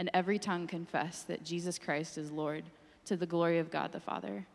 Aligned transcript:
and 0.00 0.08
every 0.14 0.38
tongue 0.38 0.66
confess 0.66 1.24
that 1.24 1.44
Jesus 1.44 1.78
Christ 1.78 2.16
is 2.16 2.30
Lord 2.30 2.64
to 3.04 3.18
the 3.18 3.26
glory 3.26 3.58
of 3.58 3.70
God 3.70 3.92
the 3.92 4.00
Father. 4.00 4.46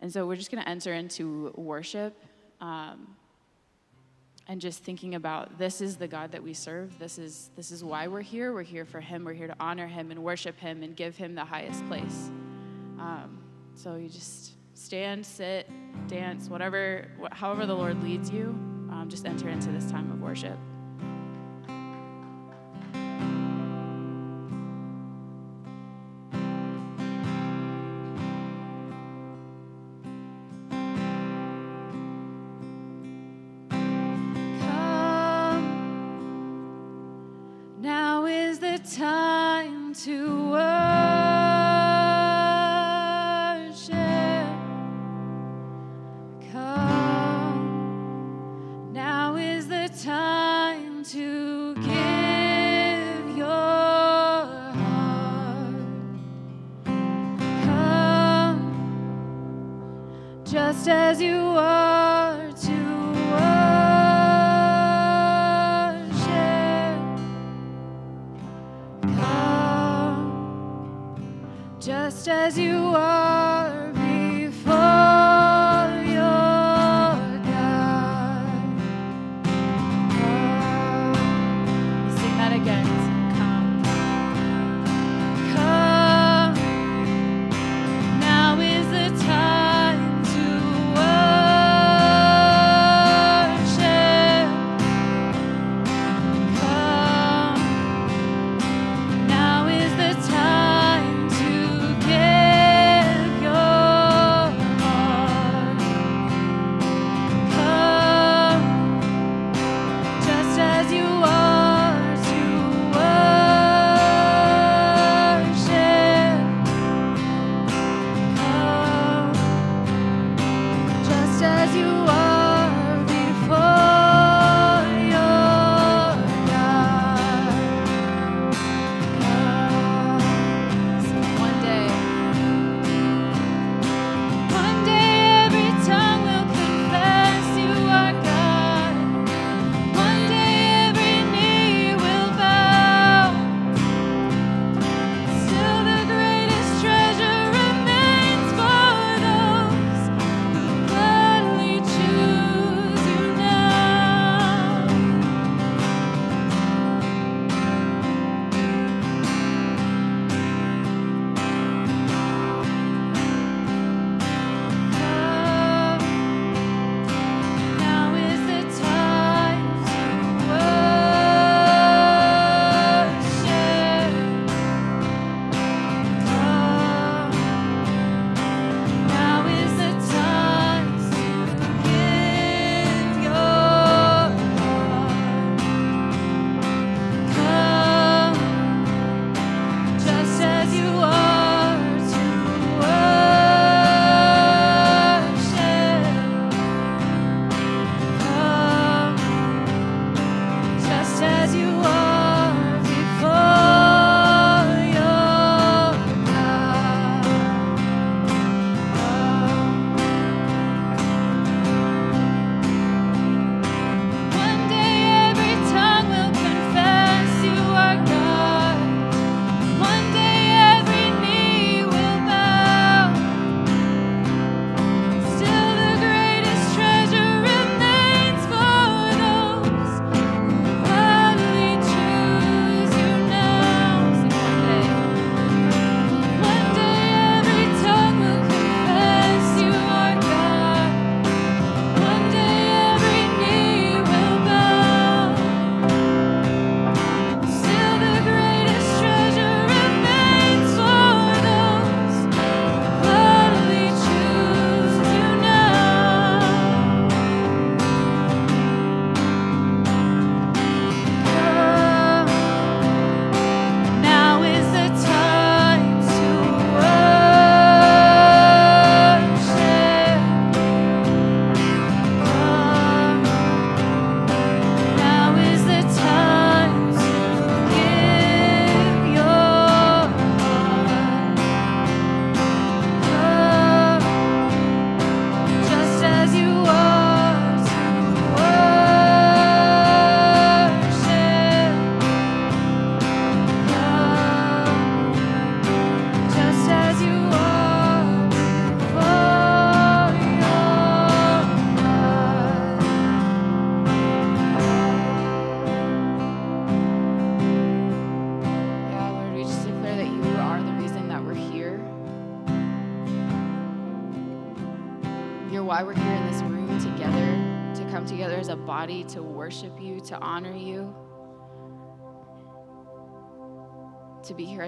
And 0.00 0.12
so 0.12 0.26
we're 0.26 0.34
just 0.34 0.50
going 0.50 0.60
to 0.60 0.68
enter 0.68 0.92
into 0.92 1.52
worship 1.54 2.20
um, 2.60 3.14
and 4.48 4.60
just 4.60 4.82
thinking 4.82 5.14
about 5.14 5.56
this 5.56 5.80
is 5.80 5.98
the 5.98 6.08
God 6.08 6.32
that 6.32 6.42
we 6.42 6.52
serve. 6.52 6.98
This 6.98 7.16
is, 7.16 7.50
this 7.54 7.70
is 7.70 7.84
why 7.84 8.08
we're 8.08 8.20
here. 8.20 8.52
We're 8.52 8.62
here 8.64 8.84
for 8.84 8.98
Him. 8.98 9.24
We're 9.24 9.34
here 9.34 9.46
to 9.46 9.56
honor 9.60 9.86
Him 9.86 10.10
and 10.10 10.24
worship 10.24 10.58
Him 10.58 10.82
and 10.82 10.96
give 10.96 11.16
Him 11.16 11.36
the 11.36 11.44
highest 11.44 11.86
place. 11.86 12.32
Um, 12.98 13.38
so 13.76 13.94
you 13.94 14.08
just 14.08 14.54
stand, 14.74 15.24
sit, 15.24 15.70
dance, 16.08 16.48
whatever, 16.48 17.06
however 17.30 17.66
the 17.66 17.76
Lord 17.76 18.02
leads 18.02 18.30
you, 18.30 18.48
um, 18.90 19.06
just 19.08 19.26
enter 19.26 19.48
into 19.48 19.70
this 19.70 19.88
time 19.88 20.10
of 20.10 20.20
worship. 20.20 20.58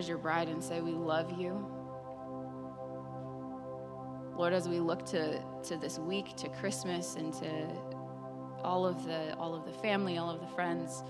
As 0.00 0.08
your 0.08 0.18
bride 0.18 0.48
and 0.48 0.64
say, 0.64 0.80
We 0.80 0.92
love 0.92 1.38
you. 1.38 1.64
Lord, 4.36 4.54
as 4.54 4.68
we 4.68 4.80
look 4.80 5.04
to, 5.06 5.44
to 5.64 5.76
this 5.76 5.98
week, 5.98 6.34
to 6.36 6.48
Christmas, 6.48 7.14
and 7.14 7.32
to 7.34 7.68
all 8.64 8.86
of 8.86 9.04
the 9.04 9.36
all 9.36 9.54
of 9.54 9.64
the 9.66 9.72
family, 9.72 10.18
all 10.18 10.30
of 10.30 10.40
the 10.40 10.46
friends, 10.48 11.04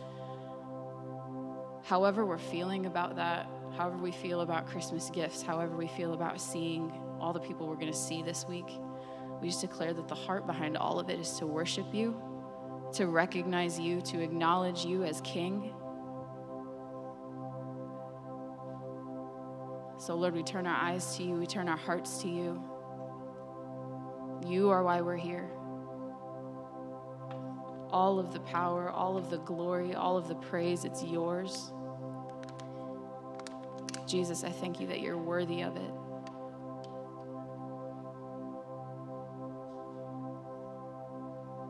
however 1.85 2.27
we're 2.27 2.39
feeling 2.39 2.87
about 2.87 3.17
that, 3.17 3.47
however 3.77 3.97
we 3.97 4.11
feel 4.11 4.41
about 4.41 4.67
Christmas 4.67 5.09
gifts, 5.11 5.41
however 5.43 5.77
we 5.77 5.87
feel 5.87 6.13
about 6.13 6.41
seeing 6.41 6.93
all 7.21 7.33
the 7.33 7.41
people 7.41 7.67
we're 7.69 7.75
going 7.77 7.93
to 7.93 7.99
see 7.99 8.23
this 8.23 8.47
week, 8.49 8.69
we 9.41 9.49
just 9.49 9.61
declare 9.61 9.93
that 9.93 10.09
the 10.09 10.15
heart 10.15 10.47
behind 10.47 10.77
all 10.77 10.99
of 10.99 11.09
it 11.09 11.21
is 11.21 11.33
to 11.39 11.47
worship 11.47 11.87
you, 11.95 12.21
to 12.95 13.07
recognize 13.07 13.79
you, 13.79 14.01
to 14.03 14.21
acknowledge 14.21 14.85
you 14.85 15.05
as 15.05 15.21
King. 15.21 15.73
So, 20.01 20.15
Lord, 20.15 20.35
we 20.35 20.43
turn 20.43 20.67
our 20.67 20.83
eyes 20.83 21.15
to 21.19 21.23
you, 21.23 21.35
we 21.35 21.47
turn 21.47 21.69
our 21.69 21.77
hearts 21.77 22.23
to 22.23 22.29
you. 22.29 22.65
You 24.47 24.71
are 24.71 24.83
why 24.83 25.03
we're 25.03 25.19
here. 25.19 25.51
All 27.91 28.19
of 28.19 28.33
the 28.33 28.41
power, 28.41 28.89
all 28.89 29.19
of 29.19 29.29
the 29.29 29.37
glory, 29.41 29.95
all 29.95 30.17
of 30.17 30.27
the 30.27 30.37
praise, 30.37 30.87
it's 30.87 31.05
yours. 31.05 31.75
Jesus, 34.07 34.43
I 34.43 34.49
thank 34.49 34.81
you 34.81 34.87
that 34.87 35.01
you're 35.01 35.19
worthy 35.19 35.61
of 35.61 35.77
it. 35.77 35.93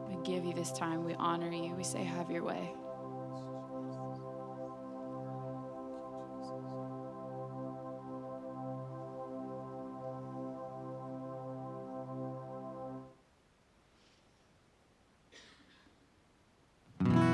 We 0.08 0.22
give 0.24 0.44
you 0.44 0.54
this 0.54 0.70
time. 0.70 1.02
We 1.04 1.14
honor 1.14 1.50
you. 1.50 1.74
We 1.74 1.82
say, 1.82 2.04
Have 2.04 2.30
your 2.30 2.44
way. 2.44 2.74
Mm-hmm. 17.02 17.29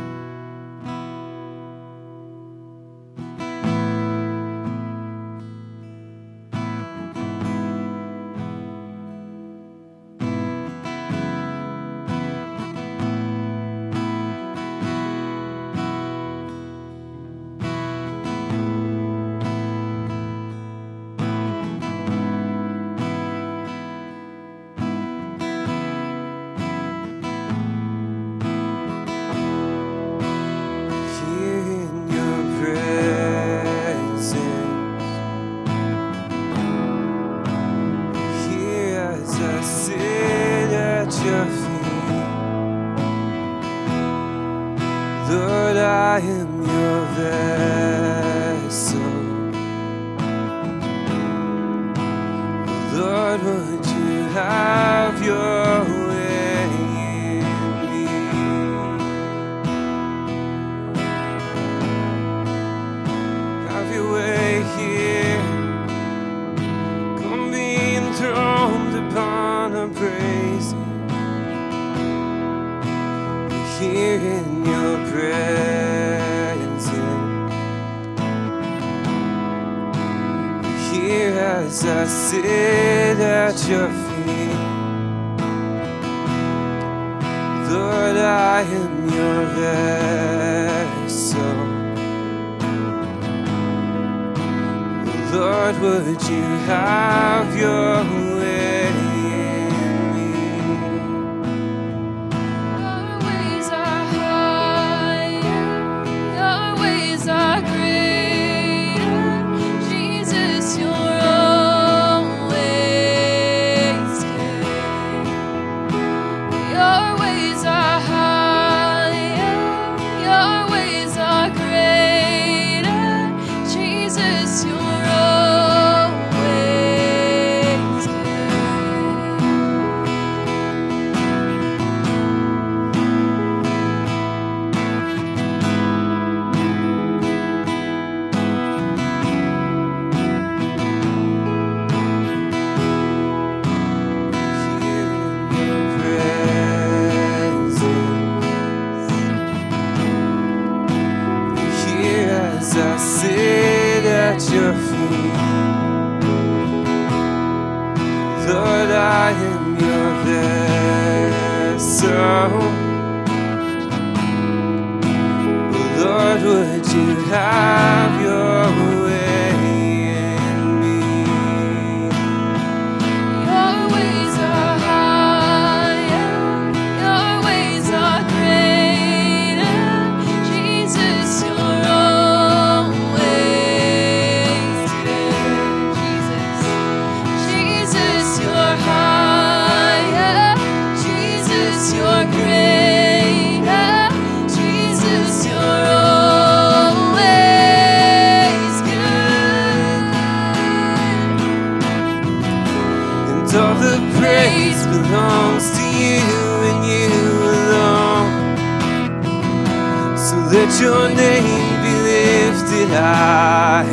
Let 210.66 210.80
your 210.80 211.08
name 211.10 211.74
be 211.84 211.92
lifted 212.10 212.88
high. 212.88 213.86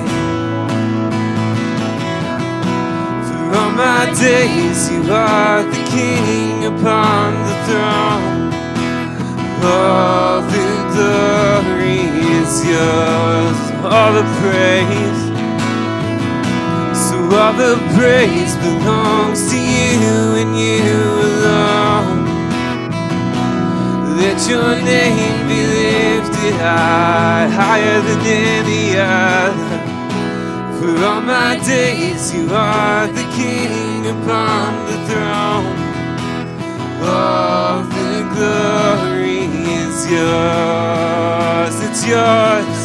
For 3.28 3.58
all 3.60 3.72
my 3.74 4.12
days, 4.20 4.92
you 4.92 5.04
are 5.14 5.62
the 5.62 5.84
King 5.94 6.66
upon 6.66 7.34
the 7.46 7.56
throne. 7.68 8.54
All 9.64 10.42
the 10.42 10.70
glory 10.94 12.10
is 12.42 12.66
yours, 12.66 13.60
all 13.86 14.14
the 14.18 14.26
praise. 14.42 15.24
So 16.98 17.16
all 17.38 17.54
the 17.54 17.78
praise 17.96 18.56
belongs 18.58 19.52
to 19.52 19.58
you 19.60 20.42
and 20.42 20.58
you 20.58 20.90
alone. 21.30 21.83
Let 24.24 24.50
your 24.50 24.82
name 24.82 25.48
be 25.50 25.60
lifted 25.68 26.56
high, 26.56 27.46
higher 27.50 28.00
than 28.08 28.22
any 28.26 28.96
other. 28.96 29.80
For 30.80 31.06
all 31.06 31.20
my 31.20 31.60
days, 31.66 32.34
you 32.34 32.48
are 32.50 33.08
the 33.08 33.28
King 33.36 34.08
upon 34.16 34.68
the 34.88 34.98
throne. 35.10 35.76
All 37.04 37.84
the 37.84 38.14
glory 38.34 39.44
is 39.84 39.96
yours, 40.10 41.76
it's 41.88 42.04
yours. 42.08 42.80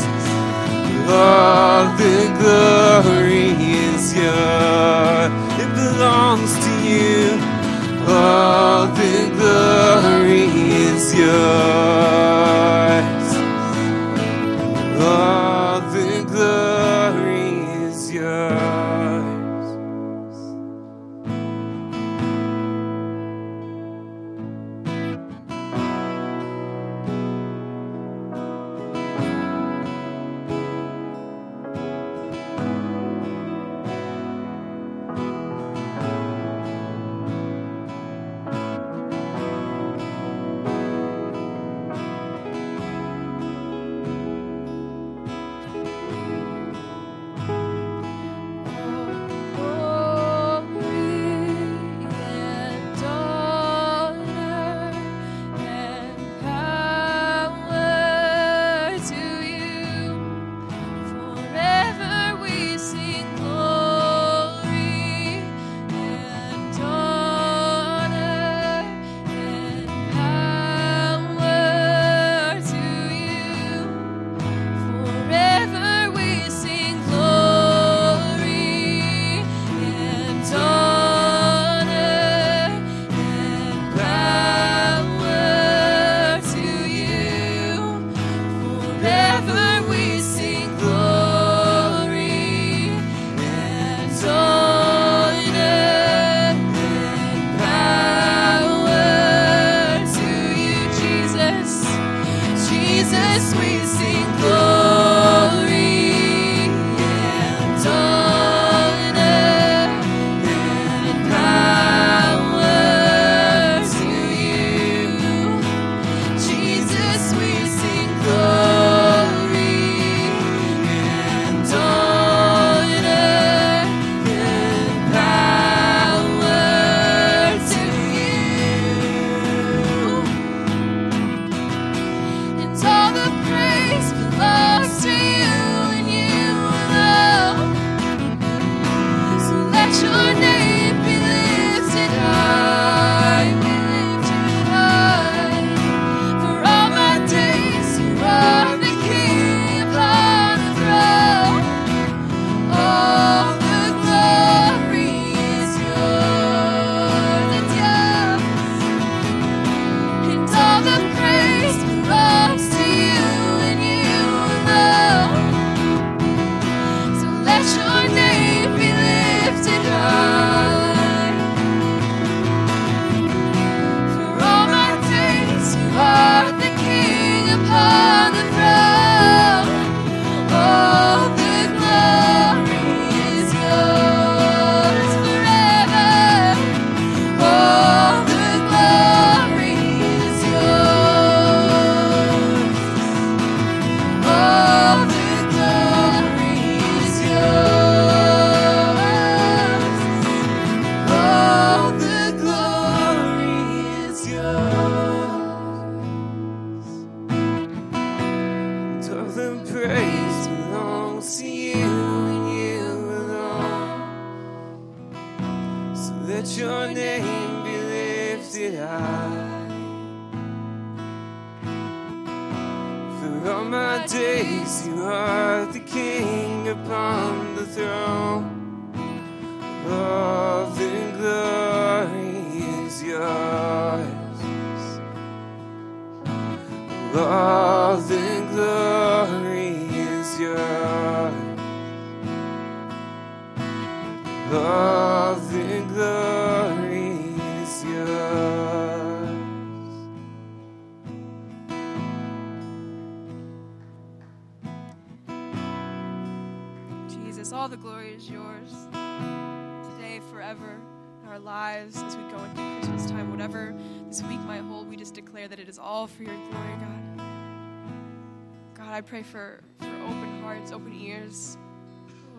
All 1.08 1.84
the 2.02 2.18
glory 2.42 3.50
is 3.86 4.12
yours, 4.12 5.30
it 5.62 5.70
belongs 5.80 6.52
to 6.64 6.72
you. 6.82 7.38
All 8.08 8.88
the 8.88 9.30
glory 9.38 10.17
yours. 11.18 11.28
Lord. 14.98 15.37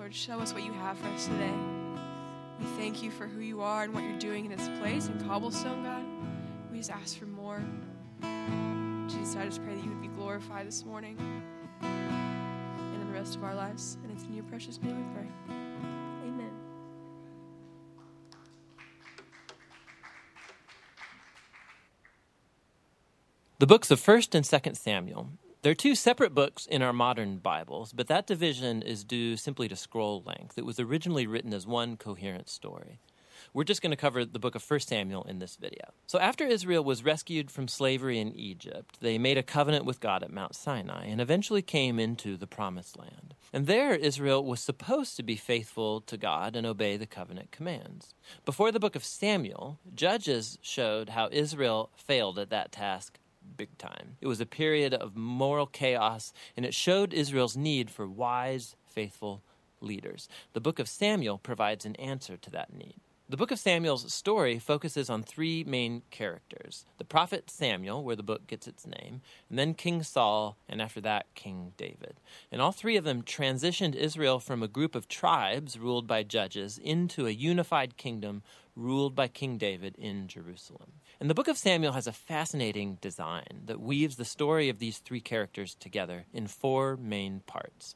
Lord, 0.10 0.16
show 0.16 0.39
us 0.39 0.56
what 0.56 0.63
you 0.63 0.74
have 0.74 0.98
for 0.98 1.08
us 1.10 1.28
today. 1.28 1.54
We 2.60 2.66
thank 2.78 3.04
you 3.04 3.12
for 3.12 3.28
who 3.28 3.42
you 3.42 3.62
are 3.62 3.84
and 3.84 3.94
what 3.94 4.01
you're 4.01 4.18
doing 4.18 4.46
in 4.46 4.58
this 4.58 4.68
place 4.80 5.06
in 5.06 5.24
Cobblestone, 5.24 5.84
God. 5.84 6.04
We 6.72 6.80
just 6.80 6.89
ask 6.89 7.16
for 7.16 7.28
more. 7.28 7.63
Jesus, 9.08 9.36
I 9.36 9.46
just 9.46 9.63
pray 9.63 9.75
that 9.75 9.84
you 9.84 9.92
would 9.92 10.01
be 10.01 10.08
glorified 10.08 10.66
this 10.66 10.84
morning 10.84 11.16
and 11.84 12.96
in 12.96 13.06
the 13.06 13.13
rest 13.13 13.36
of 13.36 13.44
our 13.44 13.54
lives. 13.54 14.00
And 14.01 14.12
it's 14.12 14.24
in 14.24 14.34
your 14.34 14.46
precious 14.46 14.82
name 14.82 14.98
we 14.98 15.13
pray. 15.13 15.28
Amen. 16.24 16.54
The 23.60 23.68
books 23.68 23.92
of 23.92 24.01
1st 24.01 24.34
and 24.34 24.44
2nd 24.44 24.75
Samuel. 24.75 25.30
They're 25.62 25.75
two 25.75 25.94
separate 25.94 26.34
books 26.34 26.66
in 26.66 26.82
our 26.82 26.94
modern 26.94 27.39
Bibles, 27.39 27.92
but 27.92 28.08
that 28.08 28.25
division 28.25 28.82
is 28.82 29.04
due 29.04 29.36
simply 29.36 29.68
to 29.68 29.75
scroll 29.75 30.24
length. 30.25 30.58
It 30.58 30.66
was 30.66 30.80
originally 30.80 31.28
written 31.28 31.54
as 31.54 31.68
one 31.68 31.98
coherent 31.98 32.48
story. 32.48 33.01
We're 33.54 33.66
just 33.66 33.82
going 33.82 33.92
to 33.92 33.98
cover 33.98 34.24
the 34.24 34.39
book 34.39 34.56
of 34.56 34.63
1 34.63 34.80
Samuel 34.80 35.24
in 35.24 35.39
this 35.39 35.58
video. 35.58 35.92
So, 36.08 36.18
after 36.18 36.46
Israel 36.46 36.82
was 36.82 37.04
rescued 37.04 37.51
from 37.51 37.68
slavery 37.68 38.20
in 38.20 38.32
Egypt, 38.32 39.00
they 39.01 39.18
made 39.18 39.38
a 39.38 39.44
covenant 39.44 39.84
with 39.84 40.00
God 40.00 40.24
at 40.24 40.32
Mount 40.32 40.56
Sinai 40.56 41.08
and 41.08 41.20
eventually 41.20 41.62
came 41.62 42.00
into 42.00 42.38
the 42.38 42.48
Promised 42.48 42.98
Land. 42.98 43.34
And 43.51 43.68
there, 43.68 43.94
Israel 43.94 44.46
was 44.46 44.62
supposed 44.62 45.18
to 45.18 45.24
be 45.24 45.36
faithful 45.36 46.00
to 46.01 46.16
God 46.16 46.56
and 46.56 46.66
obey 46.66 46.96
the 46.96 47.06
covenant 47.06 47.51
commands. 47.51 48.13
Before 48.46 48.72
the 48.72 48.80
book 48.80 48.96
of 48.96 49.04
Samuel, 49.04 49.80
Judges 49.94 50.58
showed 50.62 51.10
how 51.10 51.28
Israel 51.34 51.89
failed 51.98 52.39
at 52.39 52.50
that 52.50 52.72
task 52.72 53.20
big 53.60 53.78
time. 53.78 54.16
It 54.22 54.28
was 54.28 54.39
a 54.39 54.46
period 54.46 54.94
of 54.94 55.18
moral 55.18 55.68
chaos, 55.68 56.32
and 56.56 56.66
it 56.66 56.74
showed 56.74 57.13
Israel's 57.13 57.58
need 57.58 57.89
for 57.89 58.08
wise, 58.08 58.78
faithful 58.86 59.42
leaders. 59.82 60.30
The 60.54 60.62
book 60.62 60.80
of 60.80 60.88
Samuel 60.88 61.38
provides 61.38 61.86
an 61.86 61.98
answer 61.98 62.38
to 62.38 62.50
that 62.51 62.74
need. 62.74 63.01
The 63.28 63.36
book 63.36 63.51
of 63.51 63.60
Samuel's 63.60 64.12
story 64.13 64.60
focuses 64.60 65.10
on 65.10 65.24
three 65.24 65.66
main 65.66 66.04
characters 66.10 66.86
the 67.00 67.04
prophet 67.04 67.50
Samuel, 67.50 68.01
where 68.01 68.16
the 68.16 68.24
book 68.24 68.48
gets 68.48 68.66
its 68.66 68.88
name, 68.88 69.20
and 69.50 69.60
then 69.60 69.74
King 69.74 70.04
Saul, 70.04 70.56
and 70.70 70.82
after 70.82 71.01
that, 71.01 71.25
King 71.36 71.74
David. 71.75 72.16
And 72.54 72.62
all 72.62 72.72
three 72.72 72.96
of 72.96 73.04
them 73.04 73.24
transitioned 73.24 73.94
Israel 73.94 74.39
from 74.39 74.63
a 74.63 74.70
group 74.70 74.96
of 74.96 75.10
tribes 75.10 75.78
ruled 75.78 76.08
by 76.08 76.24
judges 76.24 76.78
into 76.78 77.28
a 77.28 77.32
unified 77.32 77.98
kingdom 77.98 78.42
ruled 78.74 79.16
by 79.16 79.28
King 79.28 79.58
David 79.58 79.96
in 79.98 80.28
Jerusalem. 80.30 80.94
And 81.19 81.29
the 81.29 81.33
book 81.33 81.49
of 81.49 81.57
Samuel 81.57 81.93
has 81.93 82.07
a 82.07 82.13
fascinating 82.13 82.97
design 83.01 83.63
that 83.65 83.81
weaves 83.81 84.15
the 84.15 84.23
story 84.23 84.69
of 84.69 84.79
these 84.79 84.99
three 84.99 85.19
characters 85.19 85.75
together 85.75 86.25
in 86.33 86.47
four 86.47 86.95
main 86.95 87.41
parts. 87.45 87.95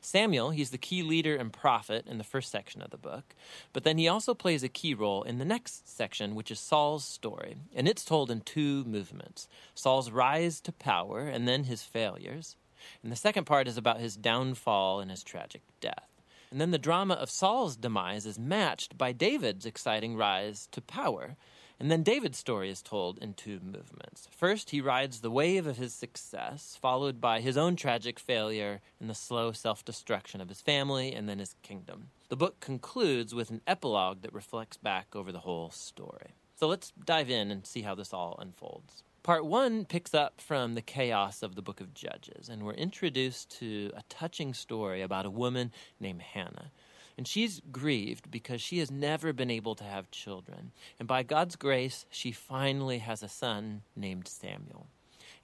Samuel, 0.00 0.50
he's 0.50 0.70
the 0.70 0.78
key 0.78 1.02
leader 1.02 1.34
and 1.34 1.52
prophet 1.52 2.06
in 2.06 2.18
the 2.18 2.24
first 2.24 2.50
section 2.50 2.80
of 2.80 2.90
the 2.90 2.96
book, 2.96 3.34
but 3.72 3.82
then 3.82 3.98
he 3.98 4.06
also 4.06 4.34
plays 4.34 4.62
a 4.62 4.68
key 4.68 4.94
role 4.94 5.22
in 5.22 5.38
the 5.38 5.44
next 5.44 5.88
section, 5.88 6.34
which 6.34 6.50
is 6.50 6.60
Saul's 6.60 7.04
story, 7.04 7.56
and 7.74 7.88
it's 7.88 8.04
told 8.04 8.30
in 8.30 8.40
two 8.40 8.84
movements 8.84 9.48
Saul's 9.74 10.10
rise 10.10 10.60
to 10.60 10.72
power 10.72 11.20
and 11.20 11.48
then 11.48 11.64
his 11.64 11.82
failures. 11.82 12.56
And 13.02 13.10
the 13.10 13.16
second 13.16 13.44
part 13.44 13.68
is 13.68 13.76
about 13.76 14.00
his 14.00 14.16
downfall 14.16 15.00
and 15.00 15.10
his 15.10 15.24
tragic 15.24 15.62
death. 15.80 16.08
And 16.50 16.60
then 16.60 16.70
the 16.70 16.78
drama 16.78 17.14
of 17.14 17.30
Saul's 17.30 17.76
demise 17.76 18.26
is 18.26 18.38
matched 18.38 18.96
by 18.96 19.12
David's 19.12 19.66
exciting 19.66 20.16
rise 20.16 20.68
to 20.72 20.80
power. 20.80 21.36
And 21.80 21.90
then 21.90 22.02
David's 22.02 22.36
story 22.36 22.68
is 22.68 22.82
told 22.82 23.16
in 23.18 23.32
two 23.32 23.58
movements. 23.64 24.28
First, 24.30 24.68
he 24.68 24.82
rides 24.82 25.20
the 25.20 25.30
wave 25.30 25.66
of 25.66 25.78
his 25.78 25.94
success, 25.94 26.78
followed 26.80 27.22
by 27.22 27.40
his 27.40 27.56
own 27.56 27.74
tragic 27.74 28.20
failure 28.20 28.82
and 29.00 29.08
the 29.08 29.14
slow 29.14 29.52
self 29.52 29.82
destruction 29.82 30.42
of 30.42 30.50
his 30.50 30.60
family 30.60 31.14
and 31.14 31.26
then 31.26 31.38
his 31.38 31.56
kingdom. 31.62 32.08
The 32.28 32.36
book 32.36 32.60
concludes 32.60 33.34
with 33.34 33.48
an 33.48 33.62
epilogue 33.66 34.20
that 34.20 34.34
reflects 34.34 34.76
back 34.76 35.16
over 35.16 35.32
the 35.32 35.40
whole 35.40 35.70
story. 35.70 36.34
So 36.54 36.68
let's 36.68 36.92
dive 37.02 37.30
in 37.30 37.50
and 37.50 37.66
see 37.66 37.80
how 37.80 37.94
this 37.94 38.12
all 38.12 38.38
unfolds. 38.38 39.02
Part 39.22 39.46
one 39.46 39.86
picks 39.86 40.12
up 40.12 40.38
from 40.38 40.74
the 40.74 40.82
chaos 40.82 41.42
of 41.42 41.54
the 41.54 41.62
book 41.62 41.80
of 41.80 41.94
Judges, 41.94 42.50
and 42.50 42.62
we're 42.62 42.74
introduced 42.74 43.58
to 43.58 43.90
a 43.94 44.02
touching 44.10 44.52
story 44.52 45.00
about 45.00 45.24
a 45.24 45.30
woman 45.30 45.72
named 45.98 46.20
Hannah. 46.20 46.72
And 47.20 47.28
she's 47.28 47.60
grieved 47.70 48.30
because 48.30 48.62
she 48.62 48.78
has 48.78 48.90
never 48.90 49.34
been 49.34 49.50
able 49.50 49.74
to 49.74 49.84
have 49.84 50.10
children. 50.10 50.72
And 50.98 51.06
by 51.06 51.22
God's 51.22 51.54
grace, 51.54 52.06
she 52.08 52.32
finally 52.32 52.96
has 53.00 53.22
a 53.22 53.28
son 53.28 53.82
named 53.94 54.26
Samuel. 54.26 54.86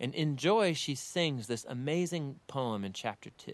And 0.00 0.14
in 0.14 0.38
joy, 0.38 0.72
she 0.72 0.94
sings 0.94 1.48
this 1.48 1.66
amazing 1.68 2.40
poem 2.46 2.82
in 2.82 2.94
chapter 2.94 3.28
2. 3.28 3.52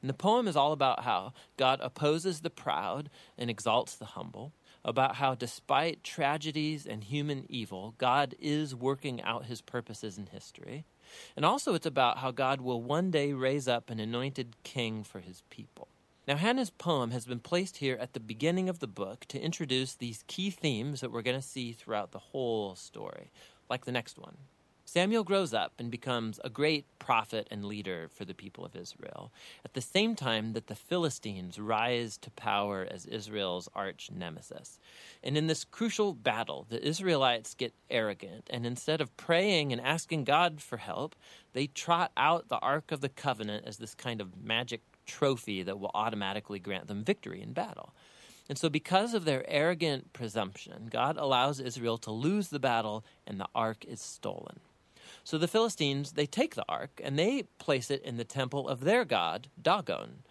And 0.00 0.08
the 0.08 0.14
poem 0.14 0.46
is 0.46 0.54
all 0.54 0.70
about 0.70 1.02
how 1.02 1.32
God 1.56 1.80
opposes 1.82 2.42
the 2.42 2.48
proud 2.48 3.10
and 3.36 3.50
exalts 3.50 3.96
the 3.96 4.04
humble, 4.04 4.52
about 4.84 5.16
how 5.16 5.34
despite 5.34 6.04
tragedies 6.04 6.86
and 6.86 7.02
human 7.02 7.44
evil, 7.48 7.96
God 7.98 8.36
is 8.38 8.72
working 8.72 9.20
out 9.22 9.46
his 9.46 9.60
purposes 9.60 10.16
in 10.16 10.26
history. 10.26 10.84
And 11.34 11.44
also, 11.44 11.74
it's 11.74 11.86
about 11.86 12.18
how 12.18 12.30
God 12.30 12.60
will 12.60 12.80
one 12.80 13.10
day 13.10 13.32
raise 13.32 13.66
up 13.66 13.90
an 13.90 13.98
anointed 13.98 14.54
king 14.62 15.02
for 15.02 15.18
his 15.18 15.42
people. 15.50 15.88
Now, 16.26 16.36
Hannah's 16.36 16.70
poem 16.70 17.10
has 17.10 17.26
been 17.26 17.40
placed 17.40 17.76
here 17.76 17.98
at 18.00 18.14
the 18.14 18.20
beginning 18.20 18.70
of 18.70 18.78
the 18.78 18.86
book 18.86 19.26
to 19.28 19.38
introduce 19.38 19.94
these 19.94 20.24
key 20.26 20.48
themes 20.48 21.02
that 21.02 21.12
we're 21.12 21.20
going 21.20 21.38
to 21.38 21.46
see 21.46 21.72
throughout 21.72 22.12
the 22.12 22.18
whole 22.18 22.74
story, 22.76 23.30
like 23.68 23.84
the 23.84 23.92
next 23.92 24.18
one. 24.18 24.38
Samuel 24.86 25.24
grows 25.24 25.52
up 25.52 25.72
and 25.78 25.90
becomes 25.90 26.40
a 26.42 26.48
great 26.48 26.86
prophet 26.98 27.46
and 27.50 27.64
leader 27.64 28.08
for 28.08 28.24
the 28.24 28.32
people 28.32 28.64
of 28.64 28.74
Israel, 28.74 29.32
at 29.66 29.74
the 29.74 29.82
same 29.82 30.14
time 30.14 30.54
that 30.54 30.66
the 30.66 30.74
Philistines 30.74 31.58
rise 31.58 32.16
to 32.18 32.30
power 32.30 32.86
as 32.90 33.04
Israel's 33.04 33.68
arch 33.74 34.10
nemesis. 34.14 34.78
And 35.22 35.36
in 35.36 35.46
this 35.46 35.64
crucial 35.64 36.14
battle, 36.14 36.64
the 36.70 36.86
Israelites 36.86 37.54
get 37.54 37.74
arrogant, 37.90 38.48
and 38.48 38.64
instead 38.64 39.02
of 39.02 39.14
praying 39.18 39.72
and 39.72 39.80
asking 39.80 40.24
God 40.24 40.62
for 40.62 40.78
help, 40.78 41.16
they 41.52 41.66
trot 41.66 42.12
out 42.16 42.48
the 42.48 42.58
Ark 42.60 42.92
of 42.92 43.02
the 43.02 43.10
Covenant 43.10 43.66
as 43.66 43.76
this 43.76 43.94
kind 43.94 44.22
of 44.22 44.42
magic 44.42 44.80
trophy 45.06 45.62
that 45.62 45.78
will 45.78 45.90
automatically 45.94 46.58
grant 46.58 46.86
them 46.86 47.04
victory 47.04 47.42
in 47.42 47.52
battle. 47.52 47.94
And 48.48 48.58
so, 48.58 48.68
because 48.68 49.14
of 49.14 49.24
their 49.24 49.44
arrogant 49.48 50.12
presumption, 50.12 50.88
God 50.90 51.16
allows 51.16 51.60
Israel 51.60 51.96
to 51.98 52.10
lose 52.10 52.48
the 52.48 52.58
battle 52.58 53.04
and 53.26 53.40
the 53.40 53.48
ark 53.54 53.84
is 53.86 54.00
stolen. 54.00 54.60
So 55.22 55.38
the 55.38 55.48
Philistines, 55.48 56.12
they 56.12 56.26
take 56.26 56.54
the 56.54 56.66
ark 56.68 57.00
and 57.02 57.18
they 57.18 57.44
place 57.58 57.90
it 57.90 58.02
in 58.02 58.18
the 58.18 58.24
temple 58.24 58.68
of 58.68 58.80
their 58.80 59.06
god, 59.06 59.48
Dagon. 59.60 60.22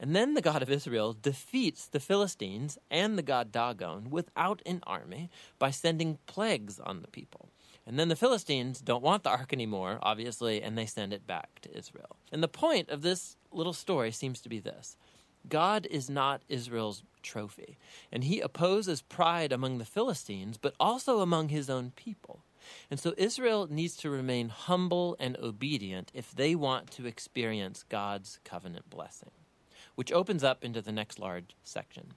And 0.00 0.16
then 0.16 0.34
the 0.34 0.42
God 0.42 0.62
of 0.62 0.70
Israel 0.70 1.12
defeats 1.12 1.86
the 1.86 2.00
Philistines 2.00 2.76
and 2.90 3.16
the 3.16 3.22
god 3.22 3.52
Dagon 3.52 4.10
without 4.10 4.60
an 4.66 4.82
army 4.84 5.30
by 5.60 5.70
sending 5.70 6.18
plagues 6.26 6.80
on 6.80 7.02
the 7.02 7.08
people. 7.08 7.50
And 7.86 7.98
then 7.98 8.08
the 8.08 8.16
Philistines 8.16 8.80
don't 8.80 9.02
want 9.02 9.24
the 9.24 9.30
ark 9.30 9.52
anymore, 9.52 9.98
obviously, 10.02 10.62
and 10.62 10.78
they 10.78 10.86
send 10.86 11.12
it 11.12 11.26
back 11.26 11.60
to 11.62 11.76
Israel. 11.76 12.16
And 12.30 12.42
the 12.42 12.48
point 12.48 12.90
of 12.90 13.02
this 13.02 13.36
little 13.50 13.72
story 13.72 14.12
seems 14.12 14.40
to 14.42 14.48
be 14.48 14.60
this 14.60 14.96
God 15.48 15.86
is 15.90 16.08
not 16.08 16.42
Israel's 16.48 17.02
trophy, 17.22 17.78
and 18.12 18.24
he 18.24 18.40
opposes 18.40 19.02
pride 19.02 19.52
among 19.52 19.78
the 19.78 19.84
Philistines, 19.84 20.56
but 20.56 20.74
also 20.78 21.20
among 21.20 21.48
his 21.48 21.68
own 21.68 21.92
people. 21.96 22.44
And 22.90 23.00
so 23.00 23.14
Israel 23.16 23.66
needs 23.68 23.96
to 23.96 24.10
remain 24.10 24.48
humble 24.48 25.16
and 25.18 25.36
obedient 25.38 26.12
if 26.14 26.32
they 26.32 26.54
want 26.54 26.90
to 26.92 27.06
experience 27.06 27.84
God's 27.88 28.38
covenant 28.44 28.88
blessing, 28.88 29.32
which 29.96 30.12
opens 30.12 30.44
up 30.44 30.62
into 30.62 30.80
the 30.80 30.92
next 30.92 31.18
large 31.18 31.56
section. 31.64 32.14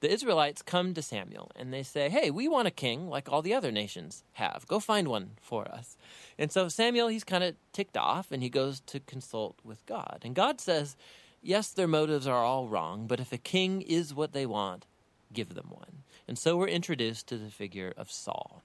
The 0.00 0.12
Israelites 0.12 0.62
come 0.62 0.94
to 0.94 1.02
Samuel 1.02 1.50
and 1.56 1.72
they 1.72 1.82
say, 1.82 2.08
Hey, 2.08 2.30
we 2.30 2.48
want 2.48 2.68
a 2.68 2.72
king 2.72 3.08
like 3.08 3.30
all 3.30 3.42
the 3.42 3.54
other 3.54 3.72
nations 3.72 4.24
have. 4.32 4.64
Go 4.66 4.80
find 4.80 5.08
one 5.08 5.32
for 5.40 5.66
us. 5.68 5.96
And 6.38 6.50
so 6.50 6.68
Samuel, 6.68 7.08
he's 7.08 7.24
kind 7.24 7.44
of 7.44 7.56
ticked 7.72 7.96
off 7.96 8.32
and 8.32 8.42
he 8.42 8.48
goes 8.48 8.80
to 8.86 9.00
consult 9.00 9.58
with 9.64 9.84
God. 9.86 10.20
And 10.22 10.34
God 10.34 10.60
says, 10.60 10.96
Yes, 11.42 11.70
their 11.70 11.88
motives 11.88 12.26
are 12.26 12.44
all 12.44 12.68
wrong, 12.68 13.06
but 13.06 13.18
if 13.18 13.32
a 13.32 13.38
king 13.38 13.82
is 13.82 14.14
what 14.14 14.32
they 14.32 14.46
want, 14.46 14.86
give 15.32 15.54
them 15.54 15.66
one. 15.70 16.04
And 16.28 16.38
so 16.38 16.56
we're 16.56 16.68
introduced 16.68 17.26
to 17.28 17.36
the 17.36 17.50
figure 17.50 17.92
of 17.96 18.10
Saul. 18.10 18.62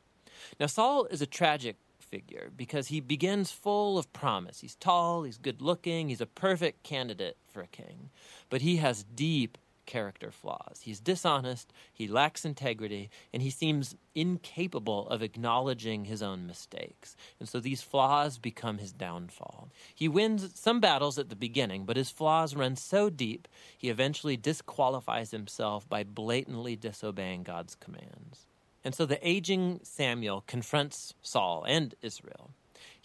Now, 0.59 0.67
Saul 0.67 1.05
is 1.05 1.21
a 1.21 1.25
tragic 1.25 1.77
figure 1.99 2.51
because 2.55 2.87
he 2.87 2.99
begins 2.99 3.51
full 3.51 3.97
of 3.97 4.11
promise. 4.13 4.61
He's 4.61 4.75
tall, 4.75 5.23
he's 5.23 5.37
good 5.37 5.61
looking, 5.61 6.09
he's 6.09 6.21
a 6.21 6.25
perfect 6.25 6.83
candidate 6.83 7.37
for 7.51 7.61
a 7.61 7.67
king, 7.67 8.09
but 8.49 8.61
he 8.61 8.77
has 8.77 9.03
deep 9.03 9.57
character 9.87 10.31
flaws. 10.31 10.81
He's 10.83 10.99
dishonest, 10.99 11.73
he 11.91 12.07
lacks 12.07 12.45
integrity, 12.45 13.09
and 13.33 13.41
he 13.41 13.49
seems 13.49 13.95
incapable 14.13 15.07
of 15.09 15.23
acknowledging 15.23 16.05
his 16.05 16.21
own 16.21 16.45
mistakes. 16.45 17.15
And 17.39 17.49
so 17.49 17.59
these 17.59 17.81
flaws 17.81 18.37
become 18.37 18.77
his 18.77 18.93
downfall. 18.93 19.69
He 19.95 20.07
wins 20.07 20.51
some 20.53 20.79
battles 20.79 21.17
at 21.17 21.29
the 21.29 21.35
beginning, 21.35 21.85
but 21.85 21.97
his 21.97 22.11
flaws 22.11 22.55
run 22.55 22.75
so 22.75 23.09
deep, 23.09 23.47
he 23.75 23.89
eventually 23.89 24.37
disqualifies 24.37 25.31
himself 25.31 25.89
by 25.89 26.03
blatantly 26.03 26.75
disobeying 26.75 27.41
God's 27.41 27.73
commands. 27.73 28.45
And 28.83 28.93
so 28.93 29.05
the 29.05 29.27
aging 29.27 29.79
Samuel 29.83 30.43
confronts 30.45 31.13
Saul 31.21 31.65
and 31.67 31.95
Israel. 32.01 32.51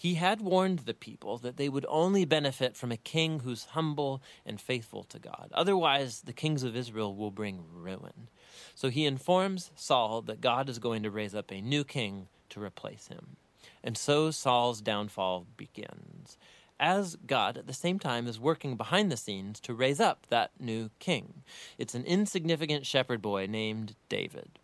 He 0.03 0.15
had 0.15 0.41
warned 0.41 0.81
the 0.81 0.95
people 0.95 1.39
that 1.39 1.59
they 1.59 1.69
would 1.69 1.87
only 1.89 2.25
benefit 2.25 2.77
from 2.77 2.91
a 2.91 2.97
king 2.97 3.39
who's 3.39 3.67
humble 3.67 4.21
and 4.45 4.61
faithful 4.61 5.05
to 5.05 5.21
God. 5.21 5.53
Otherwise, 5.55 6.23
the 6.23 6.33
kings 6.33 6.65
of 6.65 6.75
Israel 6.75 7.15
will 7.15 7.31
bring 7.31 7.63
ruin. 7.73 8.27
So 8.75 8.89
he 8.89 9.07
informs 9.07 9.71
Saul 9.77 10.21
that 10.23 10.41
God 10.41 10.69
is 10.69 10.81
going 10.81 11.05
to 11.05 11.11
raise 11.13 11.37
up 11.37 11.53
a 11.53 11.61
new 11.61 11.85
king 11.85 12.27
to 12.49 12.61
replace 12.61 13.07
him. 13.07 13.37
And 13.85 13.97
so 13.97 14.33
Saul's 14.33 14.81
downfall 14.81 15.47
begins, 15.57 16.37
as 16.81 17.15
God 17.25 17.57
at 17.57 17.69
the 17.69 17.73
same 17.73 18.01
time 18.01 18.27
is 18.27 18.41
working 18.41 18.77
behind 18.77 19.13
the 19.13 19.17
scenes 19.17 19.61
to 19.61 19.73
raise 19.73 20.01
up 20.01 20.27
that 20.31 20.51
new 20.59 20.91
king. 20.99 21.45
It's 21.79 21.95
an 21.95 22.05
insignificant 22.07 22.87
shepherd 22.87 23.23
boy 23.23 23.47
named 23.49 23.95
David. 24.09 24.59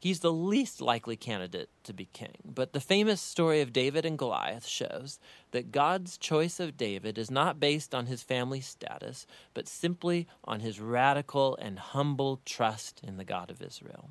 He's 0.00 0.20
the 0.20 0.32
least 0.32 0.80
likely 0.80 1.14
candidate 1.14 1.68
to 1.84 1.92
be 1.92 2.06
king, 2.06 2.38
but 2.42 2.72
the 2.72 2.80
famous 2.80 3.20
story 3.20 3.60
of 3.60 3.70
David 3.70 4.06
and 4.06 4.16
Goliath 4.16 4.66
shows 4.66 5.18
that 5.50 5.72
God's 5.72 6.16
choice 6.16 6.58
of 6.58 6.78
David 6.78 7.18
is 7.18 7.30
not 7.30 7.60
based 7.60 7.94
on 7.94 8.06
his 8.06 8.22
family 8.22 8.62
status, 8.62 9.26
but 9.52 9.68
simply 9.68 10.26
on 10.42 10.60
his 10.60 10.80
radical 10.80 11.54
and 11.60 11.78
humble 11.78 12.40
trust 12.46 13.02
in 13.06 13.18
the 13.18 13.26
God 13.26 13.50
of 13.50 13.60
Israel. 13.60 14.08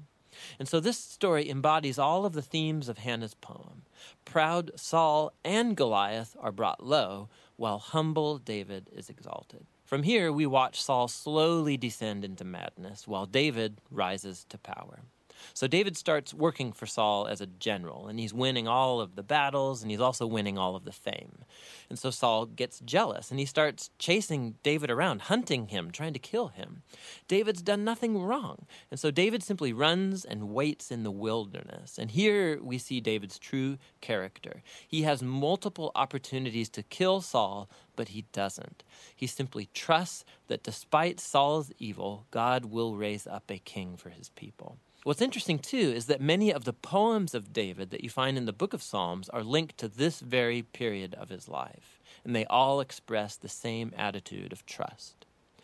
And 0.59 0.67
so 0.67 0.79
this 0.79 0.99
story 0.99 1.49
embodies 1.49 1.97
all 1.97 2.23
of 2.23 2.33
the 2.33 2.43
themes 2.43 2.87
of 2.87 2.99
Hannah's 2.99 3.33
poem. 3.33 3.81
Proud 4.25 4.69
Saul 4.75 5.33
and 5.43 5.75
Goliath 5.75 6.37
are 6.39 6.51
brought 6.51 6.85
low, 6.85 7.29
while 7.55 7.79
humble 7.79 8.37
David 8.37 8.91
is 8.95 9.09
exalted. 9.09 9.65
From 9.85 10.03
here, 10.03 10.31
we 10.31 10.45
watch 10.45 10.83
Saul 10.83 11.07
slowly 11.07 11.77
descend 11.77 12.23
into 12.23 12.45
madness, 12.45 13.07
while 13.07 13.25
David 13.25 13.81
rises 13.89 14.45
to 14.49 14.59
power. 14.59 14.99
So 15.53 15.67
David 15.67 15.97
starts 15.97 16.33
working 16.33 16.71
for 16.71 16.85
Saul 16.85 17.27
as 17.27 17.41
a 17.41 17.47
general, 17.47 18.07
and 18.07 18.19
he's 18.19 18.33
winning 18.33 18.67
all 18.67 19.01
of 19.01 19.15
the 19.15 19.23
battles, 19.23 19.81
and 19.81 19.91
he's 19.91 19.99
also 19.99 20.25
winning 20.25 20.57
all 20.57 20.75
of 20.75 20.85
the 20.85 20.91
fame. 20.91 21.39
And 21.89 21.97
so 21.97 22.09
Saul 22.09 22.45
gets 22.45 22.79
jealous, 22.79 23.31
and 23.31 23.39
he 23.39 23.45
starts 23.45 23.89
chasing 23.99 24.55
David 24.63 24.91
around, 24.91 25.23
hunting 25.23 25.67
him, 25.67 25.91
trying 25.91 26.13
to 26.13 26.19
kill 26.19 26.49
him. 26.49 26.83
David's 27.27 27.61
done 27.61 27.83
nothing 27.83 28.21
wrong, 28.21 28.65
and 28.91 28.99
so 28.99 29.11
David 29.11 29.43
simply 29.43 29.73
runs 29.73 30.25
and 30.25 30.49
waits 30.49 30.91
in 30.91 31.03
the 31.03 31.11
wilderness. 31.11 31.97
And 31.97 32.11
here 32.11 32.61
we 32.61 32.77
see 32.77 32.99
David's 33.01 33.39
true 33.39 33.77
character. 34.01 34.61
He 34.87 35.03
has 35.03 35.21
multiple 35.21 35.91
opportunities 35.95 36.69
to 36.69 36.83
kill 36.83 37.21
Saul, 37.21 37.69
but 37.95 38.09
he 38.09 38.25
doesn't. 38.31 38.83
He 39.15 39.27
simply 39.27 39.69
trusts 39.73 40.23
that 40.47 40.63
despite 40.63 41.19
Saul's 41.19 41.71
evil, 41.79 42.25
God 42.31 42.65
will 42.65 42.95
raise 42.95 43.27
up 43.27 43.49
a 43.49 43.57
king 43.57 43.97
for 43.97 44.09
his 44.09 44.29
people. 44.29 44.77
What's 45.03 45.21
interesting 45.21 45.59
too 45.59 45.77
is 45.77 46.07
that 46.07 46.19
many 46.19 46.51
of 46.51 46.65
the 46.65 46.73
poems 46.73 47.33
of 47.33 47.53
David 47.53 47.89
that 47.91 48.03
you 48.03 48.09
find 48.09 48.37
in 48.37 48.45
the 48.45 48.51
book 48.51 48.73
of 48.73 48.83
Psalms 48.83 49.29
are 49.29 49.43
linked 49.43 49.77
to 49.77 49.87
this 49.87 50.19
very 50.19 50.61
period 50.61 51.13
of 51.13 51.29
his 51.29 51.47
life, 51.47 52.01
and 52.25 52.35
they 52.35 52.45
all 52.45 52.81
express 52.81 53.37
the 53.37 53.47
same 53.47 53.93
attitude 53.95 54.51
of 54.51 54.65
trust. 54.65 55.18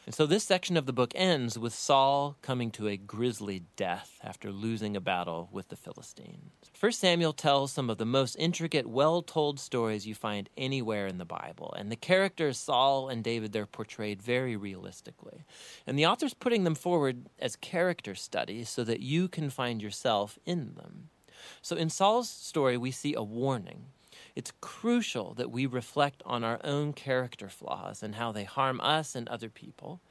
And 0.06 0.14
so 0.14 0.28
this 0.28 0.44
section 0.44 0.78
of 0.78 0.86
the 0.86 0.94
book 0.94 1.14
ends 1.16 1.58
with 1.58 1.74
Saul 1.74 2.38
coming 2.44 2.70
to 2.72 2.88
a 2.88 2.96
grisly 2.96 3.64
death 3.76 4.20
after 4.24 4.52
losing 4.52 4.96
a 4.96 5.02
battle 5.02 5.50
with 5.52 5.70
the 5.70 5.76
Philistines. 5.76 6.52
First 6.74 7.00
Samuel 7.00 7.34
tells 7.34 7.72
some 7.72 7.90
of 7.90 7.98
the 7.98 8.06
most 8.06 8.36
intricate, 8.36 8.86
well-told 8.88 9.60
stories 9.60 10.06
you 10.06 10.14
find 10.14 10.48
anywhere 10.56 11.08
in 11.08 11.18
the 11.18 11.26
Bible, 11.26 11.74
and 11.76 11.92
the 11.92 11.96
characters 11.96 12.60
Saul 12.60 13.10
and 13.10 13.24
David 13.24 13.52
they're 13.52 13.66
portrayed 13.66 14.22
very 14.22 14.56
realistically. 14.56 15.44
And 15.88 15.98
the 15.98 16.06
author's 16.06 16.36
putting 16.36 16.66
them 16.66 16.76
forward 16.76 17.26
as 17.40 17.56
character 17.56 18.14
studies 18.14 18.70
so 18.70 18.84
that 18.84 19.00
you 19.00 19.28
can 19.28 19.50
find 19.50 19.82
yourself 19.82 20.38
in 20.46 20.76
them. 20.76 21.10
So 21.64 21.76
in 21.76 21.90
Saul's 21.90 22.30
story 22.30 22.78
we 22.78 22.92
see 22.92 23.16
a 23.16 23.24
warning 23.24 23.86
it's 24.36 24.52
crucial 24.60 25.34
that 25.36 25.52
we 25.52 25.66
reflect 25.66 26.22
on 26.26 26.44
our 26.44 26.60
own 26.64 26.94
character 26.94 27.50
flaws 27.50 28.04
and 28.04 28.16
how 28.16 28.32
they 28.32 28.44
harm 28.44 28.82
us 28.82 29.16
and 29.16 29.28
other 29.28 29.50
people. 29.50 30.02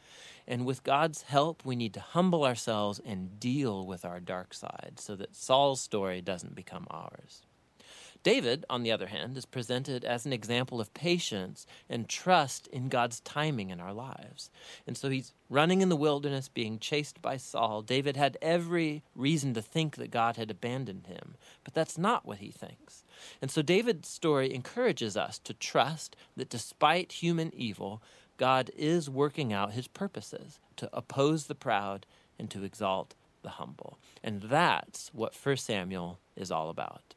And 0.47 0.65
with 0.65 0.83
God's 0.83 1.23
help, 1.23 1.65
we 1.65 1.77
need 1.77 1.95
to 1.95 2.01
humble 2.01 2.45
ourselves 2.45 3.01
and 3.05 3.39
deal 3.39 3.87
with 3.87 4.05
our 4.05 4.21
dark 4.21 4.55
side 4.55 4.95
so 4.97 5.15
that 5.17 5.37
Saul's 5.37 5.81
story 5.81 6.21
doesn't 6.21 6.55
become 6.55 6.87
ours. 6.91 7.43
David, 8.23 8.65
on 8.71 8.83
the 8.83 8.91
other 8.91 9.09
hand, 9.09 9.37
is 9.37 9.45
presented 9.45 10.03
as 10.03 10.25
an 10.25 10.33
example 10.33 10.81
of 10.81 10.95
patience 10.95 11.67
and 11.91 12.09
trust 12.09 12.67
in 12.69 12.89
God's 12.89 13.21
timing 13.21 13.69
in 13.69 13.81
our 13.81 13.93
lives. 13.93 14.51
And 14.87 14.97
so 14.97 15.11
he's 15.11 15.35
running 15.51 15.83
in 15.83 15.91
the 15.91 15.97
wilderness, 15.97 16.49
being 16.49 16.79
chased 16.79 17.21
by 17.21 17.37
Saul. 17.37 17.83
David 17.83 18.17
had 18.17 18.39
every 18.41 19.03
reason 19.15 19.53
to 19.55 19.63
think 19.63 19.97
that 19.97 20.11
God 20.11 20.39
had 20.39 20.51
abandoned 20.51 21.07
him, 21.07 21.35
but 21.65 21.75
that's 21.75 21.99
not 21.99 22.25
what 22.25 22.39
he 22.39 22.51
thinks. 22.51 23.04
And 23.41 23.51
so 23.51 23.63
David's 23.63 24.09
story 24.09 24.55
encourages 24.55 25.17
us 25.17 25.39
to 25.41 25.55
trust 25.55 26.17
that 26.37 26.49
despite 26.49 27.13
human 27.13 27.53
evil, 27.55 28.03
God 28.37 28.71
is 28.77 29.09
working 29.09 29.53
out 29.53 29.73
his 29.73 29.87
purposes 29.87 30.59
to 30.77 30.89
oppose 30.93 31.47
the 31.47 31.55
proud 31.55 32.07
and 32.39 32.51
to 32.51 32.65
exalt 32.65 33.15
the 33.43 33.51
humble. 33.51 33.99
And 34.23 34.43
that's 34.43 35.11
what 35.13 35.35
1 35.35 35.57
Samuel 35.59 36.19
is 36.37 36.51
all 36.51 36.71
about. 36.71 37.15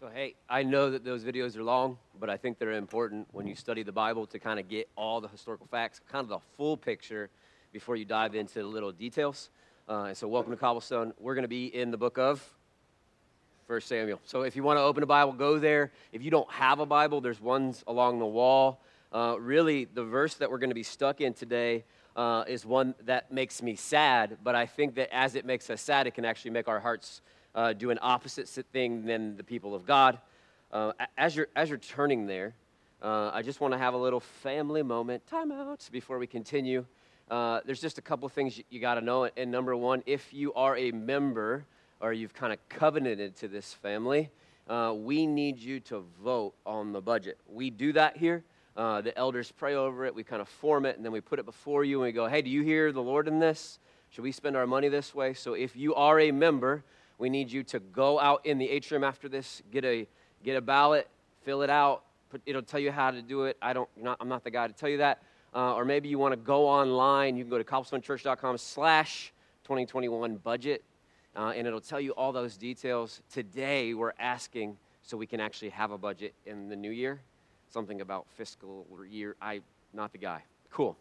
So, 0.00 0.10
hey, 0.12 0.34
I 0.48 0.64
know 0.64 0.90
that 0.90 1.04
those 1.04 1.22
videos 1.22 1.56
are 1.56 1.62
long, 1.62 1.96
but 2.18 2.28
I 2.28 2.36
think 2.36 2.58
they're 2.58 2.72
important 2.72 3.28
when 3.30 3.46
you 3.46 3.54
study 3.54 3.84
the 3.84 3.92
Bible 3.92 4.26
to 4.26 4.38
kind 4.40 4.58
of 4.58 4.68
get 4.68 4.88
all 4.96 5.20
the 5.20 5.28
historical 5.28 5.68
facts, 5.70 6.00
kind 6.10 6.24
of 6.24 6.28
the 6.28 6.40
full 6.56 6.76
picture 6.76 7.30
before 7.72 7.94
you 7.94 8.04
dive 8.04 8.34
into 8.34 8.58
the 8.58 8.66
little 8.66 8.90
details. 8.90 9.50
Uh, 9.88 10.06
and 10.08 10.16
so, 10.16 10.26
welcome 10.26 10.50
to 10.50 10.56
Cobblestone. 10.56 11.12
We're 11.20 11.34
going 11.34 11.44
to 11.44 11.48
be 11.48 11.66
in 11.66 11.92
the 11.92 11.96
book 11.96 12.18
of 12.18 12.44
First 13.66 13.88
Samuel. 13.88 14.20
So, 14.24 14.42
if 14.42 14.56
you 14.56 14.62
want 14.62 14.78
to 14.78 14.82
open 14.82 15.02
a 15.02 15.06
Bible, 15.06 15.32
go 15.32 15.58
there. 15.58 15.92
If 16.12 16.22
you 16.22 16.30
don't 16.30 16.50
have 16.50 16.80
a 16.80 16.86
Bible, 16.86 17.20
there's 17.20 17.40
ones 17.40 17.84
along 17.86 18.18
the 18.18 18.26
wall. 18.26 18.82
Uh, 19.12 19.36
really, 19.38 19.84
the 19.84 20.04
verse 20.04 20.34
that 20.34 20.50
we're 20.50 20.58
going 20.58 20.70
to 20.70 20.74
be 20.74 20.82
stuck 20.82 21.20
in 21.20 21.34
today 21.34 21.84
uh, 22.16 22.44
is 22.46 22.66
one 22.66 22.94
that 23.04 23.30
makes 23.32 23.62
me 23.62 23.74
sad, 23.74 24.38
but 24.42 24.54
I 24.54 24.66
think 24.66 24.94
that 24.96 25.14
as 25.14 25.34
it 25.34 25.44
makes 25.44 25.70
us 25.70 25.80
sad, 25.80 26.06
it 26.06 26.14
can 26.14 26.24
actually 26.24 26.50
make 26.50 26.68
our 26.68 26.80
hearts 26.80 27.22
uh, 27.54 27.72
do 27.72 27.90
an 27.90 27.98
opposite 28.02 28.48
thing 28.72 29.04
than 29.04 29.36
the 29.36 29.44
people 29.44 29.74
of 29.74 29.86
God. 29.86 30.18
Uh, 30.72 30.92
as, 31.16 31.36
you're, 31.36 31.48
as 31.54 31.68
you're 31.68 31.78
turning 31.78 32.26
there, 32.26 32.54
uh, 33.02 33.30
I 33.32 33.42
just 33.42 33.60
want 33.60 33.72
to 33.72 33.78
have 33.78 33.94
a 33.94 33.98
little 33.98 34.20
family 34.20 34.82
moment, 34.82 35.26
time 35.26 35.52
out, 35.52 35.88
before 35.90 36.18
we 36.18 36.26
continue. 36.26 36.84
Uh, 37.30 37.60
there's 37.64 37.80
just 37.80 37.98
a 37.98 38.02
couple 38.02 38.28
things 38.28 38.58
you, 38.58 38.64
you 38.70 38.80
got 38.80 38.94
to 38.94 39.00
know. 39.00 39.28
And 39.36 39.50
number 39.50 39.76
one, 39.76 40.02
if 40.06 40.32
you 40.32 40.52
are 40.54 40.76
a 40.76 40.92
member 40.92 41.66
or 42.02 42.12
you've 42.12 42.34
kind 42.34 42.52
of 42.52 42.58
covenanted 42.68 43.36
to 43.36 43.48
this 43.48 43.72
family, 43.72 44.28
uh, 44.68 44.92
we 44.94 45.26
need 45.26 45.58
you 45.58 45.80
to 45.80 46.04
vote 46.22 46.52
on 46.66 46.92
the 46.92 47.00
budget. 47.00 47.38
We 47.48 47.70
do 47.70 47.92
that 47.94 48.16
here. 48.16 48.44
Uh, 48.76 49.00
the 49.00 49.16
elders 49.16 49.52
pray 49.52 49.74
over 49.74 50.04
it. 50.04 50.14
We 50.14 50.24
kind 50.24 50.42
of 50.42 50.48
form 50.48 50.84
it, 50.84 50.96
and 50.96 51.04
then 51.04 51.12
we 51.12 51.20
put 51.20 51.38
it 51.38 51.46
before 51.46 51.84
you, 51.84 51.98
and 51.98 52.06
we 52.08 52.12
go, 52.12 52.26
hey, 52.26 52.42
do 52.42 52.50
you 52.50 52.62
hear 52.62 52.90
the 52.90 53.02
Lord 53.02 53.28
in 53.28 53.38
this? 53.38 53.78
Should 54.10 54.22
we 54.24 54.32
spend 54.32 54.56
our 54.56 54.66
money 54.66 54.88
this 54.88 55.14
way? 55.14 55.32
So 55.32 55.54
if 55.54 55.76
you 55.76 55.94
are 55.94 56.20
a 56.20 56.32
member, 56.32 56.84
we 57.18 57.30
need 57.30 57.50
you 57.50 57.62
to 57.64 57.80
go 57.80 58.18
out 58.18 58.44
in 58.44 58.58
the 58.58 58.68
atrium 58.68 59.04
after 59.04 59.28
this, 59.28 59.62
get 59.70 59.84
a, 59.84 60.06
get 60.42 60.56
a 60.56 60.60
ballot, 60.60 61.08
fill 61.44 61.62
it 61.62 61.70
out. 61.70 62.02
Put, 62.30 62.42
it'll 62.46 62.62
tell 62.62 62.80
you 62.80 62.90
how 62.90 63.10
to 63.10 63.22
do 63.22 63.44
it. 63.44 63.56
I 63.62 63.72
don't, 63.72 63.88
not, 63.96 64.16
I'm 64.20 64.28
not 64.28 64.42
the 64.42 64.50
guy 64.50 64.66
to 64.66 64.72
tell 64.72 64.88
you 64.88 64.98
that. 64.98 65.22
Uh, 65.54 65.74
or 65.74 65.84
maybe 65.84 66.08
you 66.08 66.18
want 66.18 66.32
to 66.32 66.36
go 66.36 66.66
online. 66.66 67.36
You 67.36 67.44
can 67.44 67.50
go 67.50 67.58
to 67.58 67.64
cobblestonechurch.com 67.64 68.58
slash 68.58 69.32
2021 69.64 70.36
budget, 70.36 70.82
uh, 71.36 71.52
and 71.56 71.66
it'll 71.66 71.80
tell 71.80 72.00
you 72.00 72.12
all 72.12 72.32
those 72.32 72.56
details. 72.56 73.22
Today, 73.32 73.94
we're 73.94 74.12
asking 74.18 74.76
so 75.02 75.16
we 75.16 75.26
can 75.26 75.40
actually 75.40 75.70
have 75.70 75.90
a 75.90 75.98
budget 75.98 76.34
in 76.46 76.68
the 76.68 76.76
new 76.76 76.90
year. 76.90 77.20
Something 77.70 78.00
about 78.00 78.26
fiscal 78.36 78.86
year. 79.08 79.36
I, 79.40 79.60
not 79.92 80.12
the 80.12 80.18
guy. 80.18 80.42
Cool. 80.70 80.96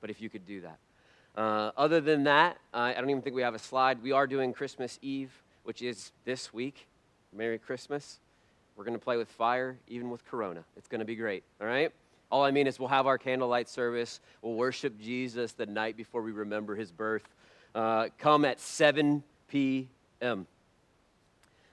But 0.00 0.10
if 0.10 0.20
you 0.20 0.30
could 0.30 0.46
do 0.46 0.62
that. 0.62 0.78
Uh, 1.36 1.70
other 1.76 2.00
than 2.00 2.24
that, 2.24 2.58
uh, 2.74 2.78
I 2.78 2.94
don't 2.94 3.10
even 3.10 3.22
think 3.22 3.36
we 3.36 3.42
have 3.42 3.54
a 3.54 3.58
slide. 3.58 4.02
We 4.02 4.12
are 4.12 4.26
doing 4.26 4.52
Christmas 4.52 4.98
Eve, 5.02 5.30
which 5.64 5.82
is 5.82 6.12
this 6.24 6.52
week. 6.52 6.86
Merry 7.32 7.58
Christmas. 7.58 8.18
We're 8.76 8.84
going 8.84 8.98
to 8.98 9.04
play 9.04 9.16
with 9.16 9.28
fire, 9.28 9.76
even 9.88 10.10
with 10.10 10.24
Corona. 10.24 10.64
It's 10.76 10.88
going 10.88 11.00
to 11.00 11.04
be 11.04 11.14
great, 11.14 11.44
all 11.60 11.66
right? 11.66 11.92
All 12.30 12.44
I 12.44 12.50
mean 12.50 12.66
is 12.66 12.78
we'll 12.78 12.88
have 12.88 13.06
our 13.06 13.18
candlelight 13.18 13.68
service. 13.68 14.20
We'll 14.42 14.54
worship 14.54 14.98
Jesus 15.00 15.52
the 15.52 15.66
night 15.66 15.96
before 15.96 16.22
we 16.22 16.32
remember 16.32 16.76
his 16.76 16.90
birth. 16.90 17.28
Uh, 17.74 18.08
come 18.18 18.44
at 18.44 18.58
7 18.58 19.22
p.m. 19.50 20.46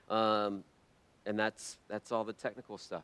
Um, 0.09 0.63
and 1.25 1.37
that's, 1.37 1.77
that's 1.87 2.11
all 2.11 2.23
the 2.23 2.33
technical 2.33 2.77
stuff. 2.77 3.03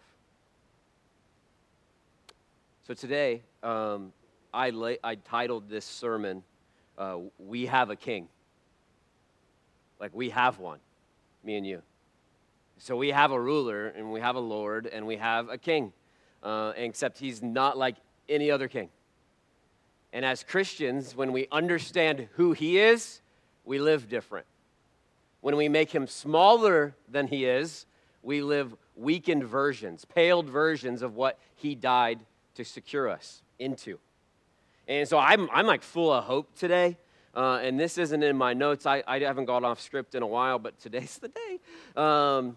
So 2.87 2.93
today, 2.93 3.41
um, 3.61 4.11
I, 4.53 4.71
lay, 4.71 4.97
I 5.03 5.15
titled 5.15 5.69
this 5.69 5.85
sermon, 5.85 6.43
uh, 6.97 7.17
We 7.39 7.65
Have 7.67 7.89
a 7.89 7.95
King. 7.95 8.27
Like 9.99 10.13
we 10.13 10.31
have 10.31 10.59
one, 10.59 10.79
me 11.45 11.55
and 11.55 11.65
you. 11.65 11.81
So 12.77 12.97
we 12.97 13.11
have 13.11 13.31
a 13.31 13.39
ruler, 13.39 13.87
and 13.87 14.11
we 14.11 14.19
have 14.19 14.35
a 14.35 14.41
Lord, 14.41 14.87
and 14.87 15.07
we 15.07 15.15
have 15.15 15.47
a 15.47 15.57
king, 15.57 15.93
uh, 16.41 16.73
except 16.75 17.19
he's 17.19 17.41
not 17.41 17.77
like 17.77 17.95
any 18.27 18.51
other 18.51 18.67
king. 18.67 18.89
And 20.11 20.25
as 20.25 20.43
Christians, 20.43 21.15
when 21.15 21.31
we 21.31 21.47
understand 21.51 22.27
who 22.33 22.51
he 22.51 22.79
is, 22.79 23.21
we 23.63 23.79
live 23.79 24.09
different. 24.09 24.45
When 25.43 25.57
we 25.57 25.67
make 25.67 25.91
him 25.91 26.07
smaller 26.07 26.95
than 27.09 27.27
he 27.27 27.43
is, 27.43 27.85
we 28.21 28.41
live 28.41 28.73
weakened 28.95 29.43
versions, 29.43 30.05
paled 30.05 30.49
versions 30.49 31.01
of 31.01 31.17
what 31.17 31.37
he 31.53 31.75
died 31.75 32.21
to 32.55 32.63
secure 32.63 33.09
us 33.09 33.41
into. 33.59 33.99
And 34.87 35.05
so 35.05 35.17
I'm, 35.17 35.49
I'm 35.51 35.67
like 35.67 35.83
full 35.83 36.13
of 36.13 36.23
hope 36.23 36.55
today. 36.55 36.97
Uh, 37.35 37.59
and 37.61 37.77
this 37.77 37.97
isn't 37.97 38.23
in 38.23 38.37
my 38.37 38.53
notes. 38.53 38.85
I, 38.85 39.03
I 39.05 39.19
haven't 39.19 39.43
gone 39.43 39.65
off 39.65 39.81
script 39.81 40.15
in 40.15 40.23
a 40.23 40.27
while, 40.27 40.59
but 40.59 40.79
today's 40.79 41.17
the 41.21 41.27
day. 41.27 41.59
Um, 41.97 42.55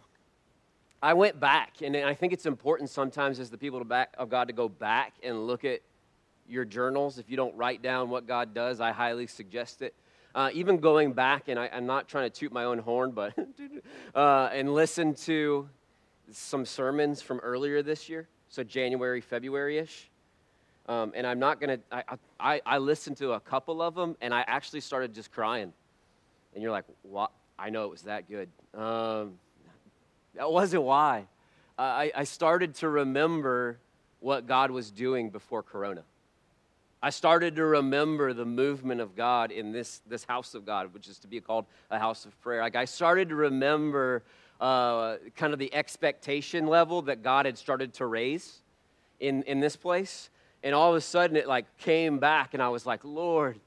I 1.02 1.14
went 1.14 1.40
back, 1.40 1.82
and 1.82 1.96
I 1.96 2.14
think 2.14 2.32
it's 2.32 2.46
important 2.46 2.88
sometimes 2.88 3.40
as 3.40 3.50
the 3.50 3.58
people 3.58 3.82
back, 3.82 4.14
of 4.16 4.30
God 4.30 4.46
to 4.46 4.54
go 4.54 4.68
back 4.68 5.14
and 5.24 5.48
look 5.48 5.64
at 5.64 5.80
your 6.48 6.64
journals. 6.64 7.18
If 7.18 7.28
you 7.30 7.36
don't 7.36 7.56
write 7.56 7.82
down 7.82 8.10
what 8.10 8.28
God 8.28 8.54
does, 8.54 8.80
I 8.80 8.92
highly 8.92 9.26
suggest 9.26 9.82
it. 9.82 9.92
Uh, 10.36 10.50
even 10.52 10.76
going 10.76 11.14
back, 11.14 11.48
and 11.48 11.58
I, 11.58 11.64
am 11.68 11.86
not 11.86 12.08
trying 12.08 12.30
to 12.30 12.40
toot 12.40 12.52
my 12.52 12.64
own 12.64 12.78
horn, 12.78 13.12
but 13.12 13.32
uh, 14.14 14.50
and 14.52 14.74
listen 14.74 15.14
to 15.14 15.66
some 16.30 16.66
sermons 16.66 17.22
from 17.22 17.38
earlier 17.38 17.82
this 17.82 18.10
year, 18.10 18.28
so 18.50 18.62
January, 18.62 19.22
February 19.22 19.78
ish. 19.78 20.10
Um, 20.90 21.12
and 21.16 21.26
I'm 21.26 21.38
not 21.38 21.58
going 21.58 21.78
to, 21.78 21.84
I, 21.90 22.02
I, 22.38 22.60
I 22.66 22.78
listened 22.78 23.16
to 23.16 23.32
a 23.32 23.40
couple 23.40 23.80
of 23.80 23.94
them 23.94 24.14
and 24.20 24.34
I 24.34 24.44
actually 24.46 24.80
started 24.80 25.14
just 25.14 25.32
crying. 25.32 25.72
And 26.52 26.62
you're 26.62 26.70
like, 26.70 26.84
what? 27.02 27.30
I 27.58 27.70
know 27.70 27.84
it 27.84 27.90
was 27.90 28.02
that 28.02 28.28
good. 28.28 28.50
Um, 28.74 29.38
that 30.34 30.52
wasn't 30.52 30.82
why. 30.82 31.24
I, 31.78 32.12
I 32.14 32.24
started 32.24 32.74
to 32.76 32.88
remember 32.90 33.78
what 34.20 34.46
God 34.46 34.70
was 34.70 34.90
doing 34.90 35.30
before 35.30 35.62
Corona. 35.62 36.02
I 37.02 37.10
started 37.10 37.56
to 37.56 37.64
remember 37.64 38.32
the 38.32 38.46
movement 38.46 39.00
of 39.00 39.14
God 39.14 39.50
in 39.50 39.70
this, 39.72 40.00
this 40.06 40.24
house 40.24 40.54
of 40.54 40.64
God, 40.64 40.92
which 40.94 41.08
is 41.08 41.18
to 41.20 41.28
be 41.28 41.40
called 41.40 41.66
a 41.90 41.98
house 41.98 42.24
of 42.24 42.40
prayer. 42.40 42.62
Like 42.62 42.76
I 42.76 42.86
started 42.86 43.28
to 43.28 43.34
remember 43.34 44.22
uh, 44.60 45.16
kind 45.36 45.52
of 45.52 45.58
the 45.58 45.72
expectation 45.74 46.66
level 46.66 47.02
that 47.02 47.22
God 47.22 47.46
had 47.46 47.58
started 47.58 47.92
to 47.94 48.06
raise 48.06 48.60
in, 49.20 49.42
in 49.42 49.60
this 49.60 49.76
place. 49.76 50.30
And 50.62 50.74
all 50.74 50.90
of 50.90 50.96
a 50.96 51.00
sudden 51.00 51.36
it 51.36 51.46
like 51.46 51.66
came 51.78 52.18
back 52.18 52.54
and 52.54 52.62
i 52.62 52.68
was 52.68 52.86
like 52.86 53.00
lord 53.04 53.60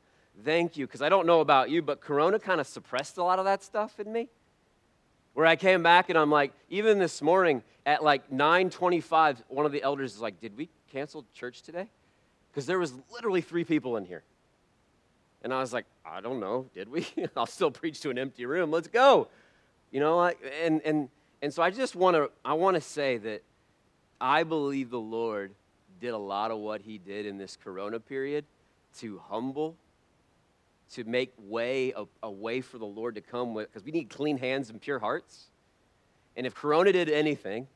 thank 0.43 0.75
you. 0.77 0.85
Because 0.85 1.01
i 1.01 1.09
don't 1.09 1.25
know 1.25 1.39
about 1.39 1.69
you 1.69 1.81
but 1.81 2.01
corona 2.01 2.39
kind 2.39 2.59
of 2.59 2.67
suppressed 2.67 3.17
a 3.17 3.23
lot 3.23 3.39
of 3.39 3.45
that 3.45 3.63
stuff 3.63 3.99
in 3.99 4.11
me. 4.11 4.27
Where 5.33 5.45
i 5.45 5.55
came 5.55 5.83
back 5.83 6.09
and 6.09 6.17
i'm 6.17 6.31
like 6.31 6.51
even 6.69 6.99
this 6.99 7.21
morning 7.21 7.63
at 7.85 8.03
like 8.03 8.29
9.25 8.29 9.43
one 9.47 9.65
of 9.65 9.71
the 9.71 9.81
elders 9.81 10.15
is 10.15 10.21
like 10.21 10.39
did 10.41 10.57
we 10.57 10.69
cancel 10.91 11.25
church 11.33 11.61
today 11.61 11.87
because 12.51 12.65
there 12.65 12.79
was 12.79 12.93
literally 13.11 13.41
three 13.41 13.63
people 13.63 13.97
in 13.97 14.05
here. 14.05 14.23
And 15.41 15.53
i 15.53 15.59
was 15.61 15.71
like 15.71 15.85
i 16.05 16.19
don't 16.21 16.39
know 16.39 16.67
did 16.73 16.89
we? 16.89 17.07
I'll 17.37 17.45
still 17.45 17.71
preach 17.71 18.01
to 18.01 18.09
an 18.09 18.17
empty 18.17 18.45
room. 18.45 18.71
Let's 18.71 18.87
go. 18.87 19.29
You 19.91 19.99
know 19.99 20.21
and 20.63 20.81
and 20.83 21.09
and 21.41 21.53
so 21.53 21.63
i 21.63 21.69
just 21.69 21.95
want 21.95 22.15
to 22.15 22.29
i 22.43 22.53
want 22.53 22.75
to 22.75 22.81
say 22.81 23.17
that 23.17 23.41
i 24.19 24.43
believe 24.43 24.89
the 24.89 24.99
lord 24.99 25.51
did 25.99 26.13
a 26.13 26.17
lot 26.17 26.51
of 26.51 26.59
what 26.59 26.81
he 26.81 26.97
did 26.97 27.25
in 27.25 27.37
this 27.37 27.57
corona 27.63 27.99
period 27.99 28.45
to 28.99 29.21
humble, 29.29 29.75
to 30.93 31.03
make 31.03 31.33
way, 31.37 31.93
a, 31.95 32.05
a 32.23 32.31
way 32.31 32.61
for 32.61 32.77
the 32.77 32.85
Lord 32.85 33.15
to 33.15 33.21
come 33.21 33.53
with, 33.53 33.71
because 33.71 33.83
we 33.83 33.91
need 33.91 34.09
clean 34.09 34.37
hands 34.37 34.69
and 34.69 34.81
pure 34.81 34.99
hearts. 34.99 35.47
And 36.35 36.47
if 36.47 36.55
corona 36.55 36.91
did 36.91 37.09
anything, 37.09 37.67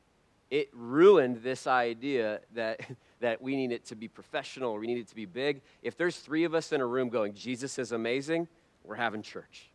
it 0.50 0.68
ruined 0.72 1.42
this 1.42 1.66
idea 1.66 2.40
that, 2.54 2.80
that 3.24 3.40
we 3.40 3.56
need 3.56 3.72
it 3.72 3.86
to 3.86 3.96
be 3.96 4.06
professional 4.06 4.76
we 4.76 4.86
need 4.86 4.98
it 4.98 5.08
to 5.08 5.14
be 5.14 5.24
big. 5.24 5.62
If 5.82 5.96
there's 5.96 6.18
three 6.18 6.44
of 6.44 6.54
us 6.54 6.72
in 6.72 6.82
a 6.82 6.86
room 6.86 7.08
going, 7.08 7.32
Jesus 7.32 7.78
is 7.78 7.90
amazing, 7.92 8.48
we're 8.84 8.96
having 8.96 9.22
church. 9.22 9.70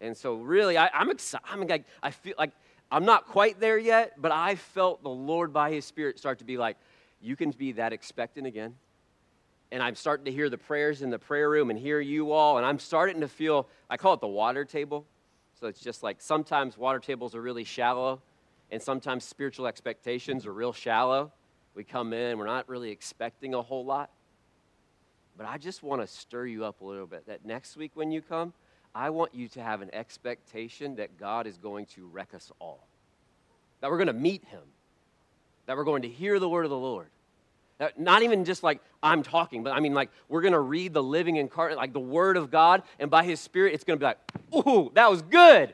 And 0.00 0.16
so, 0.16 0.36
really, 0.36 0.78
I, 0.78 0.88
am 0.94 1.10
excited. 1.10 1.46
I'm 1.50 1.66
like, 1.66 1.84
I 2.02 2.10
feel 2.10 2.32
like 2.38 2.52
I'm 2.90 3.04
not 3.04 3.26
quite 3.26 3.60
there 3.60 3.76
yet, 3.76 4.14
but 4.16 4.32
I 4.32 4.54
felt 4.54 5.02
the 5.02 5.10
Lord 5.10 5.52
by 5.52 5.70
His 5.70 5.84
Spirit 5.84 6.18
start 6.18 6.38
to 6.38 6.44
be 6.44 6.56
like, 6.56 6.78
you 7.20 7.36
can 7.36 7.50
be 7.50 7.72
that 7.72 7.92
expectant 7.92 8.46
again. 8.46 8.76
And 9.70 9.82
I'm 9.82 9.94
starting 9.94 10.24
to 10.24 10.32
hear 10.32 10.48
the 10.48 10.56
prayers 10.56 11.02
in 11.02 11.10
the 11.10 11.18
prayer 11.18 11.50
room 11.50 11.68
and 11.68 11.78
hear 11.78 12.00
you 12.00 12.32
all. 12.32 12.56
And 12.56 12.64
I'm 12.64 12.78
starting 12.78 13.20
to 13.20 13.28
feel, 13.28 13.68
I 13.90 13.98
call 13.98 14.14
it 14.14 14.20
the 14.22 14.26
water 14.26 14.64
table. 14.64 15.04
So 15.60 15.66
it's 15.66 15.80
just 15.80 16.02
like 16.02 16.22
sometimes 16.22 16.78
water 16.78 16.98
tables 16.98 17.34
are 17.34 17.42
really 17.42 17.64
shallow, 17.64 18.22
and 18.70 18.80
sometimes 18.80 19.22
spiritual 19.24 19.66
expectations 19.66 20.46
are 20.46 20.52
real 20.54 20.72
shallow. 20.72 21.30
We 21.74 21.84
come 21.84 22.12
in, 22.12 22.38
we're 22.38 22.46
not 22.46 22.68
really 22.68 22.90
expecting 22.90 23.54
a 23.54 23.62
whole 23.62 23.84
lot. 23.84 24.10
But 25.36 25.46
I 25.46 25.58
just 25.58 25.82
want 25.82 26.02
to 26.02 26.06
stir 26.06 26.46
you 26.46 26.64
up 26.64 26.80
a 26.80 26.84
little 26.84 27.06
bit 27.06 27.26
that 27.26 27.44
next 27.44 27.76
week 27.76 27.92
when 27.94 28.10
you 28.10 28.20
come, 28.20 28.52
I 28.94 29.10
want 29.10 29.34
you 29.34 29.48
to 29.48 29.62
have 29.62 29.80
an 29.80 29.94
expectation 29.94 30.96
that 30.96 31.18
God 31.18 31.46
is 31.46 31.56
going 31.56 31.86
to 31.86 32.06
wreck 32.06 32.34
us 32.34 32.50
all, 32.58 32.86
that 33.80 33.90
we're 33.90 33.98
going 33.98 34.08
to 34.08 34.12
meet 34.12 34.44
Him 34.46 34.62
that 35.70 35.76
we're 35.76 35.84
going 35.84 36.02
to 36.02 36.08
hear 36.08 36.40
the 36.40 36.48
word 36.48 36.64
of 36.64 36.70
the 36.70 36.76
Lord. 36.76 37.06
That 37.78 37.96
not 37.96 38.22
even 38.22 38.44
just 38.44 38.64
like 38.64 38.80
I'm 39.04 39.22
talking, 39.22 39.62
but 39.62 39.72
I 39.72 39.78
mean 39.78 39.94
like 39.94 40.10
we're 40.28 40.40
going 40.40 40.52
to 40.52 40.58
read 40.58 40.92
the 40.92 41.02
living 41.02 41.36
incarnate, 41.36 41.76
like 41.76 41.92
the 41.92 42.00
word 42.00 42.36
of 42.36 42.50
God, 42.50 42.82
and 42.98 43.08
by 43.08 43.22
his 43.22 43.38
spirit, 43.38 43.72
it's 43.74 43.84
going 43.84 43.96
to 43.96 44.00
be 44.00 44.06
like, 44.06 44.66
ooh, 44.66 44.90
that 44.94 45.08
was 45.08 45.22
good. 45.22 45.72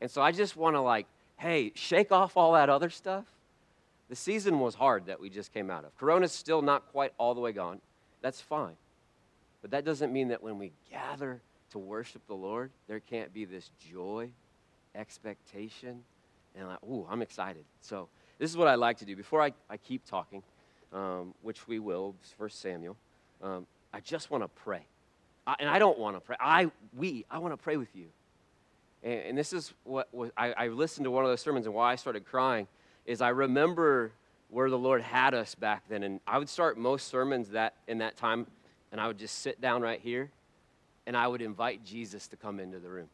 And 0.00 0.10
so 0.10 0.22
I 0.22 0.32
just 0.32 0.56
want 0.56 0.76
to 0.76 0.80
like, 0.80 1.06
hey, 1.36 1.72
shake 1.74 2.10
off 2.10 2.38
all 2.38 2.54
that 2.54 2.70
other 2.70 2.88
stuff. 2.88 3.26
The 4.08 4.16
season 4.16 4.60
was 4.60 4.74
hard 4.74 5.06
that 5.06 5.20
we 5.20 5.30
just 5.30 5.52
came 5.52 5.70
out 5.70 5.84
of. 5.84 5.96
Corona's 5.98 6.32
still 6.32 6.62
not 6.62 6.86
quite 6.92 7.12
all 7.18 7.34
the 7.34 7.40
way 7.40 7.52
gone. 7.52 7.80
That's 8.22 8.40
fine. 8.40 8.76
But 9.62 9.72
that 9.72 9.84
doesn't 9.84 10.12
mean 10.12 10.28
that 10.28 10.42
when 10.42 10.58
we 10.58 10.72
gather 10.90 11.40
to 11.70 11.78
worship 11.78 12.22
the 12.28 12.34
Lord, 12.34 12.70
there 12.86 13.00
can't 13.00 13.34
be 13.34 13.44
this 13.44 13.70
joy, 13.90 14.28
expectation, 14.94 16.04
and 16.54 16.68
like, 16.68 16.82
ooh, 16.84 17.06
I'm 17.10 17.20
excited. 17.20 17.64
So 17.80 18.08
this 18.38 18.48
is 18.50 18.56
what 18.56 18.68
I 18.68 18.76
like 18.76 18.98
to 18.98 19.04
do. 19.04 19.16
Before 19.16 19.42
I, 19.42 19.52
I 19.68 19.76
keep 19.76 20.04
talking, 20.04 20.42
um, 20.92 21.34
which 21.42 21.66
we 21.66 21.80
will, 21.80 22.14
First 22.38 22.60
Samuel, 22.60 22.96
um, 23.42 23.66
I 23.92 24.00
just 24.00 24.30
want 24.30 24.44
to 24.44 24.48
pray. 24.48 24.86
I, 25.46 25.56
and 25.58 25.68
I 25.68 25.80
don't 25.80 25.98
want 25.98 26.16
to 26.16 26.20
pray. 26.20 26.36
I, 26.38 26.70
we, 26.96 27.24
I 27.28 27.38
want 27.38 27.52
to 27.52 27.58
pray 27.58 27.76
with 27.76 27.94
you. 27.94 28.06
And, 29.02 29.20
and 29.20 29.38
this 29.38 29.52
is 29.52 29.72
what 29.82 30.12
was, 30.14 30.30
I, 30.36 30.52
I 30.52 30.68
listened 30.68 31.04
to 31.04 31.10
one 31.10 31.24
of 31.24 31.30
those 31.30 31.40
sermons, 31.40 31.66
and 31.66 31.74
why 31.74 31.90
I 31.92 31.96
started 31.96 32.24
crying 32.24 32.68
is 33.06 33.20
I 33.20 33.30
remember 33.30 34.12
where 34.48 34.70
the 34.70 34.78
Lord 34.78 35.02
had 35.02 35.34
us 35.34 35.54
back 35.54 35.84
then. 35.88 36.02
And 36.02 36.20
I 36.26 36.38
would 36.38 36.48
start 36.48 36.78
most 36.78 37.08
sermons 37.08 37.50
that 37.50 37.74
in 37.88 37.98
that 37.98 38.16
time, 38.16 38.46
and 38.92 39.00
I 39.00 39.06
would 39.06 39.18
just 39.18 39.40
sit 39.40 39.60
down 39.60 39.82
right 39.82 40.00
here, 40.00 40.30
and 41.06 41.16
I 41.16 41.26
would 41.26 41.42
invite 41.42 41.84
Jesus 41.84 42.28
to 42.28 42.36
come 42.36 42.60
into 42.60 42.78
the 42.78 42.88
room. 42.88 43.08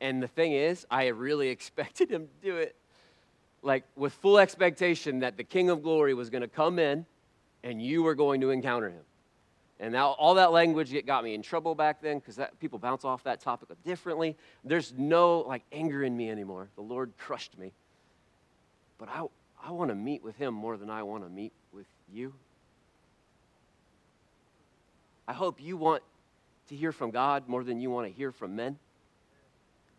And 0.00 0.22
the 0.22 0.28
thing 0.28 0.52
is, 0.52 0.86
I 0.90 1.08
really 1.08 1.48
expected 1.56 2.10
him 2.10 2.28
to 2.28 2.48
do 2.48 2.56
it 2.56 2.76
like 3.62 3.84
with 3.94 4.12
full 4.14 4.38
expectation 4.38 5.20
that 5.20 5.36
the 5.36 5.44
King 5.44 5.68
of 5.68 5.82
Glory 5.82 6.14
was 6.14 6.30
going 6.30 6.40
to 6.42 6.48
come 6.48 6.78
in 6.78 7.04
and 7.62 7.82
you 7.82 8.02
were 8.02 8.14
going 8.14 8.40
to 8.40 8.50
encounter 8.50 8.88
him. 8.88 9.02
And 9.78 9.92
now 9.92 10.10
all 10.12 10.34
that 10.34 10.52
language 10.52 10.94
it 10.94 11.06
got 11.06 11.24
me 11.24 11.34
in 11.34 11.42
trouble 11.42 11.74
back 11.74 12.00
then 12.00 12.18
because 12.18 12.38
people 12.58 12.78
bounce 12.78 13.04
off 13.04 13.22
that 13.24 13.40
topic 13.40 13.68
differently. 13.84 14.36
There's 14.64 14.94
no 14.96 15.40
like 15.40 15.62
anger 15.72 16.02
in 16.02 16.16
me 16.16 16.30
anymore. 16.30 16.68
The 16.76 16.82
Lord 16.82 17.12
crushed 17.18 17.58
me. 17.58 17.72
But 19.00 19.08
I, 19.08 19.24
I 19.64 19.72
want 19.72 19.88
to 19.88 19.94
meet 19.94 20.22
with 20.22 20.36
him 20.36 20.52
more 20.52 20.76
than 20.76 20.90
I 20.90 21.02
want 21.02 21.24
to 21.24 21.30
meet 21.30 21.52
with 21.72 21.86
you. 22.12 22.34
I 25.26 25.32
hope 25.32 25.60
you 25.60 25.78
want 25.78 26.02
to 26.68 26.76
hear 26.76 26.92
from 26.92 27.10
God 27.10 27.48
more 27.48 27.64
than 27.64 27.80
you 27.80 27.90
want 27.90 28.06
to 28.06 28.12
hear 28.12 28.30
from 28.30 28.54
men. 28.54 28.78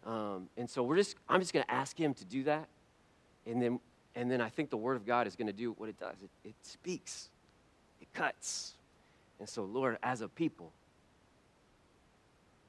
Um, 0.06 0.50
and 0.56 0.70
so 0.70 0.84
we're 0.84 0.98
just, 0.98 1.16
I'm 1.28 1.40
just 1.40 1.52
going 1.52 1.66
to 1.66 1.72
ask 1.72 1.98
him 1.98 2.14
to 2.14 2.26
do 2.26 2.44
that. 2.44 2.68
And 3.48 3.60
then, 3.60 3.80
and 4.16 4.30
then 4.30 4.40
I 4.40 4.50
think 4.50 4.70
the 4.70 4.78
Word 4.78 4.98
of 4.98 5.06
God 5.06 5.26
is 5.26 5.36
going 5.36 5.48
to 5.48 5.54
do 5.54 5.74
what 5.78 5.90
it 5.90 6.00
does 6.00 6.16
it, 6.24 6.30
it 6.48 6.56
speaks, 6.62 7.30
it 8.02 8.08
cuts. 8.14 8.74
And 9.40 9.50
so, 9.50 9.64
Lord, 9.64 9.98
as 10.04 10.22
a 10.22 10.28
people, 10.28 10.72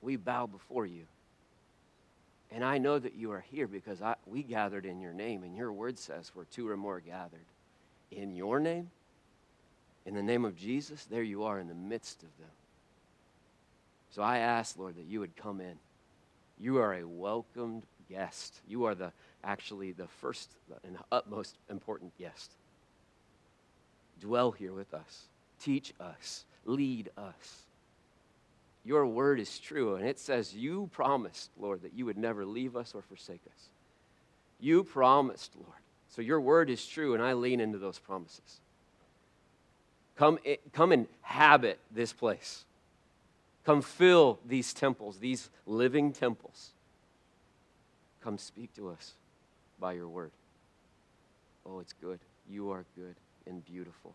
we 0.01 0.17
bow 0.17 0.47
before 0.47 0.87
you. 0.87 1.05
And 2.55 2.63
I 2.65 2.79
know 2.79 2.99
that 2.99 3.15
you 3.15 3.33
are 3.33 3.45
here 3.51 3.67
because 3.67 4.03
I, 4.03 4.15
we 4.27 4.43
gathered 4.43 4.85
in 4.85 5.01
your 5.01 5.15
name, 5.15 5.43
and 5.43 5.57
your 5.57 5.73
word 5.73 5.99
says 5.99 6.31
where 6.35 6.45
two 6.45 6.69
or 6.69 6.77
more 6.77 7.01
gathered 7.01 7.47
in 8.11 8.35
your 8.35 8.61
name, 8.61 8.91
in 10.05 10.15
the 10.15 10.23
name 10.23 10.45
of 10.45 10.57
Jesus, 10.57 11.07
there 11.07 11.23
you 11.23 11.45
are 11.45 11.59
in 11.59 11.69
the 11.69 11.75
midst 11.75 12.23
of 12.23 12.37
them. 12.39 12.51
So 14.11 14.23
I 14.23 14.39
ask, 14.39 14.79
Lord, 14.79 14.97
that 14.97 15.07
you 15.07 15.21
would 15.21 15.37
come 15.37 15.61
in. 15.61 15.79
You 16.59 16.77
are 16.79 16.95
a 16.95 17.05
welcomed 17.07 17.85
guest. 18.11 18.61
You 18.69 18.85
are 18.85 18.95
the 18.95 19.13
actually 19.43 19.93
the 19.93 20.07
first 20.07 20.51
and 20.85 20.99
utmost 21.11 21.57
important 21.71 22.17
guest. 22.19 22.53
Dwell 24.21 24.53
here 24.53 24.73
with 24.73 24.93
us, 24.93 25.23
teach 25.61 25.95
us, 25.99 26.45
lead 26.65 27.11
us. 27.17 27.63
Your 28.85 29.07
word 29.07 29.39
is 29.39 29.59
true, 29.59 29.95
and 29.95 30.07
it 30.07 30.19
says 30.19 30.55
you 30.55 30.91
promised, 30.93 31.51
Lord, 31.57 31.83
that 31.83 31.95
you 31.95 32.05
would 32.07 32.19
never 32.19 32.45
leave 32.45 32.77
us 32.77 32.95
or 32.95 33.03
forsake 33.03 33.43
us. 33.47 33.69
You 34.59 34.83
promised, 34.83 35.53
Lord. 35.57 35.79
So 36.09 36.21
your 36.21 36.41
word 36.41 36.69
is 36.69 36.87
true, 36.87 37.15
and 37.15 37.23
I 37.23 37.33
lean 37.33 37.61
into 37.61 37.79
those 37.79 37.99
promises. 37.99 38.61
Come, 40.17 40.39
come 40.73 40.93
inhabit 40.93 41.79
this 41.91 42.13
place. 42.13 42.65
Come 43.65 43.83
fill 43.83 44.41
these 44.45 44.75
temples, 44.75 45.19
these 45.19 45.49
living 45.67 46.13
temples. 46.13 46.71
Come 48.23 48.37
speak 48.37 48.75
to 48.75 48.89
us 48.91 49.13
by 49.81 49.93
your 49.93 50.09
word. 50.09 50.33
Oh, 51.65 51.79
it's 51.79 51.93
good. 51.93 52.19
You 52.49 52.71
are 52.73 52.85
good 52.97 53.15
and 53.47 53.65
beautiful. 53.65 54.15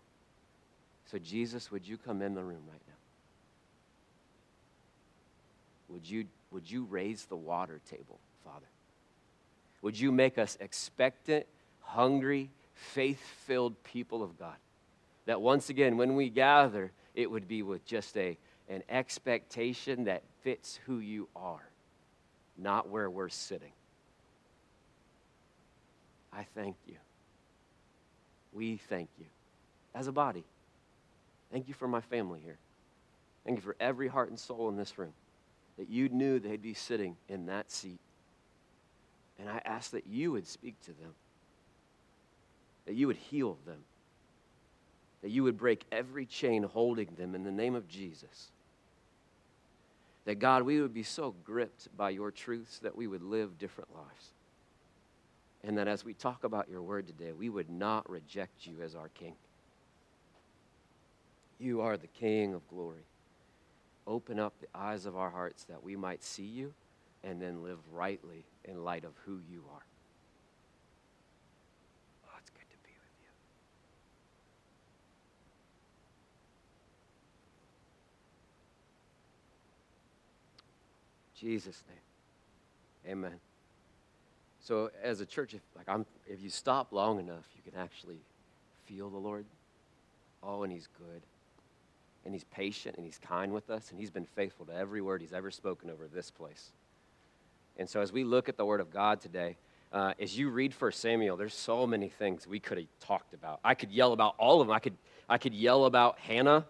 So, 1.05 1.17
Jesus, 1.17 1.71
would 1.71 1.87
you 1.87 1.97
come 1.97 2.21
in 2.21 2.35
the 2.35 2.43
room 2.43 2.63
right 2.69 2.81
now? 2.87 2.93
Would 5.89 6.09
you, 6.09 6.25
would 6.51 6.69
you 6.69 6.85
raise 6.85 7.25
the 7.25 7.35
water 7.35 7.79
table, 7.89 8.19
Father? 8.43 8.65
Would 9.81 9.99
you 9.99 10.11
make 10.11 10.37
us 10.37 10.57
expectant, 10.59 11.45
hungry, 11.79 12.49
faith 12.73 13.21
filled 13.45 13.81
people 13.83 14.23
of 14.23 14.37
God? 14.37 14.55
That 15.25 15.41
once 15.41 15.69
again, 15.69 15.97
when 15.97 16.15
we 16.15 16.29
gather, 16.29 16.91
it 17.15 17.29
would 17.29 17.47
be 17.47 17.63
with 17.63 17.85
just 17.85 18.17
a, 18.17 18.37
an 18.69 18.83
expectation 18.89 20.05
that 20.05 20.23
fits 20.41 20.79
who 20.85 20.99
you 20.99 21.27
are, 21.35 21.69
not 22.57 22.89
where 22.89 23.09
we're 23.09 23.29
sitting. 23.29 23.71
I 26.33 26.45
thank 26.55 26.75
you. 26.85 26.95
We 28.53 28.77
thank 28.77 29.09
you 29.19 29.25
as 29.95 30.07
a 30.07 30.11
body. 30.11 30.43
Thank 31.51 31.67
you 31.67 31.73
for 31.73 31.87
my 31.87 32.01
family 32.01 32.41
here. 32.43 32.57
Thank 33.45 33.57
you 33.57 33.61
for 33.61 33.75
every 33.79 34.07
heart 34.07 34.29
and 34.29 34.39
soul 34.39 34.67
in 34.69 34.75
this 34.75 34.97
room 34.97 35.13
that 35.77 35.89
you 35.89 36.09
knew 36.09 36.39
they'd 36.39 36.61
be 36.61 36.73
sitting 36.73 37.15
in 37.29 37.45
that 37.45 37.71
seat. 37.71 37.99
And 39.39 39.49
I 39.49 39.61
ask 39.65 39.91
that 39.91 40.07
you 40.07 40.31
would 40.31 40.47
speak 40.47 40.79
to 40.81 40.91
them, 40.91 41.13
that 42.85 42.95
you 42.95 43.07
would 43.07 43.17
heal 43.17 43.57
them, 43.65 43.79
that 45.21 45.29
you 45.29 45.43
would 45.43 45.57
break 45.57 45.85
every 45.91 46.25
chain 46.25 46.63
holding 46.63 47.09
them 47.17 47.35
in 47.35 47.43
the 47.43 47.51
name 47.51 47.75
of 47.75 47.87
Jesus. 47.87 48.49
That 50.25 50.39
God, 50.39 50.63
we 50.63 50.81
would 50.81 50.93
be 50.93 51.03
so 51.03 51.35
gripped 51.43 51.95
by 51.95 52.09
your 52.09 52.31
truths 52.31 52.79
that 52.79 52.95
we 52.95 53.07
would 53.07 53.23
live 53.23 53.57
different 53.57 53.95
lives. 53.95 54.31
And 55.63 55.77
that 55.77 55.87
as 55.87 56.03
we 56.03 56.13
talk 56.13 56.43
about 56.43 56.69
your 56.69 56.81
word 56.81 57.07
today, 57.07 57.31
we 57.31 57.49
would 57.49 57.69
not 57.69 58.09
reject 58.09 58.65
you 58.65 58.81
as 58.83 58.95
our 58.95 59.09
King. 59.09 59.35
You 61.59 61.81
are 61.81 61.97
the 61.97 62.07
King 62.07 62.53
of 62.53 62.67
glory. 62.67 63.05
Open 64.07 64.39
up 64.39 64.53
the 64.61 64.67
eyes 64.73 65.05
of 65.05 65.17
our 65.17 65.29
hearts 65.29 65.65
that 65.65 65.83
we 65.83 65.97
might 65.97 66.23
see 66.23 66.45
you 66.45 66.73
and 67.23 67.41
then 67.41 67.61
live 67.61 67.79
rightly 67.91 68.45
in 68.63 68.83
light 68.85 69.03
of 69.03 69.11
who 69.25 69.41
you 69.51 69.63
are. 69.73 69.85
Oh, 72.25 72.37
it's 72.39 72.49
good 72.49 72.69
to 72.69 72.77
be 72.83 72.91
with 73.03 73.11
you. 81.41 81.49
Jesus' 81.49 81.83
name. 81.89 83.11
Amen. 83.11 83.39
So 84.61 84.89
as 85.03 85.19
a 85.21 85.25
church, 85.25 85.53
if 85.53 85.61
like 85.75 85.89
I'm 85.89 86.05
if 86.27 86.41
you 86.41 86.49
stop 86.49 86.93
long 86.93 87.19
enough, 87.19 87.45
you 87.55 87.69
can 87.69 87.79
actually 87.79 88.19
feel 88.85 89.09
the 89.09 89.17
Lord. 89.17 89.45
Oh, 90.41 90.63
and 90.63 90.71
he's 90.71 90.87
good. 90.97 91.21
And 92.27 92.35
he's 92.35 92.43
patient 92.43 92.97
and 92.97 93.05
he's 93.05 93.17
kind 93.17 93.53
with 93.53 93.69
us, 93.69 93.89
and 93.89 93.97
he's 93.97 94.11
been 94.11 94.25
faithful 94.25 94.65
to 94.65 94.75
every 94.75 94.99
word 94.99 95.21
he's 95.21 95.31
ever 95.31 95.49
spoken 95.49 95.89
over 95.89 96.09
this 96.09 96.29
place. 96.29 96.73
And 97.77 97.87
so 97.87 98.01
as 98.01 98.11
we 98.11 98.25
look 98.25 98.49
at 98.49 98.57
the 98.57 98.65
word 98.65 98.81
of 98.81 98.91
God 98.91 99.21
today, 99.21 99.55
uh, 99.93 100.11
as 100.19 100.37
you 100.37 100.49
read 100.49 100.73
First 100.73 100.99
Samuel, 100.99 101.37
there's 101.37 101.53
so 101.53 101.87
many 101.87 102.09
things 102.09 102.45
we 102.45 102.59
could 102.59 102.79
have 102.79 102.87
talked 102.99 103.33
about. 103.33 103.61
I 103.63 103.75
could 103.75 103.93
yell 103.93 104.11
about 104.11 104.35
all 104.37 104.59
of 104.59 104.67
them. 104.67 104.75
I 104.75 104.79
could, 104.79 104.97
I 105.29 105.37
could 105.37 105.53
yell 105.53 105.85
about 105.85 106.19
Hannah. 106.19 106.65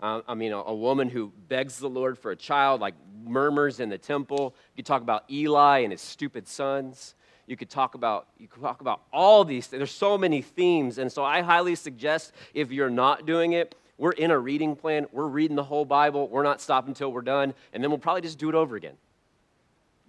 Uh, 0.00 0.20
I 0.28 0.34
mean, 0.34 0.52
a, 0.52 0.58
a, 0.58 0.74
woman 0.74 1.08
who 1.08 1.32
begs 1.48 1.80
the 1.80 1.90
Lord 1.90 2.16
for 2.16 2.30
a 2.30 2.36
child, 2.36 2.80
like 2.80 2.94
murmurs 3.24 3.80
in 3.80 3.88
the 3.88 3.98
temple. 3.98 4.54
You 4.76 4.84
could 4.84 4.86
talk 4.86 5.02
about 5.02 5.24
Eli 5.28 5.80
and 5.80 5.90
his 5.90 6.00
stupid 6.00 6.46
sons. 6.46 7.16
You 7.48 7.56
could 7.56 7.68
talk 7.68 7.96
about 7.96 8.28
you 8.38 8.46
could 8.46 8.62
talk 8.62 8.80
about 8.80 9.02
all 9.12 9.44
these 9.44 9.66
things. 9.66 9.80
There's 9.80 9.90
so 9.90 10.16
many 10.16 10.40
themes, 10.40 10.98
and 10.98 11.10
so 11.10 11.24
I 11.24 11.40
highly 11.42 11.74
suggest 11.74 12.32
if 12.54 12.70
you're 12.70 12.90
not 12.90 13.26
doing 13.26 13.54
it, 13.54 13.74
we're 14.00 14.12
in 14.12 14.30
a 14.30 14.38
reading 14.38 14.76
plan. 14.76 15.06
We're 15.12 15.26
reading 15.26 15.56
the 15.56 15.62
whole 15.62 15.84
Bible. 15.84 16.26
We're 16.26 16.42
not 16.42 16.62
stopping 16.62 16.92
until 16.92 17.12
we're 17.12 17.20
done, 17.20 17.52
and 17.74 17.84
then 17.84 17.90
we'll 17.90 17.98
probably 17.98 18.22
just 18.22 18.38
do 18.38 18.48
it 18.48 18.54
over 18.54 18.74
again 18.74 18.94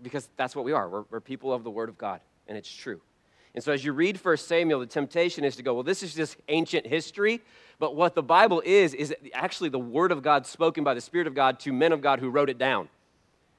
because 0.01 0.29
that's 0.37 0.55
what 0.55 0.63
we 0.63 0.71
are. 0.71 0.87
We're, 0.87 1.03
we're 1.11 1.19
people 1.19 1.51
of 1.51 1.65
the 1.65 1.69
Word 1.69 1.89
of 1.89 1.97
God, 1.97 2.21
and 2.47 2.57
it's 2.57 2.73
true. 2.73 3.01
And 3.53 3.61
so 3.61 3.73
as 3.73 3.83
you 3.83 3.91
read 3.91 4.17
1 4.17 4.37
Samuel, 4.37 4.79
the 4.79 4.85
temptation 4.85 5.43
is 5.43 5.57
to 5.57 5.63
go, 5.63 5.73
well, 5.73 5.83
this 5.83 6.03
is 6.03 6.15
just 6.15 6.37
ancient 6.47 6.87
history. 6.87 7.41
But 7.79 7.97
what 7.97 8.15
the 8.15 8.23
Bible 8.23 8.63
is, 8.65 8.93
is 8.93 9.13
actually 9.33 9.67
the 9.67 9.79
Word 9.79 10.13
of 10.13 10.23
God 10.23 10.47
spoken 10.47 10.85
by 10.85 10.93
the 10.93 11.01
Spirit 11.01 11.27
of 11.27 11.35
God 11.35 11.59
to 11.59 11.73
men 11.73 11.91
of 11.91 11.99
God 11.99 12.21
who 12.21 12.29
wrote 12.29 12.49
it 12.49 12.57
down. 12.57 12.87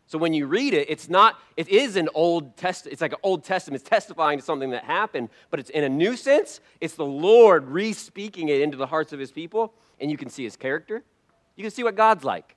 So 0.06 0.18
when 0.18 0.32
you 0.32 0.46
read 0.46 0.74
it, 0.74 0.88
it's 0.90 1.08
not, 1.08 1.38
it 1.56 1.68
is 1.68 1.96
an 1.96 2.08
Old 2.14 2.56
Testament, 2.56 2.92
it's 2.92 3.02
like 3.02 3.12
an 3.12 3.18
Old 3.22 3.44
Testament, 3.44 3.80
it's 3.80 3.88
testifying 3.88 4.38
to 4.38 4.44
something 4.44 4.70
that 4.70 4.84
happened, 4.84 5.28
but 5.50 5.60
it's 5.60 5.70
in 5.70 5.84
a 5.84 5.88
new 5.88 6.16
sense, 6.16 6.60
it's 6.80 6.94
the 6.94 7.04
Lord 7.04 7.66
re 7.66 7.92
speaking 7.92 8.48
it 8.48 8.60
into 8.60 8.76
the 8.76 8.86
hearts 8.86 9.12
of 9.12 9.18
his 9.18 9.30
people, 9.30 9.72
and 10.02 10.10
you 10.10 10.18
can 10.18 10.28
see 10.28 10.44
his 10.44 10.56
character. 10.56 11.02
You 11.56 11.62
can 11.62 11.70
see 11.70 11.84
what 11.84 11.94
God's 11.94 12.24
like. 12.24 12.56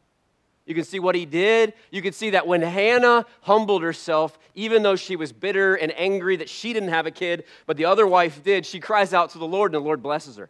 You 0.65 0.73
can 0.73 0.84
see 0.84 0.99
what 0.99 1.13
he 1.13 1.27
did. 1.27 1.73
You 1.91 2.01
can 2.01 2.12
see 2.12 2.31
that 2.31 2.47
when 2.47 2.63
Hannah 2.63 3.27
humbled 3.41 3.84
herself, 3.84 4.38
even 4.55 4.81
though 4.81 4.95
she 4.95 5.15
was 5.15 5.31
bitter 5.31 5.75
and 5.75 5.93
angry 5.95 6.38
that 6.38 6.49
she 6.49 6.73
didn't 6.73 6.89
have 6.89 7.05
a 7.05 7.12
kid, 7.12 7.43
but 7.67 7.77
the 7.77 7.86
other 7.86 8.08
wife 8.08 8.43
did, 8.43 8.65
she 8.65 8.79
cries 8.79 9.13
out 9.13 9.29
to 9.31 9.38
the 9.38 9.45
Lord 9.45 9.73
and 9.73 9.81
the 9.81 9.86
Lord 9.86 10.01
blesses 10.01 10.38
her. 10.38 10.49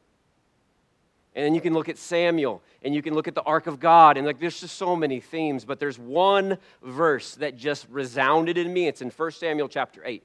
And 1.35 1.45
then 1.45 1.53
you 1.53 1.59
can 1.59 1.73
look 1.73 1.89
at 1.89 1.97
Samuel 1.97 2.63
and 2.81 2.95
you 2.95 3.01
can 3.01 3.13
look 3.13 3.27
at 3.27 3.35
the 3.35 3.43
Ark 3.43 3.67
of 3.67 3.81
God. 3.81 4.15
And 4.15 4.25
like 4.25 4.39
there's 4.39 4.61
just 4.61 4.77
so 4.77 4.95
many 4.95 5.19
themes, 5.19 5.65
but 5.65 5.81
there's 5.81 5.99
one 5.99 6.57
verse 6.81 7.35
that 7.35 7.57
just 7.57 7.85
resounded 7.89 8.57
in 8.57 8.71
me. 8.71 8.87
It's 8.87 9.01
in 9.01 9.09
1 9.09 9.31
Samuel 9.31 9.67
chapter 9.67 10.01
8. 10.05 10.23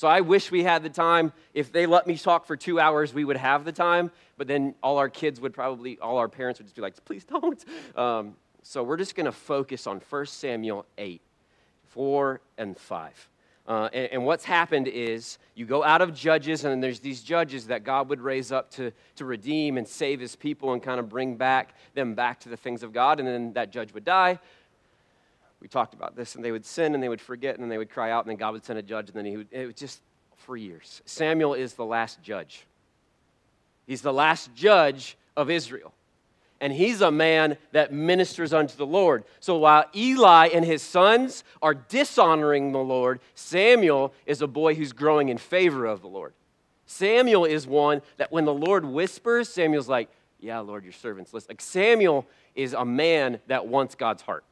So 0.00 0.08
I 0.08 0.22
wish 0.22 0.50
we 0.50 0.62
had 0.62 0.82
the 0.82 0.88
time. 0.88 1.30
If 1.52 1.72
they 1.72 1.84
let 1.84 2.06
me 2.06 2.16
talk 2.16 2.46
for 2.46 2.56
two 2.56 2.80
hours, 2.80 3.12
we 3.12 3.22
would 3.22 3.36
have 3.36 3.66
the 3.66 3.72
time. 3.72 4.10
But 4.38 4.46
then 4.46 4.74
all 4.82 4.96
our 4.96 5.10
kids 5.10 5.42
would 5.42 5.52
probably, 5.52 5.98
all 5.98 6.16
our 6.16 6.26
parents 6.26 6.58
would 6.58 6.64
just 6.64 6.74
be 6.74 6.80
like, 6.80 7.04
please 7.04 7.22
don't. 7.24 7.62
Um, 7.94 8.34
so 8.62 8.82
we're 8.82 8.96
just 8.96 9.14
going 9.14 9.26
to 9.26 9.32
focus 9.32 9.86
on 9.86 10.00
1 10.08 10.24
Samuel 10.24 10.86
8, 10.96 11.20
4 11.88 12.40
and 12.56 12.78
5. 12.78 13.28
Uh, 13.68 13.90
and, 13.92 14.12
and, 14.12 14.24
what's 14.24 14.44
happened 14.44 14.88
is 14.88 15.38
you 15.54 15.66
go 15.66 15.84
out 15.84 16.00
of 16.00 16.14
judges, 16.14 16.64
and 16.64 16.82
there's 16.82 17.00
these 17.00 17.22
judges 17.22 17.66
that 17.66 17.84
God 17.84 18.08
would 18.08 18.22
raise 18.22 18.50
up 18.50 18.70
to, 18.72 18.92
to 19.16 19.26
redeem 19.26 19.76
and 19.76 19.86
save 19.86 20.18
his 20.18 20.34
people 20.34 20.72
and 20.72 20.82
kind 20.82 20.98
of 20.98 21.10
bring 21.10 21.36
back 21.36 21.74
them 21.92 22.14
back 22.14 22.40
to 22.40 22.48
the 22.48 22.56
things 22.56 22.82
of 22.82 22.94
God. 22.94 23.20
And 23.20 23.28
then 23.28 23.52
that 23.52 23.70
judge 23.70 23.92
would 23.92 24.06
die. 24.06 24.38
We 25.60 25.68
talked 25.68 25.94
about 25.94 26.16
this, 26.16 26.34
and 26.34 26.44
they 26.44 26.52
would 26.52 26.64
sin 26.64 26.94
and 26.94 27.02
they 27.02 27.08
would 27.08 27.20
forget, 27.20 27.54
and 27.54 27.62
then 27.62 27.68
they 27.68 27.78
would 27.78 27.90
cry 27.90 28.10
out, 28.10 28.24
and 28.24 28.30
then 28.30 28.36
God 28.36 28.52
would 28.52 28.64
send 28.64 28.78
a 28.78 28.82
judge, 28.82 29.08
and 29.08 29.16
then 29.16 29.26
he 29.26 29.36
would, 29.36 29.48
it 29.50 29.66
was 29.66 29.74
just 29.74 30.00
for 30.36 30.56
years. 30.56 31.02
Samuel 31.04 31.54
is 31.54 31.74
the 31.74 31.84
last 31.84 32.22
judge. 32.22 32.66
He's 33.86 34.02
the 34.02 34.12
last 34.12 34.54
judge 34.54 35.18
of 35.36 35.50
Israel 35.50 35.92
and 36.60 36.72
he's 36.72 37.00
a 37.00 37.10
man 37.10 37.56
that 37.72 37.92
ministers 37.92 38.52
unto 38.52 38.76
the 38.76 38.86
Lord. 38.86 39.24
So 39.40 39.56
while 39.56 39.84
Eli 39.96 40.48
and 40.48 40.64
his 40.64 40.82
sons 40.82 41.42
are 41.62 41.74
dishonoring 41.74 42.72
the 42.72 42.78
Lord, 42.78 43.20
Samuel 43.34 44.12
is 44.26 44.42
a 44.42 44.46
boy 44.46 44.74
who's 44.74 44.92
growing 44.92 45.30
in 45.30 45.38
favor 45.38 45.86
of 45.86 46.02
the 46.02 46.08
Lord. 46.08 46.34
Samuel 46.84 47.44
is 47.46 47.66
one 47.66 48.02
that 48.18 48.30
when 48.30 48.44
the 48.44 48.54
Lord 48.54 48.84
whispers, 48.84 49.48
Samuel's 49.48 49.88
like, 49.88 50.10
Yeah, 50.38 50.58
Lord, 50.58 50.84
your 50.84 50.92
servant's 50.92 51.32
listen. 51.32 51.48
Like 51.50 51.60
Samuel 51.60 52.26
is 52.54 52.74
a 52.74 52.84
man 52.84 53.40
that 53.46 53.66
wants 53.66 53.94
God's 53.94 54.22
heart. 54.22 54.44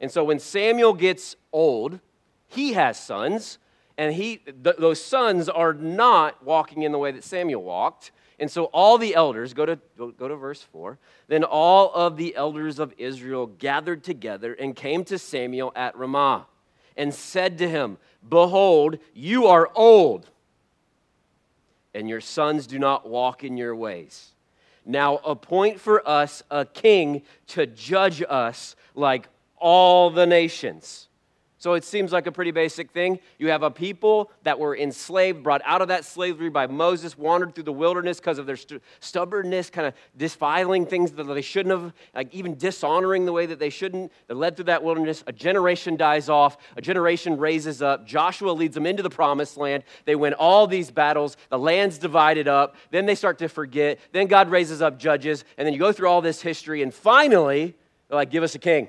And 0.00 0.10
so 0.10 0.24
when 0.24 0.38
Samuel 0.38 0.94
gets 0.94 1.36
old, 1.52 2.00
he 2.48 2.72
has 2.72 2.98
sons, 2.98 3.58
and 3.98 4.14
he, 4.14 4.38
th- 4.38 4.76
those 4.78 5.02
sons 5.02 5.48
are 5.48 5.74
not 5.74 6.42
walking 6.44 6.82
in 6.82 6.92
the 6.92 6.98
way 6.98 7.12
that 7.12 7.22
Samuel 7.22 7.62
walked. 7.62 8.12
And 8.38 8.50
so 8.50 8.64
all 8.66 8.96
the 8.96 9.14
elders, 9.14 9.52
go 9.52 9.66
to, 9.66 9.78
go, 9.98 10.10
to 10.10 10.36
verse 10.36 10.62
4, 10.62 10.98
then 11.28 11.44
all 11.44 11.92
of 11.92 12.16
the 12.16 12.34
elders 12.34 12.78
of 12.78 12.94
Israel 12.96 13.46
gathered 13.46 14.02
together 14.02 14.54
and 14.54 14.74
came 14.74 15.04
to 15.04 15.18
Samuel 15.18 15.72
at 15.76 15.96
Ramah 15.96 16.46
and 16.96 17.12
said 17.12 17.58
to 17.58 17.68
him, 17.68 17.98
Behold, 18.26 18.98
you 19.14 19.46
are 19.46 19.70
old, 19.74 20.30
and 21.92 22.08
your 22.08 22.22
sons 22.22 22.66
do 22.66 22.78
not 22.78 23.06
walk 23.06 23.44
in 23.44 23.58
your 23.58 23.76
ways. 23.76 24.30
Now 24.86 25.18
appoint 25.18 25.78
for 25.78 26.06
us 26.08 26.42
a 26.50 26.64
king 26.64 27.22
to 27.48 27.66
judge 27.66 28.22
us 28.28 28.74
like 28.94 29.28
all 29.60 30.10
the 30.10 30.26
nations. 30.26 31.06
So 31.58 31.74
it 31.74 31.84
seems 31.84 32.10
like 32.10 32.26
a 32.26 32.32
pretty 32.32 32.52
basic 32.52 32.90
thing. 32.90 33.18
You 33.38 33.50
have 33.50 33.62
a 33.62 33.70
people 33.70 34.30
that 34.44 34.58
were 34.58 34.74
enslaved, 34.74 35.42
brought 35.42 35.60
out 35.66 35.82
of 35.82 35.88
that 35.88 36.06
slavery 36.06 36.48
by 36.48 36.66
Moses, 36.66 37.18
wandered 37.18 37.54
through 37.54 37.64
the 37.64 37.72
wilderness 37.72 38.18
because 38.18 38.38
of 38.38 38.46
their 38.46 38.56
st- 38.56 38.82
stubbornness, 39.00 39.68
kind 39.68 39.86
of 39.86 39.92
defiling 40.16 40.86
things 40.86 41.12
that 41.12 41.24
they 41.24 41.42
shouldn't 41.42 41.78
have, 41.78 41.92
like 42.14 42.34
even 42.34 42.56
dishonoring 42.56 43.26
the 43.26 43.32
way 43.32 43.44
that 43.44 43.58
they 43.58 43.68
shouldn't. 43.68 44.10
They 44.26 44.32
led 44.32 44.56
through 44.56 44.64
that 44.64 44.82
wilderness. 44.82 45.22
A 45.26 45.34
generation 45.34 45.98
dies 45.98 46.30
off, 46.30 46.56
a 46.78 46.80
generation 46.80 47.36
raises 47.36 47.82
up. 47.82 48.06
Joshua 48.06 48.52
leads 48.52 48.74
them 48.74 48.86
into 48.86 49.02
the 49.02 49.10
promised 49.10 49.58
land. 49.58 49.84
They 50.06 50.16
win 50.16 50.32
all 50.32 50.66
these 50.66 50.90
battles. 50.90 51.36
The 51.50 51.58
land's 51.58 51.98
divided 51.98 52.48
up. 52.48 52.74
Then 52.90 53.04
they 53.04 53.14
start 53.14 53.36
to 53.40 53.48
forget. 53.50 53.98
Then 54.12 54.28
God 54.28 54.48
raises 54.48 54.80
up 54.80 54.98
judges. 54.98 55.44
And 55.58 55.66
then 55.66 55.74
you 55.74 55.78
go 55.78 55.92
through 55.92 56.08
all 56.08 56.22
this 56.22 56.40
history. 56.40 56.82
And 56.82 56.94
finally, 56.94 57.74
They're 58.08 58.16
like, 58.16 58.30
give 58.30 58.42
us 58.42 58.54
a 58.54 58.58
king. 58.58 58.88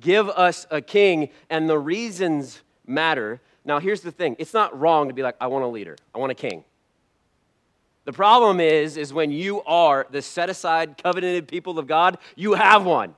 Give 0.00 0.28
us 0.28 0.66
a 0.70 0.80
king, 0.80 1.30
and 1.48 1.68
the 1.68 1.78
reasons 1.78 2.60
matter. 2.86 3.40
Now, 3.64 3.78
here's 3.78 4.00
the 4.00 4.10
thing 4.10 4.36
it's 4.38 4.54
not 4.54 4.78
wrong 4.78 5.08
to 5.08 5.14
be 5.14 5.22
like, 5.22 5.36
I 5.40 5.46
want 5.46 5.64
a 5.64 5.68
leader, 5.68 5.96
I 6.14 6.18
want 6.18 6.32
a 6.32 6.34
king. 6.34 6.64
The 8.04 8.12
problem 8.12 8.60
is, 8.60 8.96
is 8.96 9.12
when 9.12 9.30
you 9.30 9.62
are 9.62 10.06
the 10.10 10.20
set 10.20 10.50
aside, 10.50 10.98
covenanted 11.02 11.48
people 11.48 11.78
of 11.78 11.86
God, 11.86 12.18
you 12.36 12.52
have 12.52 12.84
one. 12.84 13.14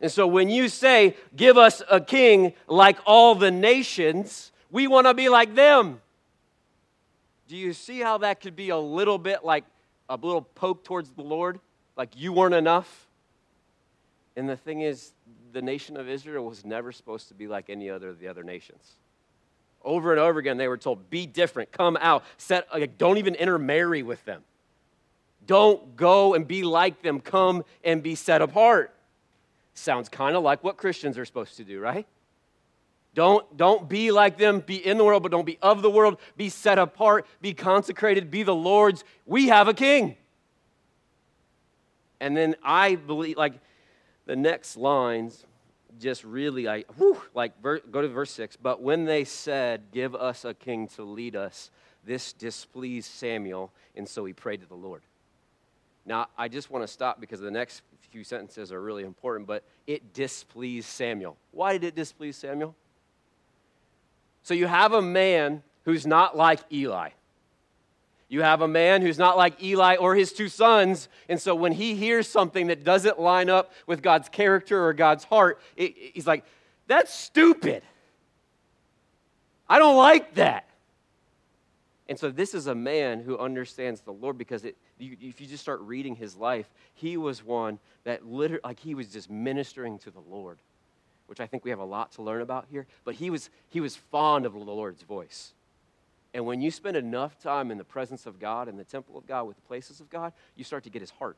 And 0.00 0.10
so 0.10 0.26
when 0.26 0.48
you 0.48 0.68
say, 0.68 1.16
give 1.36 1.58
us 1.58 1.82
a 1.90 2.00
king 2.00 2.54
like 2.68 2.98
all 3.04 3.34
the 3.34 3.50
nations, 3.50 4.52
we 4.70 4.86
want 4.86 5.06
to 5.06 5.14
be 5.14 5.28
like 5.28 5.54
them. 5.54 6.00
Do 7.48 7.56
you 7.56 7.72
see 7.72 7.98
how 7.98 8.18
that 8.18 8.40
could 8.40 8.54
be 8.54 8.68
a 8.70 8.78
little 8.78 9.18
bit 9.18 9.44
like 9.44 9.64
a 10.08 10.14
little 10.14 10.42
poke 10.42 10.84
towards 10.84 11.10
the 11.10 11.22
Lord? 11.22 11.58
Like 11.96 12.10
you 12.16 12.32
weren't 12.32 12.54
enough? 12.54 13.08
And 14.40 14.48
the 14.48 14.56
thing 14.56 14.80
is, 14.80 15.12
the 15.52 15.60
nation 15.60 15.98
of 15.98 16.08
Israel 16.08 16.46
was 16.46 16.64
never 16.64 16.92
supposed 16.92 17.28
to 17.28 17.34
be 17.34 17.46
like 17.46 17.68
any 17.68 17.90
other 17.90 18.08
of 18.08 18.20
the 18.20 18.26
other 18.26 18.42
nations. 18.42 18.92
Over 19.84 20.12
and 20.12 20.18
over 20.18 20.38
again, 20.38 20.56
they 20.56 20.66
were 20.66 20.78
told, 20.78 21.10
be 21.10 21.26
different, 21.26 21.72
come 21.72 21.98
out, 22.00 22.24
set, 22.38 22.66
like, 22.72 22.96
don't 22.96 23.18
even 23.18 23.34
intermarry 23.34 24.02
with 24.02 24.24
them. 24.24 24.42
Don't 25.46 25.94
go 25.94 26.32
and 26.32 26.48
be 26.48 26.62
like 26.62 27.02
them, 27.02 27.20
come 27.20 27.64
and 27.84 28.02
be 28.02 28.14
set 28.14 28.40
apart. 28.40 28.94
Sounds 29.74 30.08
kind 30.08 30.34
of 30.34 30.42
like 30.42 30.64
what 30.64 30.78
Christians 30.78 31.18
are 31.18 31.26
supposed 31.26 31.58
to 31.58 31.64
do, 31.64 31.78
right? 31.78 32.06
Don't, 33.14 33.58
don't 33.58 33.90
be 33.90 34.10
like 34.10 34.38
them. 34.38 34.60
Be 34.60 34.76
in 34.76 34.96
the 34.96 35.04
world, 35.04 35.22
but 35.22 35.32
don't 35.32 35.44
be 35.44 35.58
of 35.60 35.82
the 35.82 35.90
world. 35.90 36.18
Be 36.38 36.48
set 36.48 36.78
apart. 36.78 37.26
Be 37.42 37.52
consecrated. 37.52 38.30
Be 38.30 38.42
the 38.42 38.54
Lord's. 38.54 39.04
We 39.26 39.48
have 39.48 39.68
a 39.68 39.74
king. 39.74 40.16
And 42.20 42.34
then 42.34 42.56
I 42.62 42.94
believe, 42.94 43.36
like, 43.36 43.60
the 44.30 44.36
next 44.36 44.76
lines 44.76 45.44
just 45.98 46.22
really, 46.22 46.68
I, 46.68 46.84
whew, 46.96 47.20
like, 47.34 47.60
ver, 47.60 47.80
go 47.80 48.00
to 48.00 48.06
verse 48.06 48.30
6. 48.30 48.54
But 48.62 48.80
when 48.80 49.04
they 49.04 49.24
said, 49.24 49.82
Give 49.90 50.14
us 50.14 50.44
a 50.44 50.54
king 50.54 50.86
to 50.94 51.02
lead 51.02 51.34
us, 51.34 51.72
this 52.04 52.32
displeased 52.32 53.10
Samuel, 53.10 53.72
and 53.96 54.08
so 54.08 54.24
he 54.24 54.32
prayed 54.32 54.60
to 54.60 54.68
the 54.68 54.76
Lord. 54.76 55.02
Now, 56.06 56.28
I 56.38 56.46
just 56.46 56.70
want 56.70 56.84
to 56.84 56.86
stop 56.86 57.20
because 57.20 57.40
the 57.40 57.50
next 57.50 57.82
few 58.12 58.22
sentences 58.22 58.70
are 58.70 58.80
really 58.80 59.02
important, 59.02 59.48
but 59.48 59.64
it 59.88 60.14
displeased 60.14 60.86
Samuel. 60.86 61.36
Why 61.50 61.72
did 61.72 61.82
it 61.82 61.96
displease 61.96 62.36
Samuel? 62.36 62.76
So 64.44 64.54
you 64.54 64.68
have 64.68 64.92
a 64.92 65.02
man 65.02 65.64
who's 65.84 66.06
not 66.06 66.36
like 66.36 66.60
Eli. 66.72 67.08
You 68.30 68.40
have 68.42 68.62
a 68.62 68.68
man 68.68 69.02
who's 69.02 69.18
not 69.18 69.36
like 69.36 69.62
Eli 69.62 69.96
or 69.96 70.14
his 70.14 70.32
two 70.32 70.48
sons. 70.48 71.08
And 71.28 71.38
so 71.38 71.54
when 71.54 71.72
he 71.72 71.94
hears 71.94 72.26
something 72.26 72.68
that 72.68 72.84
doesn't 72.84 73.20
line 73.20 73.50
up 73.50 73.72
with 73.86 74.00
God's 74.00 74.30
character 74.30 74.86
or 74.86 74.94
God's 74.94 75.24
heart, 75.24 75.60
it, 75.76 75.94
he's 76.14 76.26
like, 76.26 76.44
that's 76.86 77.12
stupid. 77.12 77.82
I 79.68 79.78
don't 79.78 79.96
like 79.96 80.34
that. 80.36 80.64
And 82.08 82.18
so 82.18 82.30
this 82.30 82.54
is 82.54 82.66
a 82.66 82.74
man 82.74 83.20
who 83.20 83.38
understands 83.38 84.00
the 84.00 84.12
Lord 84.12 84.38
because 84.38 84.64
it, 84.64 84.76
you, 84.98 85.16
if 85.20 85.40
you 85.40 85.46
just 85.46 85.62
start 85.62 85.80
reading 85.80 86.16
his 86.16 86.36
life, 86.36 86.68
he 86.94 87.16
was 87.16 87.44
one 87.44 87.78
that 88.04 88.24
literally, 88.26 88.62
like 88.64 88.80
he 88.80 88.94
was 88.94 89.08
just 89.08 89.28
ministering 89.28 89.98
to 90.00 90.10
the 90.10 90.22
Lord 90.30 90.58
which 91.30 91.38
I 91.38 91.46
think 91.46 91.64
we 91.64 91.70
have 91.70 91.78
a 91.78 91.84
lot 91.84 92.10
to 92.14 92.22
learn 92.22 92.42
about 92.42 92.66
here, 92.72 92.88
but 93.04 93.14
he 93.14 93.30
was, 93.30 93.50
he 93.68 93.80
was 93.80 93.94
fond 93.94 94.44
of 94.46 94.52
the 94.52 94.58
Lord's 94.58 95.04
voice. 95.04 95.52
And 96.32 96.46
when 96.46 96.60
you 96.60 96.70
spend 96.70 96.96
enough 96.96 97.38
time 97.40 97.70
in 97.70 97.78
the 97.78 97.84
presence 97.84 98.26
of 98.26 98.38
God, 98.38 98.68
in 98.68 98.76
the 98.76 98.84
temple 98.84 99.18
of 99.18 99.26
God, 99.26 99.44
with 99.44 99.56
the 99.56 99.62
places 99.62 100.00
of 100.00 100.08
God, 100.10 100.32
you 100.56 100.64
start 100.64 100.84
to 100.84 100.90
get 100.90 101.00
his 101.00 101.10
heart. 101.10 101.36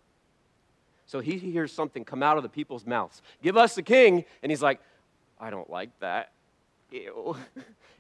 So 1.07 1.20
he 1.20 1.38
hears 1.38 1.72
something 1.72 2.05
come 2.05 2.22
out 2.22 2.36
of 2.36 2.43
the 2.43 2.49
people's 2.49 2.86
mouths. 2.86 3.22
Give 3.43 3.57
us 3.57 3.74
the 3.74 3.82
king. 3.82 4.24
And 4.43 4.53
he's 4.53 4.62
like, 4.62 4.80
I 5.40 5.51
don't 5.51 5.68
like 5.68 5.90
that. 6.01 6.32
Ew. 6.90 7.36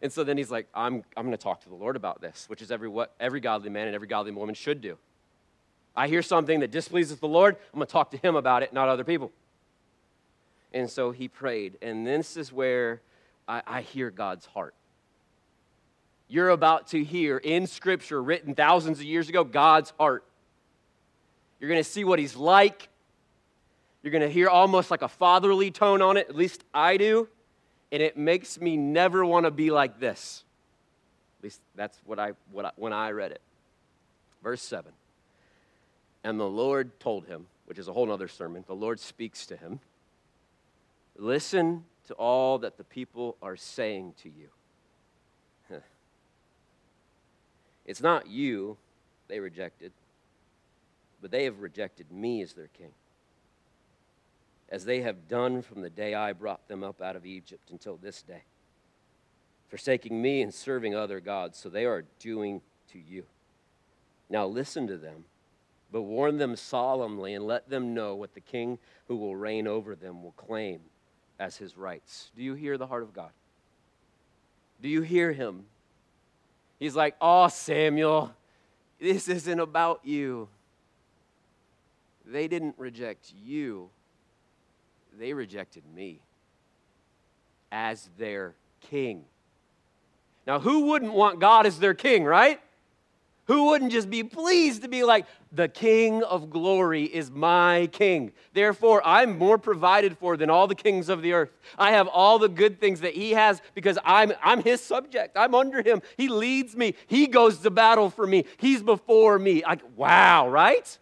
And 0.02 0.12
so 0.12 0.24
then 0.24 0.36
he's 0.36 0.50
like, 0.50 0.66
I'm, 0.74 1.04
I'm 1.16 1.24
going 1.24 1.30
to 1.30 1.42
talk 1.42 1.62
to 1.62 1.68
the 1.68 1.76
Lord 1.76 1.94
about 1.94 2.20
this, 2.20 2.46
which 2.48 2.60
is 2.60 2.72
every, 2.72 2.88
what 2.88 3.14
every 3.20 3.38
godly 3.38 3.70
man 3.70 3.86
and 3.86 3.94
every 3.94 4.08
godly 4.08 4.32
woman 4.32 4.56
should 4.56 4.80
do. 4.80 4.98
I 5.94 6.08
hear 6.08 6.22
something 6.22 6.58
that 6.58 6.72
displeases 6.72 7.20
the 7.20 7.28
Lord, 7.28 7.56
I'm 7.72 7.78
going 7.78 7.86
to 7.86 7.92
talk 7.92 8.10
to 8.10 8.16
him 8.16 8.34
about 8.34 8.64
it, 8.64 8.72
not 8.72 8.88
other 8.88 9.04
people. 9.04 9.30
And 10.72 10.90
so 10.90 11.12
he 11.12 11.28
prayed. 11.28 11.78
And 11.82 12.04
this 12.04 12.36
is 12.36 12.52
where 12.52 13.00
I, 13.46 13.62
I 13.64 13.80
hear 13.82 14.10
God's 14.10 14.46
heart. 14.46 14.74
You're 16.32 16.48
about 16.48 16.86
to 16.88 17.04
hear 17.04 17.36
in 17.36 17.66
Scripture, 17.66 18.22
written 18.22 18.54
thousands 18.54 19.00
of 19.00 19.04
years 19.04 19.28
ago, 19.28 19.44
God's 19.44 19.92
heart. 20.00 20.24
You're 21.60 21.68
going 21.68 21.82
to 21.82 21.84
see 21.88 22.04
what 22.04 22.18
he's 22.18 22.34
like. 22.34 22.88
You're 24.02 24.12
going 24.12 24.22
to 24.22 24.30
hear 24.30 24.48
almost 24.48 24.90
like 24.90 25.02
a 25.02 25.08
fatherly 25.08 25.70
tone 25.70 26.00
on 26.00 26.16
it, 26.16 26.30
at 26.30 26.34
least 26.34 26.64
I 26.72 26.96
do. 26.96 27.28
And 27.92 28.02
it 28.02 28.16
makes 28.16 28.58
me 28.58 28.78
never 28.78 29.26
want 29.26 29.44
to 29.44 29.50
be 29.50 29.70
like 29.70 30.00
this. 30.00 30.42
At 31.38 31.44
least 31.44 31.60
that's 31.74 32.00
what 32.06 32.18
I, 32.18 32.32
what 32.50 32.64
I, 32.64 32.70
when 32.76 32.94
I 32.94 33.10
read 33.10 33.32
it. 33.32 33.42
Verse 34.42 34.62
7. 34.62 34.90
And 36.24 36.40
the 36.40 36.48
Lord 36.48 36.98
told 36.98 37.26
him, 37.26 37.44
which 37.66 37.78
is 37.78 37.88
a 37.88 37.92
whole 37.92 38.10
other 38.10 38.28
sermon, 38.28 38.64
the 38.66 38.74
Lord 38.74 39.00
speaks 39.00 39.44
to 39.48 39.56
him. 39.58 39.80
Listen 41.14 41.84
to 42.06 42.14
all 42.14 42.56
that 42.60 42.78
the 42.78 42.84
people 42.84 43.36
are 43.42 43.54
saying 43.54 44.14
to 44.22 44.30
you. 44.30 44.48
It's 47.84 48.00
not 48.00 48.28
you 48.28 48.76
they 49.28 49.40
rejected, 49.40 49.92
but 51.20 51.30
they 51.30 51.44
have 51.44 51.60
rejected 51.60 52.10
me 52.12 52.42
as 52.42 52.52
their 52.52 52.68
king, 52.68 52.92
as 54.68 54.84
they 54.84 55.00
have 55.02 55.28
done 55.28 55.62
from 55.62 55.82
the 55.82 55.90
day 55.90 56.14
I 56.14 56.32
brought 56.32 56.68
them 56.68 56.84
up 56.84 57.00
out 57.00 57.16
of 57.16 57.26
Egypt 57.26 57.70
until 57.70 57.96
this 57.96 58.22
day, 58.22 58.42
forsaking 59.68 60.20
me 60.20 60.42
and 60.42 60.52
serving 60.52 60.94
other 60.94 61.20
gods, 61.20 61.58
so 61.58 61.68
they 61.68 61.84
are 61.84 62.04
doing 62.18 62.60
to 62.92 62.98
you. 62.98 63.24
Now 64.28 64.46
listen 64.46 64.86
to 64.86 64.96
them, 64.96 65.24
but 65.90 66.02
warn 66.02 66.38
them 66.38 66.56
solemnly 66.56 67.34
and 67.34 67.46
let 67.46 67.68
them 67.68 67.94
know 67.94 68.14
what 68.14 68.34
the 68.34 68.40
king 68.40 68.78
who 69.08 69.16
will 69.16 69.36
reign 69.36 69.66
over 69.66 69.94
them 69.94 70.22
will 70.22 70.32
claim 70.32 70.80
as 71.38 71.56
his 71.56 71.76
rights. 71.76 72.30
Do 72.36 72.42
you 72.42 72.54
hear 72.54 72.78
the 72.78 72.86
heart 72.86 73.02
of 73.02 73.12
God? 73.12 73.30
Do 74.80 74.88
you 74.88 75.02
hear 75.02 75.32
him? 75.32 75.66
He's 76.82 76.96
like, 76.96 77.14
Oh, 77.20 77.46
Samuel, 77.46 78.34
this 78.98 79.28
isn't 79.28 79.60
about 79.60 80.00
you. 80.02 80.48
They 82.26 82.48
didn't 82.48 82.74
reject 82.76 83.32
you, 83.40 83.88
they 85.16 85.32
rejected 85.32 85.84
me 85.94 86.22
as 87.70 88.10
their 88.18 88.56
king. 88.80 89.26
Now, 90.44 90.58
who 90.58 90.86
wouldn't 90.86 91.12
want 91.12 91.38
God 91.38 91.66
as 91.66 91.78
their 91.78 91.94
king, 91.94 92.24
right? 92.24 92.60
Who 93.46 93.66
wouldn't 93.66 93.90
just 93.90 94.08
be 94.08 94.22
pleased 94.22 94.82
to 94.82 94.88
be 94.88 95.02
like, 95.02 95.26
the 95.50 95.66
King 95.66 96.22
of 96.22 96.48
glory 96.48 97.04
is 97.04 97.30
my 97.30 97.88
King? 97.90 98.30
Therefore, 98.52 99.02
I'm 99.04 99.36
more 99.36 99.58
provided 99.58 100.16
for 100.16 100.36
than 100.36 100.48
all 100.48 100.68
the 100.68 100.76
kings 100.76 101.08
of 101.08 101.22
the 101.22 101.32
earth. 101.32 101.50
I 101.76 101.90
have 101.90 102.06
all 102.06 102.38
the 102.38 102.48
good 102.48 102.80
things 102.80 103.00
that 103.00 103.14
He 103.14 103.32
has 103.32 103.60
because 103.74 103.98
I'm, 104.04 104.32
I'm 104.44 104.62
His 104.62 104.80
subject. 104.80 105.36
I'm 105.36 105.56
under 105.56 105.82
Him. 105.82 106.02
He 106.16 106.28
leads 106.28 106.76
me, 106.76 106.94
He 107.08 107.26
goes 107.26 107.58
to 107.58 107.70
battle 107.70 108.10
for 108.10 108.26
me, 108.26 108.44
He's 108.58 108.82
before 108.82 109.40
me. 109.40 109.64
Like, 109.64 109.82
wow, 109.96 110.48
right? 110.48 110.96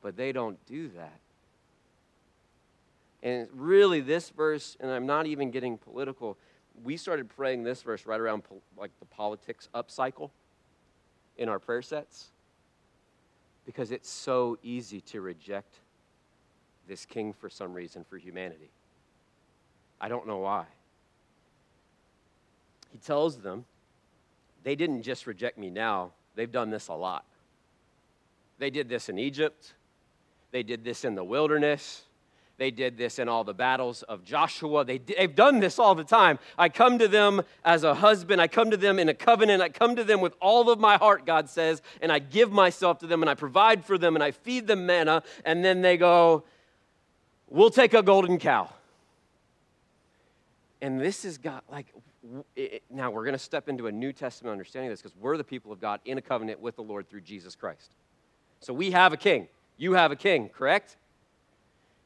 But 0.00 0.16
they 0.16 0.32
don't 0.32 0.64
do 0.64 0.88
that. 0.96 1.20
And 3.22 3.48
really, 3.52 4.00
this 4.00 4.30
verse, 4.30 4.76
and 4.80 4.90
I'm 4.90 5.04
not 5.04 5.26
even 5.26 5.50
getting 5.50 5.76
political, 5.76 6.38
we 6.82 6.96
started 6.96 7.28
praying 7.28 7.62
this 7.62 7.82
verse 7.82 8.06
right 8.06 8.20
around 8.20 8.42
like 8.78 8.92
the 9.00 9.06
politics 9.06 9.68
up 9.74 9.90
cycle 9.90 10.32
in 11.38 11.48
our 11.48 11.58
prayer 11.58 11.82
sets 11.82 12.30
because 13.64 13.90
it's 13.90 14.08
so 14.08 14.58
easy 14.62 15.00
to 15.00 15.20
reject 15.20 15.80
this 16.86 17.04
king 17.04 17.32
for 17.32 17.50
some 17.50 17.74
reason 17.74 18.04
for 18.08 18.16
humanity. 18.16 18.70
I 20.00 20.08
don't 20.08 20.26
know 20.26 20.38
why. 20.38 20.66
He 22.92 22.98
tells 22.98 23.38
them, 23.38 23.64
they 24.62 24.76
didn't 24.76 25.02
just 25.02 25.26
reject 25.26 25.58
me 25.58 25.68
now, 25.68 26.12
they've 26.34 26.50
done 26.50 26.70
this 26.70 26.88
a 26.88 26.94
lot. 26.94 27.24
They 28.58 28.70
did 28.70 28.88
this 28.88 29.08
in 29.08 29.18
Egypt, 29.18 29.74
they 30.52 30.62
did 30.62 30.84
this 30.84 31.04
in 31.04 31.14
the 31.14 31.24
wilderness, 31.24 32.02
they 32.58 32.70
did 32.70 32.96
this 32.96 33.18
in 33.18 33.28
all 33.28 33.44
the 33.44 33.52
battles 33.52 34.02
of 34.04 34.24
Joshua. 34.24 34.84
They, 34.84 34.98
they've 34.98 35.34
done 35.34 35.60
this 35.60 35.78
all 35.78 35.94
the 35.94 36.04
time. 36.04 36.38
I 36.56 36.68
come 36.70 36.98
to 36.98 37.08
them 37.08 37.42
as 37.64 37.84
a 37.84 37.94
husband. 37.94 38.40
I 38.40 38.48
come 38.48 38.70
to 38.70 38.76
them 38.76 38.98
in 38.98 39.08
a 39.08 39.14
covenant. 39.14 39.62
I 39.62 39.68
come 39.68 39.96
to 39.96 40.04
them 40.04 40.20
with 40.20 40.34
all 40.40 40.70
of 40.70 40.80
my 40.80 40.96
heart, 40.96 41.26
God 41.26 41.50
says, 41.50 41.82
and 42.00 42.10
I 42.10 42.18
give 42.18 42.50
myself 42.50 42.98
to 43.00 43.06
them 43.06 43.22
and 43.22 43.28
I 43.28 43.34
provide 43.34 43.84
for 43.84 43.98
them 43.98 44.16
and 44.16 44.24
I 44.24 44.30
feed 44.30 44.66
them 44.66 44.86
manna. 44.86 45.22
And 45.44 45.64
then 45.64 45.82
they 45.82 45.96
go, 45.96 46.44
We'll 47.48 47.70
take 47.70 47.94
a 47.94 48.02
golden 48.02 48.38
cow. 48.38 48.70
And 50.82 51.00
this 51.00 51.22
has 51.22 51.38
got 51.38 51.64
like, 51.70 51.86
it, 52.56 52.82
now 52.90 53.10
we're 53.10 53.24
going 53.24 53.34
to 53.34 53.38
step 53.38 53.68
into 53.68 53.86
a 53.86 53.92
New 53.92 54.12
Testament 54.12 54.50
understanding 54.50 54.90
of 54.90 54.94
this 54.94 55.02
because 55.02 55.16
we're 55.20 55.36
the 55.36 55.44
people 55.44 55.70
of 55.70 55.80
God 55.80 56.00
in 56.04 56.18
a 56.18 56.22
covenant 56.22 56.60
with 56.60 56.76
the 56.76 56.82
Lord 56.82 57.08
through 57.08 57.20
Jesus 57.20 57.54
Christ. 57.54 57.92
So 58.60 58.74
we 58.74 58.90
have 58.90 59.12
a 59.12 59.16
king. 59.16 59.46
You 59.76 59.92
have 59.92 60.10
a 60.10 60.16
king, 60.16 60.48
correct? 60.48 60.96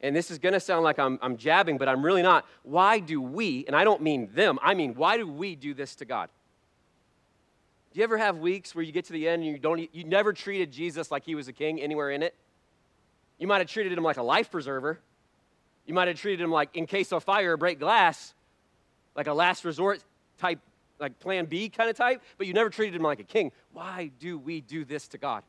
And 0.02 0.16
this 0.16 0.30
is 0.30 0.38
going 0.38 0.54
to 0.54 0.60
sound 0.60 0.82
like 0.82 0.98
I'm, 0.98 1.18
I'm 1.20 1.36
jabbing, 1.36 1.76
but 1.76 1.88
I'm 1.88 2.04
really 2.04 2.22
not. 2.22 2.46
Why 2.62 3.00
do 3.00 3.20
we, 3.20 3.64
and 3.66 3.76
I 3.76 3.84
don't 3.84 4.02
mean 4.02 4.30
them, 4.34 4.58
I 4.62 4.74
mean, 4.74 4.94
why 4.94 5.16
do 5.16 5.26
we 5.26 5.54
do 5.56 5.74
this 5.74 5.94
to 5.96 6.04
God? 6.04 6.30
Do 7.92 7.98
you 7.98 8.04
ever 8.04 8.16
have 8.16 8.38
weeks 8.38 8.74
where 8.74 8.84
you 8.84 8.92
get 8.92 9.06
to 9.06 9.12
the 9.12 9.28
end 9.28 9.42
and 9.42 9.50
you 9.50 9.58
don't 9.58 9.92
you 9.92 10.04
never 10.04 10.32
treated 10.32 10.70
Jesus 10.70 11.10
like 11.10 11.24
he 11.24 11.34
was 11.34 11.48
a 11.48 11.52
king 11.52 11.80
anywhere 11.80 12.10
in 12.10 12.22
it? 12.22 12.34
You 13.36 13.48
might 13.48 13.58
have 13.58 13.68
treated 13.68 13.98
him 13.98 14.04
like 14.04 14.16
a 14.16 14.22
life 14.22 14.50
preserver. 14.50 15.00
You 15.86 15.94
might 15.94 16.06
have 16.06 16.16
treated 16.18 16.40
him 16.40 16.52
like 16.52 16.76
in 16.76 16.86
case 16.86 17.12
of 17.12 17.24
fire, 17.24 17.56
break 17.56 17.80
glass, 17.80 18.32
like 19.16 19.26
a 19.26 19.32
last 19.32 19.64
resort 19.64 20.04
type, 20.38 20.60
like 21.00 21.18
plan 21.18 21.46
B 21.46 21.68
kind 21.68 21.90
of 21.90 21.96
type, 21.96 22.22
but 22.38 22.46
you 22.46 22.52
never 22.52 22.70
treated 22.70 22.94
him 22.94 23.02
like 23.02 23.18
a 23.18 23.24
king. 23.24 23.50
Why 23.72 24.12
do 24.20 24.38
we 24.38 24.60
do 24.60 24.84
this 24.84 25.08
to 25.08 25.18
God? 25.18 25.42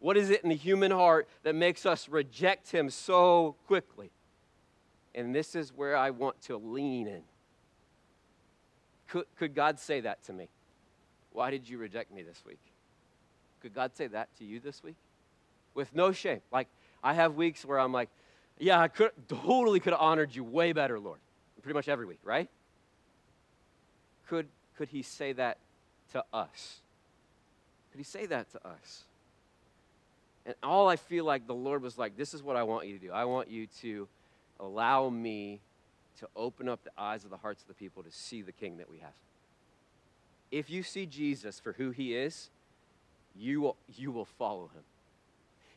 What 0.00 0.16
is 0.16 0.30
it 0.30 0.42
in 0.42 0.48
the 0.48 0.56
human 0.56 0.90
heart 0.90 1.28
that 1.42 1.54
makes 1.54 1.86
us 1.86 2.08
reject 2.08 2.70
him 2.70 2.90
so 2.90 3.54
quickly? 3.66 4.10
And 5.14 5.34
this 5.34 5.54
is 5.54 5.72
where 5.72 5.96
I 5.96 6.10
want 6.10 6.40
to 6.42 6.56
lean 6.56 7.06
in. 7.06 7.22
Could, 9.08 9.26
could 9.38 9.54
God 9.54 9.78
say 9.78 10.00
that 10.00 10.22
to 10.24 10.32
me? 10.32 10.48
Why 11.32 11.50
did 11.50 11.68
you 11.68 11.78
reject 11.78 12.12
me 12.12 12.22
this 12.22 12.42
week? 12.46 12.60
Could 13.60 13.74
God 13.74 13.94
say 13.94 14.06
that 14.08 14.28
to 14.38 14.44
you 14.44 14.58
this 14.58 14.82
week? 14.82 14.96
With 15.74 15.94
no 15.94 16.12
shame. 16.12 16.40
Like, 16.50 16.68
I 17.02 17.14
have 17.14 17.34
weeks 17.34 17.64
where 17.64 17.78
I'm 17.78 17.92
like, 17.92 18.08
yeah, 18.58 18.80
I 18.80 18.88
could 18.88 19.10
totally 19.28 19.80
could 19.80 19.92
have 19.92 20.00
honored 20.00 20.34
you 20.34 20.44
way 20.44 20.72
better, 20.72 20.98
Lord. 20.98 21.18
Pretty 21.62 21.74
much 21.74 21.88
every 21.88 22.06
week, 22.06 22.20
right? 22.24 22.48
Could, 24.28 24.48
could 24.78 24.88
he 24.88 25.02
say 25.02 25.32
that 25.34 25.58
to 26.12 26.24
us? 26.32 26.80
Could 27.92 27.98
he 27.98 28.04
say 28.04 28.26
that 28.26 28.50
to 28.52 28.66
us? 28.66 29.04
And 30.46 30.54
all 30.62 30.88
I 30.88 30.96
feel 30.96 31.24
like 31.24 31.46
the 31.46 31.54
Lord 31.54 31.82
was 31.82 31.98
like, 31.98 32.16
this 32.16 32.34
is 32.34 32.42
what 32.42 32.56
I 32.56 32.62
want 32.62 32.86
you 32.86 32.98
to 32.98 33.06
do. 33.06 33.12
I 33.12 33.24
want 33.24 33.50
you 33.50 33.66
to 33.82 34.08
allow 34.58 35.08
me 35.08 35.60
to 36.20 36.28
open 36.36 36.68
up 36.68 36.82
the 36.84 36.90
eyes 36.98 37.24
of 37.24 37.30
the 37.30 37.36
hearts 37.36 37.62
of 37.62 37.68
the 37.68 37.74
people 37.74 38.02
to 38.02 38.10
see 38.10 38.42
the 38.42 38.52
king 38.52 38.78
that 38.78 38.90
we 38.90 38.98
have. 38.98 39.12
If 40.50 40.70
you 40.70 40.82
see 40.82 41.06
Jesus 41.06 41.60
for 41.60 41.72
who 41.72 41.90
he 41.90 42.14
is, 42.14 42.50
you 43.36 43.60
will, 43.60 43.76
you 43.96 44.10
will 44.10 44.24
follow 44.24 44.70
him. 44.74 44.82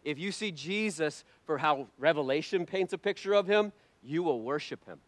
If 0.04 0.20
you 0.20 0.32
see 0.32 0.52
Jesus 0.52 1.24
for 1.46 1.58
how 1.58 1.88
Revelation 1.98 2.66
paints 2.66 2.94
a 2.94 2.98
picture 2.98 3.34
of 3.34 3.48
him, 3.48 3.72
you 4.02 4.24
will 4.24 4.42
worship 4.42 4.86
him. 4.86 5.00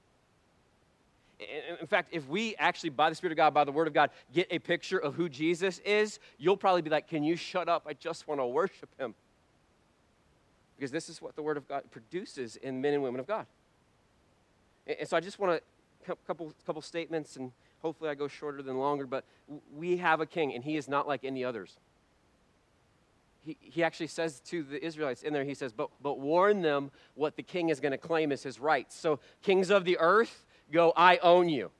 In 1.82 1.88
fact, 1.88 2.10
if 2.14 2.30
we 2.30 2.56
actually, 2.56 2.91
by 2.91 3.10
the 3.10 3.16
Spirit 3.16 3.34
of 3.34 3.38
God, 3.38 3.53
by 3.53 3.66
the 3.66 3.72
Word 3.72 3.88
of 3.88 3.93
God, 3.93 4.10
get 4.32 4.47
a 4.51 4.60
picture 4.60 4.97
of 4.97 5.16
who 5.16 5.28
Jesus 5.28 5.80
is, 5.80 6.20
you'll 6.38 6.56
probably 6.56 6.82
be 6.82 6.89
like, 6.89 7.10
Can 7.10 7.24
you 7.24 7.36
shut 7.36 7.68
up? 7.68 7.86
I 7.86 7.93
just 7.93 8.26
want 8.26 8.39
to 8.39 8.45
worship 8.45 8.89
him. 8.97 9.14
Because 10.78 10.91
this 10.91 11.09
is 11.09 11.21
what 11.21 11.36
the 11.36 11.41
Word 11.41 11.57
of 11.57 11.67
God 11.67 11.84
produces 11.91 12.55
in 12.57 12.82
men 12.82 12.93
and 12.93 13.03
women 13.03 13.19
of 13.19 13.28
God. 13.28 13.45
And 14.88 15.07
so 15.07 15.17
I 15.17 15.19
just 15.19 15.39
want 15.39 15.61
to, 16.05 16.15
couple, 16.28 16.53
couple 16.65 16.82
statements, 16.82 17.38
and 17.38 17.51
hopefully 17.82 18.09
I 18.09 18.15
go 18.15 18.28
shorter 18.28 18.61
than 18.61 18.78
longer, 18.78 19.07
but 19.07 19.23
we 19.76 19.97
have 19.97 20.21
a 20.21 20.26
king, 20.26 20.53
and 20.53 20.63
he 20.63 20.76
is 20.76 20.88
not 20.88 21.07
like 21.07 21.23
any 21.23 21.43
others. 21.43 21.73
He, 23.43 23.57
he 23.59 23.84
actually 23.84 24.07
says 24.07 24.41
to 24.47 24.63
the 24.63 24.84
Israelites 24.84 25.23
in 25.23 25.34
there, 25.34 25.43
he 25.43 25.53
says, 25.53 25.71
but, 25.71 25.89
but 26.01 26.19
warn 26.19 26.61
them 26.61 26.91
what 27.15 27.36
the 27.36 27.43
king 27.43 27.69
is 27.69 27.80
going 27.80 27.91
to 27.91 27.97
claim 27.97 28.32
as 28.32 28.43
his 28.43 28.59
rights. 28.59 28.95
So, 28.95 29.19
kings 29.43 29.69
of 29.69 29.86
the 29.86 29.97
earth 29.99 30.45
go, 30.71 30.93
I 30.95 31.17
own 31.17 31.49
you. 31.49 31.71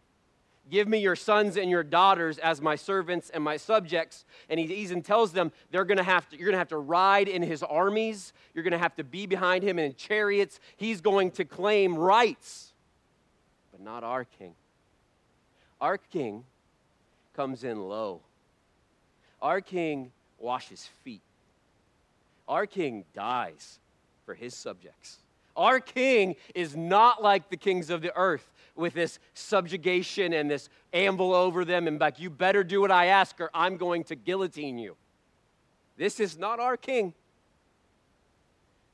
Give 0.70 0.88
me 0.88 0.98
your 0.98 1.16
sons 1.16 1.58
and 1.58 1.70
your 1.70 1.84
daughters 1.84 2.40
as 2.40 2.60
my 2.60 2.76
servants 2.76 3.30
and 3.30 3.44
my 3.44 3.58
subjects. 3.58 4.26
And 4.50 4.60
he 4.60 4.66
even 4.76 5.04
tells 5.04 5.32
them 5.32 5.52
they're 5.70 5.86
gonna 5.86 6.04
have 6.04 6.28
to, 6.30 6.38
you're 6.38 6.48
gonna 6.48 6.58
have 6.58 6.70
to 6.70 6.78
ride 6.78 7.28
in 7.28 7.44
his 7.44 7.62
armies. 7.62 8.34
You're 8.54 8.64
gonna 8.64 8.78
have 8.80 8.96
to 8.96 9.04
be 9.04 9.28
behind 9.28 9.64
him 9.64 9.78
in 9.78 9.94
chariots. 9.96 10.60
He's 10.76 11.02
going 11.02 11.32
to 11.32 11.46
claim 11.46 11.96
rights, 11.96 12.74
but 13.72 13.82
not 13.82 14.04
our 14.04 14.26
king. 14.26 14.56
Our 15.80 15.98
king 16.00 16.44
comes 17.36 17.64
in 17.64 17.88
low. 17.88 18.22
Our 19.42 19.62
king 19.62 20.12
washes 20.40 20.90
feet. 21.04 21.22
Our 22.48 22.66
king 22.66 23.06
dies 23.14 23.80
for 24.26 24.34
his 24.34 24.56
subjects. 24.56 25.18
Our 25.56 25.80
king 25.80 26.36
is 26.54 26.76
not 26.76 27.24
like 27.24 27.50
the 27.50 27.58
kings 27.58 27.90
of 27.90 28.02
the 28.02 28.16
earth 28.16 28.52
with 28.76 28.94
this 28.94 29.20
subjugation 29.34 30.34
and 30.34 30.52
this 30.52 30.70
amble 30.94 31.34
over 31.34 31.64
them 31.64 31.88
and 31.88 32.00
like, 32.00 32.20
you 32.20 32.30
better 32.30 32.64
do 32.64 32.82
what 32.82 32.92
I 32.92 33.08
ask 33.08 33.40
or 33.40 33.50
I'm 33.54 33.78
going 33.78 34.04
to 34.06 34.16
guillotine 34.16 34.78
you. 34.78 34.96
This 35.98 36.20
is 36.20 36.38
not 36.38 36.60
our 36.60 36.76
king. 36.76 37.14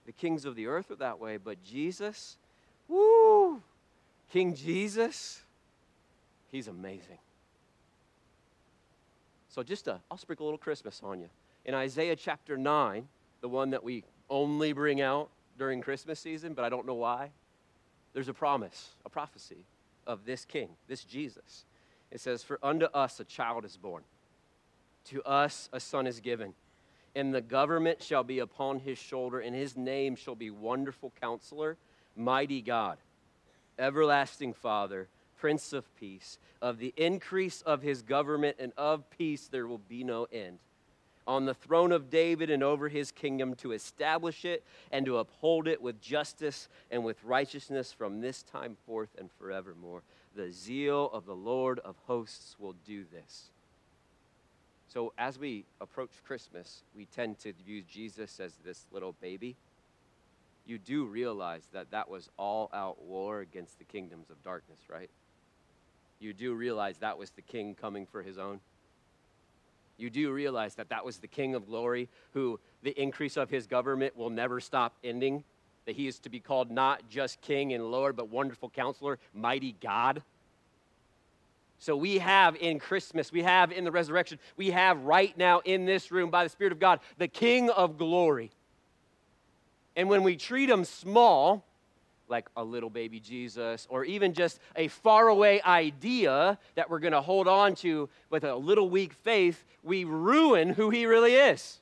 The 0.05 0.11
kings 0.11 0.45
of 0.45 0.55
the 0.55 0.67
earth 0.67 0.91
are 0.91 0.95
that 0.95 1.19
way, 1.19 1.37
but 1.37 1.63
Jesus, 1.63 2.37
woo, 2.87 3.61
King 4.31 4.55
Jesus, 4.55 5.41
he's 6.51 6.67
amazing. 6.67 7.17
So 9.49 9.61
just 9.63 9.87
i 9.89 9.97
I'll 10.09 10.17
sprinkle 10.17 10.45
a 10.45 10.47
little 10.47 10.57
Christmas 10.57 11.01
on 11.03 11.19
you. 11.19 11.29
In 11.65 11.73
Isaiah 11.73 12.15
chapter 12.15 12.57
9, 12.57 13.07
the 13.41 13.49
one 13.49 13.71
that 13.71 13.83
we 13.83 14.03
only 14.29 14.71
bring 14.71 15.01
out 15.01 15.29
during 15.61 15.79
Christmas 15.79 16.19
season, 16.19 16.55
but 16.55 16.65
I 16.65 16.69
don't 16.69 16.87
know 16.87 16.95
why 16.95 17.29
there's 18.13 18.29
a 18.29 18.33
promise, 18.33 18.95
a 19.05 19.11
prophecy 19.11 19.67
of 20.07 20.25
this 20.25 20.43
king, 20.43 20.69
this 20.87 21.03
Jesus. 21.03 21.65
It 22.09 22.19
says, 22.19 22.41
For 22.41 22.57
unto 22.63 22.85
us 22.85 23.19
a 23.19 23.25
child 23.25 23.63
is 23.63 23.77
born, 23.77 24.01
to 25.09 25.21
us 25.21 25.69
a 25.71 25.79
son 25.79 26.07
is 26.07 26.19
given, 26.19 26.55
and 27.13 27.31
the 27.31 27.41
government 27.41 28.01
shall 28.01 28.23
be 28.23 28.39
upon 28.39 28.79
his 28.79 28.97
shoulder, 28.97 29.39
and 29.39 29.55
his 29.55 29.77
name 29.77 30.15
shall 30.15 30.33
be 30.33 30.49
Wonderful 30.49 31.13
Counselor, 31.21 31.77
Mighty 32.15 32.63
God, 32.63 32.97
Everlasting 33.77 34.53
Father, 34.53 35.09
Prince 35.37 35.73
of 35.73 35.95
Peace. 35.95 36.39
Of 36.59 36.79
the 36.79 36.91
increase 36.97 37.61
of 37.61 37.83
his 37.83 38.01
government 38.01 38.57
and 38.57 38.73
of 38.77 39.07
peace 39.11 39.47
there 39.47 39.67
will 39.67 39.77
be 39.77 40.03
no 40.03 40.25
end 40.33 40.57
on 41.27 41.45
the 41.45 41.53
throne 41.53 41.91
of 41.91 42.09
David 42.09 42.49
and 42.49 42.63
over 42.63 42.89
his 42.89 43.11
kingdom 43.11 43.55
to 43.55 43.71
establish 43.71 44.43
it 44.45 44.63
and 44.91 45.05
to 45.05 45.17
uphold 45.17 45.67
it 45.67 45.81
with 45.81 46.01
justice 46.01 46.67
and 46.89 47.03
with 47.03 47.23
righteousness 47.23 47.93
from 47.93 48.21
this 48.21 48.43
time 48.43 48.77
forth 48.85 49.09
and 49.17 49.29
forevermore. 49.37 50.01
The 50.35 50.51
zeal 50.51 51.09
of 51.13 51.25
the 51.25 51.35
Lord 51.35 51.79
of 51.79 51.95
hosts 52.07 52.55
will 52.59 52.75
do 52.85 53.05
this. 53.11 53.49
So, 54.87 55.13
as 55.17 55.39
we 55.39 55.63
approach 55.79 56.09
Christmas, 56.25 56.83
we 56.95 57.05
tend 57.05 57.39
to 57.39 57.53
view 57.53 57.81
Jesus 57.89 58.39
as 58.39 58.53
this 58.65 58.85
little 58.91 59.15
baby. 59.21 59.55
You 60.65 60.77
do 60.77 61.05
realize 61.05 61.63
that 61.71 61.91
that 61.91 62.09
was 62.09 62.29
all 62.37 62.69
out 62.73 63.01
war 63.01 63.39
against 63.39 63.77
the 63.77 63.85
kingdoms 63.85 64.29
of 64.29 64.43
darkness, 64.43 64.79
right? 64.89 65.09
You 66.19 66.33
do 66.33 66.53
realize 66.53 66.97
that 66.97 67.17
was 67.17 67.31
the 67.31 67.41
king 67.41 67.73
coming 67.73 68.05
for 68.05 68.21
his 68.21 68.37
own 68.37 68.59
you 70.01 70.09
do 70.09 70.31
realize 70.31 70.75
that 70.75 70.89
that 70.89 71.05
was 71.05 71.17
the 71.17 71.27
King 71.27 71.55
of 71.55 71.67
glory 71.67 72.09
who 72.33 72.59
the 72.83 72.99
increase 73.01 73.37
of 73.37 73.49
his 73.49 73.67
government 73.67 74.17
will 74.17 74.29
never 74.29 74.59
stop 74.59 74.93
ending. 75.03 75.43
That 75.85 75.95
he 75.95 76.07
is 76.07 76.19
to 76.19 76.29
be 76.29 76.39
called 76.39 76.69
not 76.69 77.09
just 77.09 77.41
King 77.41 77.73
and 77.73 77.91
Lord, 77.91 78.15
but 78.15 78.29
wonderful 78.29 78.69
counselor, 78.69 79.17
mighty 79.33 79.75
God. 79.81 80.21
So 81.79 81.95
we 81.95 82.19
have 82.19 82.55
in 82.57 82.77
Christmas, 82.77 83.31
we 83.31 83.41
have 83.41 83.71
in 83.71 83.83
the 83.83 83.91
resurrection, 83.91 84.37
we 84.55 84.69
have 84.69 85.01
right 85.01 85.35
now 85.35 85.61
in 85.65 85.85
this 85.85 86.11
room 86.11 86.29
by 86.29 86.43
the 86.43 86.49
Spirit 86.49 86.71
of 86.71 86.79
God, 86.79 86.99
the 87.17 87.27
King 87.27 87.71
of 87.71 87.97
glory. 87.97 88.51
And 89.95 90.07
when 90.07 90.21
we 90.21 90.35
treat 90.35 90.69
him 90.69 90.85
small, 90.85 91.65
like 92.31 92.49
a 92.55 92.63
little 92.63 92.89
baby 92.89 93.19
Jesus, 93.19 93.85
or 93.89 94.03
even 94.05 94.33
just 94.33 94.59
a 94.75 94.87
faraway 94.87 95.61
idea 95.61 96.57
that 96.75 96.89
we're 96.89 96.99
going 96.99 97.13
to 97.13 97.21
hold 97.21 97.47
on 97.47 97.75
to 97.75 98.09
with 98.29 98.43
a 98.43 98.55
little 98.55 98.89
weak 98.89 99.13
faith, 99.13 99.63
we 99.83 100.03
ruin 100.05 100.69
who 100.69 100.89
he 100.89 101.05
really 101.05 101.35
is. 101.35 101.79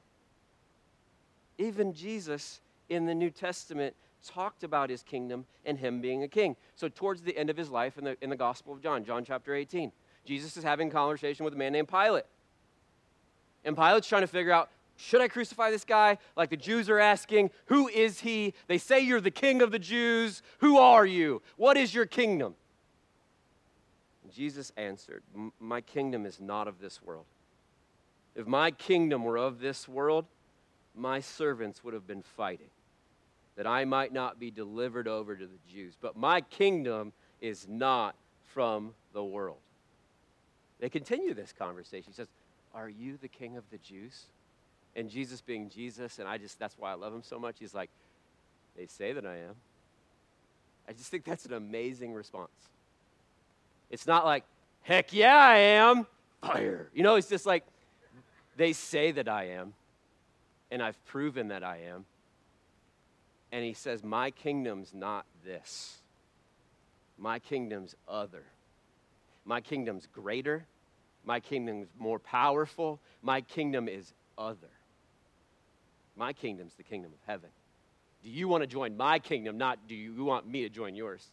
Even 1.57 1.93
Jesus 1.93 2.59
in 2.89 3.05
the 3.05 3.15
New 3.15 3.29
Testament 3.29 3.95
talked 4.25 4.63
about 4.63 4.89
his 4.89 5.03
kingdom 5.03 5.45
and 5.65 5.77
him 5.77 6.01
being 6.01 6.23
a 6.23 6.27
king. 6.27 6.55
So, 6.75 6.89
towards 6.89 7.21
the 7.21 7.37
end 7.37 7.49
of 7.49 7.55
his 7.55 7.69
life 7.69 7.97
in 7.97 8.03
the, 8.03 8.17
in 8.21 8.29
the 8.29 8.35
Gospel 8.35 8.73
of 8.73 8.81
John, 8.81 9.05
John 9.05 9.23
chapter 9.23 9.55
18, 9.55 9.91
Jesus 10.25 10.57
is 10.57 10.63
having 10.63 10.89
a 10.89 10.91
conversation 10.91 11.45
with 11.45 11.53
a 11.53 11.57
man 11.57 11.71
named 11.71 11.87
Pilate. 11.87 12.25
And 13.63 13.75
Pilate's 13.75 14.07
trying 14.07 14.21
to 14.21 14.27
figure 14.27 14.51
out 14.51 14.69
should 15.01 15.21
I 15.21 15.29
crucify 15.29 15.71
this 15.71 15.85
guy? 15.85 16.17
Like 16.35 16.49
the 16.49 16.57
Jews 16.57 16.89
are 16.89 16.99
asking, 16.99 17.51
Who 17.67 17.87
is 17.87 18.19
he? 18.19 18.53
They 18.67 18.77
say 18.77 18.99
you're 18.99 19.21
the 19.21 19.31
king 19.31 19.61
of 19.61 19.71
the 19.71 19.79
Jews. 19.79 20.41
Who 20.59 20.77
are 20.77 21.05
you? 21.05 21.41
What 21.55 21.77
is 21.77 21.93
your 21.93 22.05
kingdom? 22.05 22.55
Jesus 24.29 24.73
answered, 24.75 25.23
My 25.57 25.79
kingdom 25.79 26.25
is 26.25 26.41
not 26.41 26.67
of 26.67 26.81
this 26.81 27.01
world. 27.01 27.23
If 28.35 28.45
my 28.45 28.71
kingdom 28.71 29.23
were 29.23 29.37
of 29.37 29.61
this 29.61 29.87
world, 29.87 30.25
my 30.93 31.21
servants 31.21 31.81
would 31.81 31.93
have 31.93 32.05
been 32.05 32.21
fighting, 32.21 32.69
that 33.55 33.65
I 33.65 33.85
might 33.85 34.11
not 34.11 34.37
be 34.37 34.51
delivered 34.51 35.07
over 35.07 35.33
to 35.33 35.45
the 35.45 35.71
Jews. 35.71 35.95
But 35.99 36.17
my 36.17 36.41
kingdom 36.41 37.13
is 37.39 37.67
not 37.69 38.15
from 38.53 38.93
the 39.13 39.23
world. 39.23 39.59
They 40.81 40.89
continue 40.89 41.33
this 41.33 41.53
conversation. 41.57 42.11
He 42.11 42.13
says, 42.13 42.27
Are 42.73 42.89
you 42.89 43.15
the 43.15 43.29
king 43.29 43.55
of 43.55 43.63
the 43.71 43.77
Jews? 43.77 44.25
And 44.95 45.09
Jesus 45.09 45.41
being 45.41 45.69
Jesus, 45.69 46.19
and 46.19 46.27
I 46.27 46.37
just, 46.37 46.59
that's 46.59 46.77
why 46.77 46.91
I 46.91 46.95
love 46.95 47.13
him 47.13 47.23
so 47.23 47.39
much, 47.39 47.57
he's 47.59 47.73
like, 47.73 47.89
they 48.75 48.85
say 48.87 49.13
that 49.13 49.25
I 49.25 49.37
am. 49.37 49.55
I 50.87 50.93
just 50.93 51.11
think 51.11 51.23
that's 51.23 51.45
an 51.45 51.53
amazing 51.53 52.13
response. 52.13 52.49
It's 53.89 54.07
not 54.07 54.25
like, 54.25 54.43
heck 54.81 55.13
yeah, 55.13 55.37
I 55.37 55.57
am. 55.57 56.07
Fire. 56.41 56.89
You 56.93 57.03
know, 57.03 57.15
it's 57.15 57.29
just 57.29 57.45
like, 57.45 57.63
they 58.57 58.73
say 58.73 59.11
that 59.11 59.29
I 59.29 59.49
am, 59.49 59.73
and 60.71 60.81
I've 60.81 61.03
proven 61.05 61.49
that 61.49 61.63
I 61.63 61.81
am. 61.87 62.05
And 63.51 63.63
he 63.63 63.73
says, 63.73 64.03
My 64.03 64.31
kingdom's 64.31 64.93
not 64.93 65.25
this. 65.45 65.97
My 67.17 67.39
kingdom's 67.39 67.95
other. 68.07 68.43
My 69.45 69.61
kingdom's 69.61 70.07
greater. 70.13 70.65
My 71.25 71.39
kingdom's 71.39 71.87
more 71.97 72.19
powerful. 72.19 72.99
My 73.21 73.41
kingdom 73.41 73.87
is 73.87 74.13
other. 74.37 74.69
My 76.19 76.33
kingdom's 76.33 76.73
the 76.75 76.83
kingdom 76.83 77.13
of 77.13 77.19
heaven. 77.25 77.49
Do 78.23 78.29
you 78.29 78.49
want 78.49 78.61
to 78.61 78.67
join 78.67 78.97
my 78.97 79.19
kingdom? 79.19 79.57
Not 79.57 79.87
do 79.87 79.95
you 79.95 80.25
want 80.25 80.45
me 80.45 80.63
to 80.63 80.69
join 80.69 80.93
yours? 80.93 81.25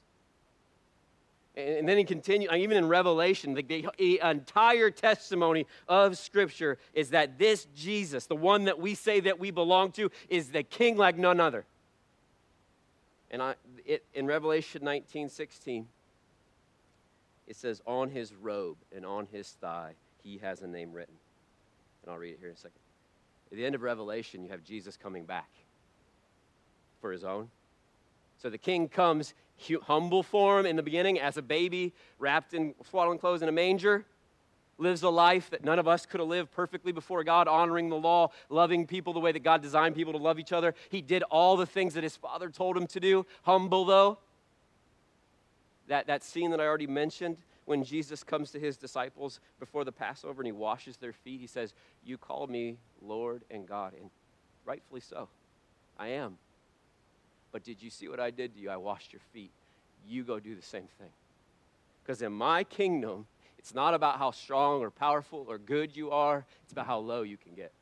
And 1.57 1.89
then 1.89 1.99
he 1.99 2.05
continues, 2.05 2.51
uh, 2.53 2.57
even 2.57 2.77
in 2.77 2.87
Revelation, 2.87 3.55
the, 3.55 3.63
the, 3.63 4.21
entire 4.23 4.91
testimony 4.91 5.67
of 5.89 6.19
Scripture 6.19 6.79
is 6.93 7.11
that 7.11 7.39
this 7.39 7.67
Jesus, 7.75 8.27
the 8.27 8.37
one 8.37 8.67
that 8.67 8.79
we 8.79 8.95
say 8.95 9.21
that 9.21 9.41
we 9.41 9.51
belong 9.51 9.91
to, 9.93 10.11
is 10.29 10.51
the 10.51 10.63
king 10.63 10.97
like 10.97 11.17
none 11.17 11.41
other. 11.41 11.65
And 13.31 13.43
I, 13.43 13.55
it, 13.87 14.05
in 14.15 14.27
Revelation 14.27 14.85
19 14.85 15.31
16, 15.31 15.89
it 17.49 17.57
says, 17.57 17.83
On 17.87 18.11
his 18.11 18.35
robe 18.35 18.77
and 18.95 19.05
on 19.05 19.27
his 19.33 19.49
thigh, 19.61 19.95
he 20.23 20.39
has 20.39 20.61
a 20.61 20.67
name 20.69 20.93
written. 20.93 21.15
And 22.05 22.13
I'll 22.13 22.19
read 22.19 22.35
it 22.35 22.39
here 22.39 22.51
in 22.51 22.55
a 22.55 22.59
second. 22.59 22.86
At 23.51 23.57
the 23.57 23.65
end 23.65 23.75
of 23.75 23.83
Revelation, 23.83 24.43
you 24.43 24.51
have 24.51 24.65
Jesus 24.65 24.97
coming 24.97 25.25
back 25.25 25.49
for 27.01 27.13
his 27.13 27.25
own. 27.25 27.49
So 28.39 28.51
the 28.51 28.59
king 28.59 28.89
comes 28.89 29.35
humble 29.83 30.23
form 30.23 30.67
in 30.67 30.77
the 30.77 30.83
beginning 30.83 31.19
as 31.19 31.37
a 31.37 31.43
baby, 31.43 31.95
wrapped 32.19 32.55
in 32.55 32.75
swaddling 32.91 33.19
clothes 33.19 33.43
in 33.43 33.49
a 33.49 33.53
manger, 33.53 34.05
lives 34.79 35.03
a 35.03 35.09
life 35.09 35.49
that 35.51 35.65
none 35.65 35.79
of 35.79 35.89
us 35.89 36.05
could 36.05 36.21
have 36.21 36.29
lived 36.29 36.51
perfectly 36.51 36.93
before 36.93 37.25
God, 37.25 37.49
honoring 37.49 37.89
the 37.89 37.97
law, 37.97 38.31
loving 38.51 38.87
people 38.87 39.13
the 39.13 39.21
way 39.21 39.33
that 39.33 39.43
God 39.43 39.63
designed 39.63 39.95
people 39.95 40.13
to 40.13 40.19
love 40.19 40.39
each 40.39 40.53
other. 40.53 40.75
He 40.91 41.01
did 41.01 41.23
all 41.25 41.57
the 41.57 41.67
things 41.67 41.95
that 41.95 42.03
his 42.03 42.17
father 42.17 42.51
told 42.51 42.77
him 42.77 42.87
to 42.89 43.01
do, 43.01 43.25
humble 43.43 43.85
though. 43.85 44.19
That, 45.89 46.09
that 46.09 46.25
scene 46.25 46.51
that 46.51 46.61
I 46.61 46.65
already 46.65 46.89
mentioned, 46.89 47.37
when 47.67 47.85
Jesus 47.85 48.25
comes 48.25 48.51
to 48.53 48.61
his 48.61 48.77
disciples 48.77 49.41
before 49.61 49.85
the 49.85 49.93
Passover 49.93 50.41
and 50.41 50.47
he 50.47 50.53
washes 50.53 50.97
their 50.97 51.13
feet, 51.13 51.41
he 51.41 51.47
says, 51.47 51.75
You 52.05 52.17
call 52.17 52.47
me 52.47 52.79
Lord 53.03 53.45
and 53.51 53.67
God, 53.67 53.93
and 54.01 54.09
rightfully 54.65 55.01
so. 55.01 55.29
I 55.99 56.09
am. 56.09 56.39
But 57.53 57.65
did 57.65 57.83
you 57.83 57.91
see 57.91 58.09
what 58.09 58.21
I 58.21 58.31
did 58.31 58.55
to 58.55 58.61
you? 58.61 58.71
I 58.71 58.77
washed 58.77 59.13
your 59.13 59.23
feet. 59.33 59.51
You 60.07 60.23
go 60.23 60.39
do 60.39 60.55
the 60.55 60.63
same 60.63 60.87
thing. 60.99 61.11
Because 62.03 62.23
in 62.23 62.33
my 62.33 62.63
kingdom, 62.65 63.27
it's 63.59 63.75
not 63.75 63.95
about 63.95 64.19
how 64.19 64.31
strong 64.31 64.81
or 64.81 64.91
powerful 64.91 65.47
or 65.49 65.59
good 65.59 65.97
you 65.97 66.11
are, 66.13 66.45
it's 66.63 66.73
about 66.73 66.87
how 66.87 66.99
low 66.99 67.23
you 67.23 67.37
can 67.37 67.55
get. 67.55 67.73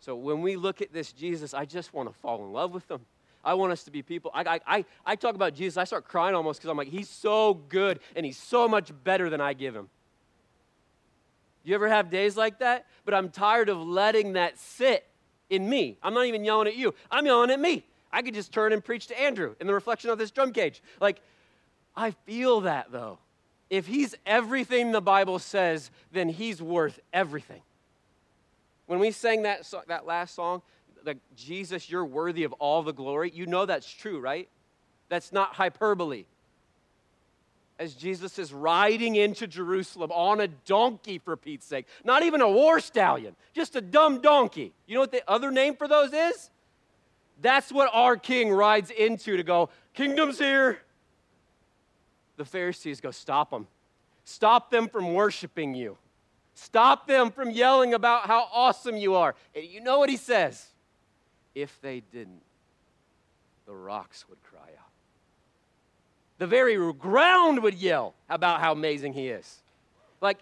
So 0.00 0.16
when 0.16 0.42
we 0.42 0.56
look 0.56 0.82
at 0.82 0.92
this 0.92 1.12
Jesus, 1.12 1.54
I 1.54 1.64
just 1.64 1.94
want 1.94 2.08
to 2.08 2.14
fall 2.18 2.44
in 2.44 2.52
love 2.52 2.72
with 2.72 2.90
him. 2.90 3.02
I 3.44 3.54
want 3.54 3.72
us 3.72 3.84
to 3.84 3.90
be 3.90 4.02
people. 4.02 4.30
I, 4.34 4.60
I, 4.66 4.84
I, 5.04 5.16
talk 5.16 5.34
about 5.34 5.54
Jesus, 5.54 5.76
I 5.76 5.84
start 5.84 6.06
crying 6.06 6.34
almost 6.34 6.60
because 6.60 6.70
I'm 6.70 6.76
like, 6.76 6.88
he's 6.88 7.08
so 7.08 7.54
good 7.68 8.00
and 8.16 8.24
he's 8.24 8.38
so 8.38 8.66
much 8.66 8.90
better 9.04 9.28
than 9.28 9.40
I 9.40 9.52
give 9.52 9.74
him. 9.76 9.88
You 11.64 11.74
ever 11.74 11.88
have 11.88 12.10
days 12.10 12.36
like 12.36 12.58
that? 12.58 12.86
But 13.04 13.14
I'm 13.14 13.30
tired 13.30 13.68
of 13.68 13.78
letting 13.78 14.34
that 14.34 14.58
sit 14.58 15.06
in 15.50 15.68
me. 15.68 15.98
I'm 16.02 16.14
not 16.14 16.26
even 16.26 16.44
yelling 16.44 16.68
at 16.68 16.76
you, 16.76 16.94
I'm 17.10 17.26
yelling 17.26 17.50
at 17.50 17.60
me. 17.60 17.84
I 18.12 18.22
could 18.22 18.34
just 18.34 18.52
turn 18.52 18.72
and 18.72 18.84
preach 18.84 19.08
to 19.08 19.20
Andrew 19.20 19.54
in 19.60 19.66
the 19.66 19.74
reflection 19.74 20.10
of 20.10 20.18
this 20.18 20.30
drum 20.30 20.52
cage. 20.52 20.82
Like, 21.00 21.20
I 21.96 22.12
feel 22.26 22.62
that 22.62 22.92
though. 22.92 23.18
If 23.70 23.86
he's 23.86 24.14
everything 24.24 24.92
the 24.92 25.00
Bible 25.00 25.38
says, 25.38 25.90
then 26.12 26.28
he's 26.28 26.62
worth 26.62 27.00
everything. 27.12 27.62
When 28.86 28.98
we 28.98 29.10
sang 29.10 29.42
that, 29.42 29.66
so- 29.66 29.82
that 29.88 30.06
last 30.06 30.34
song, 30.34 30.62
like, 31.04 31.18
Jesus, 31.36 31.88
you're 31.90 32.04
worthy 32.04 32.44
of 32.44 32.52
all 32.54 32.82
the 32.82 32.92
glory, 32.92 33.30
you 33.34 33.46
know 33.46 33.66
that's 33.66 33.90
true, 33.90 34.20
right? 34.20 34.48
That's 35.08 35.32
not 35.32 35.54
hyperbole. 35.54 36.24
As 37.78 37.94
Jesus 37.94 38.38
is 38.38 38.52
riding 38.52 39.16
into 39.16 39.46
Jerusalem 39.46 40.12
on 40.12 40.40
a 40.40 40.48
donkey, 40.48 41.18
for 41.18 41.36
Pete's 41.36 41.66
sake, 41.66 41.86
not 42.04 42.22
even 42.22 42.40
a 42.40 42.48
war 42.48 42.78
stallion, 42.78 43.34
just 43.52 43.74
a 43.74 43.80
dumb 43.80 44.20
donkey. 44.20 44.72
You 44.86 44.94
know 44.94 45.00
what 45.00 45.12
the 45.12 45.28
other 45.28 45.50
name 45.50 45.74
for 45.74 45.88
those 45.88 46.12
is? 46.12 46.50
That's 47.42 47.72
what 47.72 47.90
our 47.92 48.16
king 48.16 48.50
rides 48.50 48.90
into 48.90 49.36
to 49.36 49.42
go, 49.42 49.70
Kingdom's 49.92 50.38
here. 50.38 50.78
The 52.36 52.44
Pharisees 52.44 53.00
go, 53.00 53.10
Stop 53.10 53.50
them. 53.50 53.66
Stop 54.24 54.70
them 54.70 54.88
from 54.88 55.12
worshiping 55.12 55.74
you. 55.74 55.98
Stop 56.54 57.06
them 57.06 57.30
from 57.30 57.50
yelling 57.50 57.94
about 57.94 58.26
how 58.26 58.48
awesome 58.52 58.96
you 58.96 59.14
are. 59.16 59.34
And 59.54 59.64
you 59.64 59.80
know 59.80 59.98
what 59.98 60.08
he 60.08 60.16
says? 60.16 60.68
If 61.54 61.80
they 61.80 62.00
didn't, 62.00 62.42
the 63.66 63.74
rocks 63.74 64.24
would 64.28 64.42
cry 64.42 64.60
out. 64.60 64.90
The 66.38 66.46
very 66.46 66.92
ground 66.94 67.62
would 67.62 67.74
yell 67.74 68.14
about 68.28 68.60
how 68.60 68.72
amazing 68.72 69.12
he 69.12 69.28
is. 69.28 69.62
Like 70.20 70.38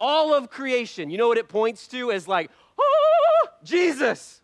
all 0.00 0.34
of 0.34 0.50
creation, 0.50 1.10
you 1.10 1.18
know 1.18 1.28
what 1.28 1.38
it 1.38 1.48
points 1.48 1.86
to 1.88 2.10
as 2.10 2.26
like, 2.26 2.50
oh, 2.78 3.48
Jesus. 3.62 4.40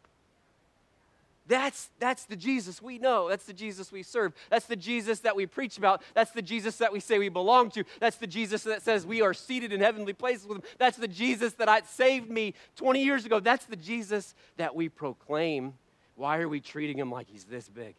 That's, 1.51 1.91
that's 1.99 2.27
the 2.27 2.37
Jesus 2.37 2.81
we 2.81 2.99
know. 2.99 3.29
That's 3.29 3.45
the 3.45 3.53
Jesus 3.53 3.91
we 3.91 4.05
serve. 4.05 4.35
That's 4.51 4.67
the 4.67 4.77
Jesus 4.77 5.19
that 5.21 5.35
we 5.35 5.47
preach 5.47 5.79
about. 5.79 6.01
That's 6.15 6.31
the 6.31 6.43
Jesus 6.43 6.77
that 6.77 6.93
we 6.93 7.01
say 7.01 7.19
we 7.19 7.29
belong 7.29 7.71
to. 7.73 7.83
That's 7.99 8.19
the 8.19 8.29
Jesus 8.29 8.63
that 8.63 8.83
says 8.83 9.05
we 9.05 9.21
are 9.21 9.35
seated 9.35 9.73
in 9.73 9.81
heavenly 9.81 10.13
places 10.13 10.47
with 10.47 10.59
Him. 10.59 10.65
That's 10.79 10.97
the 10.97 11.09
Jesus 11.09 11.55
that 11.55 11.69
I, 11.69 11.81
saved 11.81 12.31
me 12.31 12.55
20 12.77 13.03
years 13.03 13.27
ago. 13.27 13.41
That's 13.41 13.65
the 13.65 13.75
Jesus 13.75 14.37
that 14.59 14.77
we 14.77 14.89
proclaim. 14.89 15.75
Why 16.21 16.37
are 16.41 16.49
we 16.51 16.61
treating 16.61 16.99
Him 16.99 17.11
like 17.11 17.29
He's 17.31 17.45
this 17.45 17.67
big? 17.67 17.95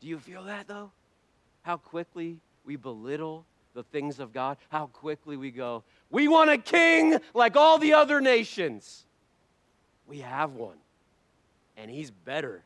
Do 0.00 0.06
you 0.06 0.20
feel 0.20 0.44
that 0.44 0.68
though? 0.68 0.92
How 1.62 1.76
quickly 1.76 2.38
we 2.64 2.76
belittle 2.76 3.44
the 3.74 3.82
things 3.82 4.20
of 4.20 4.32
God, 4.32 4.58
how 4.68 4.86
quickly 4.86 5.36
we 5.36 5.50
go, 5.50 5.82
we 6.08 6.28
want 6.28 6.50
a 6.50 6.58
king 6.58 7.18
like 7.34 7.56
all 7.56 7.78
the 7.78 7.94
other 7.94 8.20
nations. 8.20 9.04
We 10.06 10.20
have 10.20 10.52
one 10.52 10.76
and 11.76 11.90
he's 11.90 12.12
better 12.12 12.62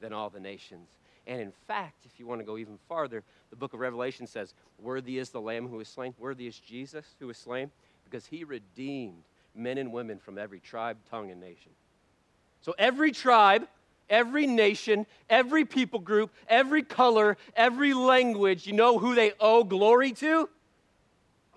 than 0.00 0.12
all 0.12 0.28
the 0.28 0.40
nations. 0.40 0.88
And 1.28 1.40
in 1.40 1.52
fact, 1.68 2.06
if 2.06 2.18
you 2.18 2.26
want 2.26 2.40
to 2.40 2.44
go 2.44 2.58
even 2.58 2.78
farther, 2.88 3.22
the 3.50 3.56
book 3.56 3.74
of 3.74 3.78
Revelation 3.78 4.26
says, 4.26 4.54
Worthy 4.80 5.18
is 5.18 5.30
the 5.30 5.40
Lamb 5.40 5.68
who 5.68 5.76
was 5.76 5.86
slain, 5.86 6.14
worthy 6.18 6.48
is 6.48 6.58
Jesus 6.58 7.06
who 7.20 7.28
was 7.28 7.38
slain, 7.38 7.70
because 8.04 8.26
he 8.26 8.42
redeemed 8.42 9.22
men 9.54 9.78
and 9.78 9.92
women 9.92 10.18
from 10.18 10.36
every 10.36 10.58
tribe, 10.58 10.96
tongue, 11.08 11.30
and 11.30 11.40
nation. 11.40 11.70
So 12.62 12.74
every 12.78 13.12
tribe, 13.12 13.66
every 14.08 14.46
nation, 14.46 15.06
every 15.28 15.64
people 15.64 16.00
group, 16.00 16.30
every 16.48 16.82
color, 16.82 17.36
every 17.56 17.94
language, 17.94 18.66
you 18.66 18.72
know 18.72 18.98
who 18.98 19.14
they 19.14 19.32
owe 19.40 19.64
glory 19.64 20.12
to? 20.12 20.48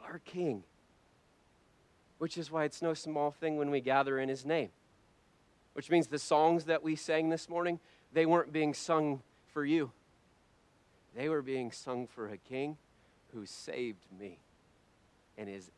Our 0.05 0.19
King. 0.19 0.63
Which 2.17 2.37
is 2.37 2.49
why 2.49 2.63
it's 2.63 2.81
no 2.81 2.93
small 2.93 3.31
thing 3.31 3.57
when 3.57 3.69
we 3.69 3.81
gather 3.81 4.17
in 4.19 4.29
his 4.29 4.45
name 4.45 4.69
which 5.73 5.89
means 5.89 6.07
the 6.07 6.19
songs 6.19 6.65
that 6.65 6.83
we 6.83 6.95
sang 6.95 7.29
this 7.29 7.49
morning, 7.49 7.79
they 8.13 8.25
weren't 8.25 8.53
being 8.53 8.73
sung 8.73 9.21
for 9.53 9.65
you. 9.65 9.91
They 11.15 11.29
were 11.29 11.41
being 11.41 11.71
sung 11.71 12.07
for 12.07 12.29
a 12.29 12.37
king 12.37 12.77
who 13.33 13.45
saved 13.45 14.05
me 14.19 14.37
and 15.37 15.49
is 15.49 15.69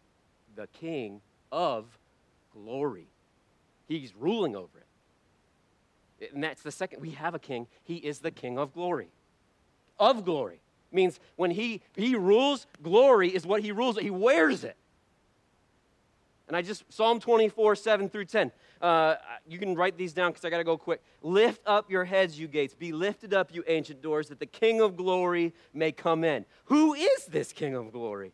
the 0.56 0.68
king 0.68 1.22
of 1.52 1.86
glory. 2.54 3.08
He's 3.88 4.14
ruling 4.16 4.56
over 4.56 4.78
it. 4.78 4.86
And 6.34 6.44
that's 6.44 6.62
the 6.62 6.72
second. 6.72 7.02
We 7.02 7.12
have 7.12 7.36
a 7.36 7.40
king. 7.40 7.68
He 7.84 7.96
is 7.96 8.20
the 8.20 8.32
king 8.32 8.58
of 8.58 8.74
glory. 8.74 9.10
Of 10.00 10.26
glory. 10.26 10.62
Means 10.92 11.20
when 11.36 11.52
he, 11.52 11.82
he 11.96 12.16
rules, 12.16 12.68
glory 12.82 13.30
is 13.34 13.46
what 13.46 13.62
he 13.62 13.72
rules. 13.72 13.98
He 13.98 14.10
wears 14.10 14.64
it. 14.64 14.78
And 16.48 16.56
I 16.56 16.62
just, 16.62 16.84
Psalm 16.94 17.20
24, 17.20 17.76
7 17.76 18.10
through 18.10 18.26
10. 18.26 18.52
Uh, 18.82 19.16
you 19.48 19.58
can 19.58 19.76
write 19.76 19.98
these 19.98 20.14
down 20.14 20.32
because 20.32 20.46
I 20.46 20.50
got 20.50 20.58
to 20.58 20.64
go 20.64 20.78
quick. 20.78 21.02
Lift 21.22 21.62
up 21.66 21.90
your 21.90 22.06
heads, 22.06 22.40
you 22.40 22.48
gates. 22.48 22.74
Be 22.74 22.92
lifted 22.92 23.34
up, 23.34 23.54
you 23.54 23.64
ancient 23.68 24.02
doors, 24.02 24.30
that 24.30 24.40
the 24.40 24.46
King 24.46 24.80
of 24.82 24.96
glory 24.96 25.54
may 25.74 25.92
come 25.92 26.24
in. 26.24 26.46
Who 26.66 26.94
is 26.94 27.26
this 27.26 27.52
King 27.52 27.76
of 27.76 27.92
glory? 27.92 28.32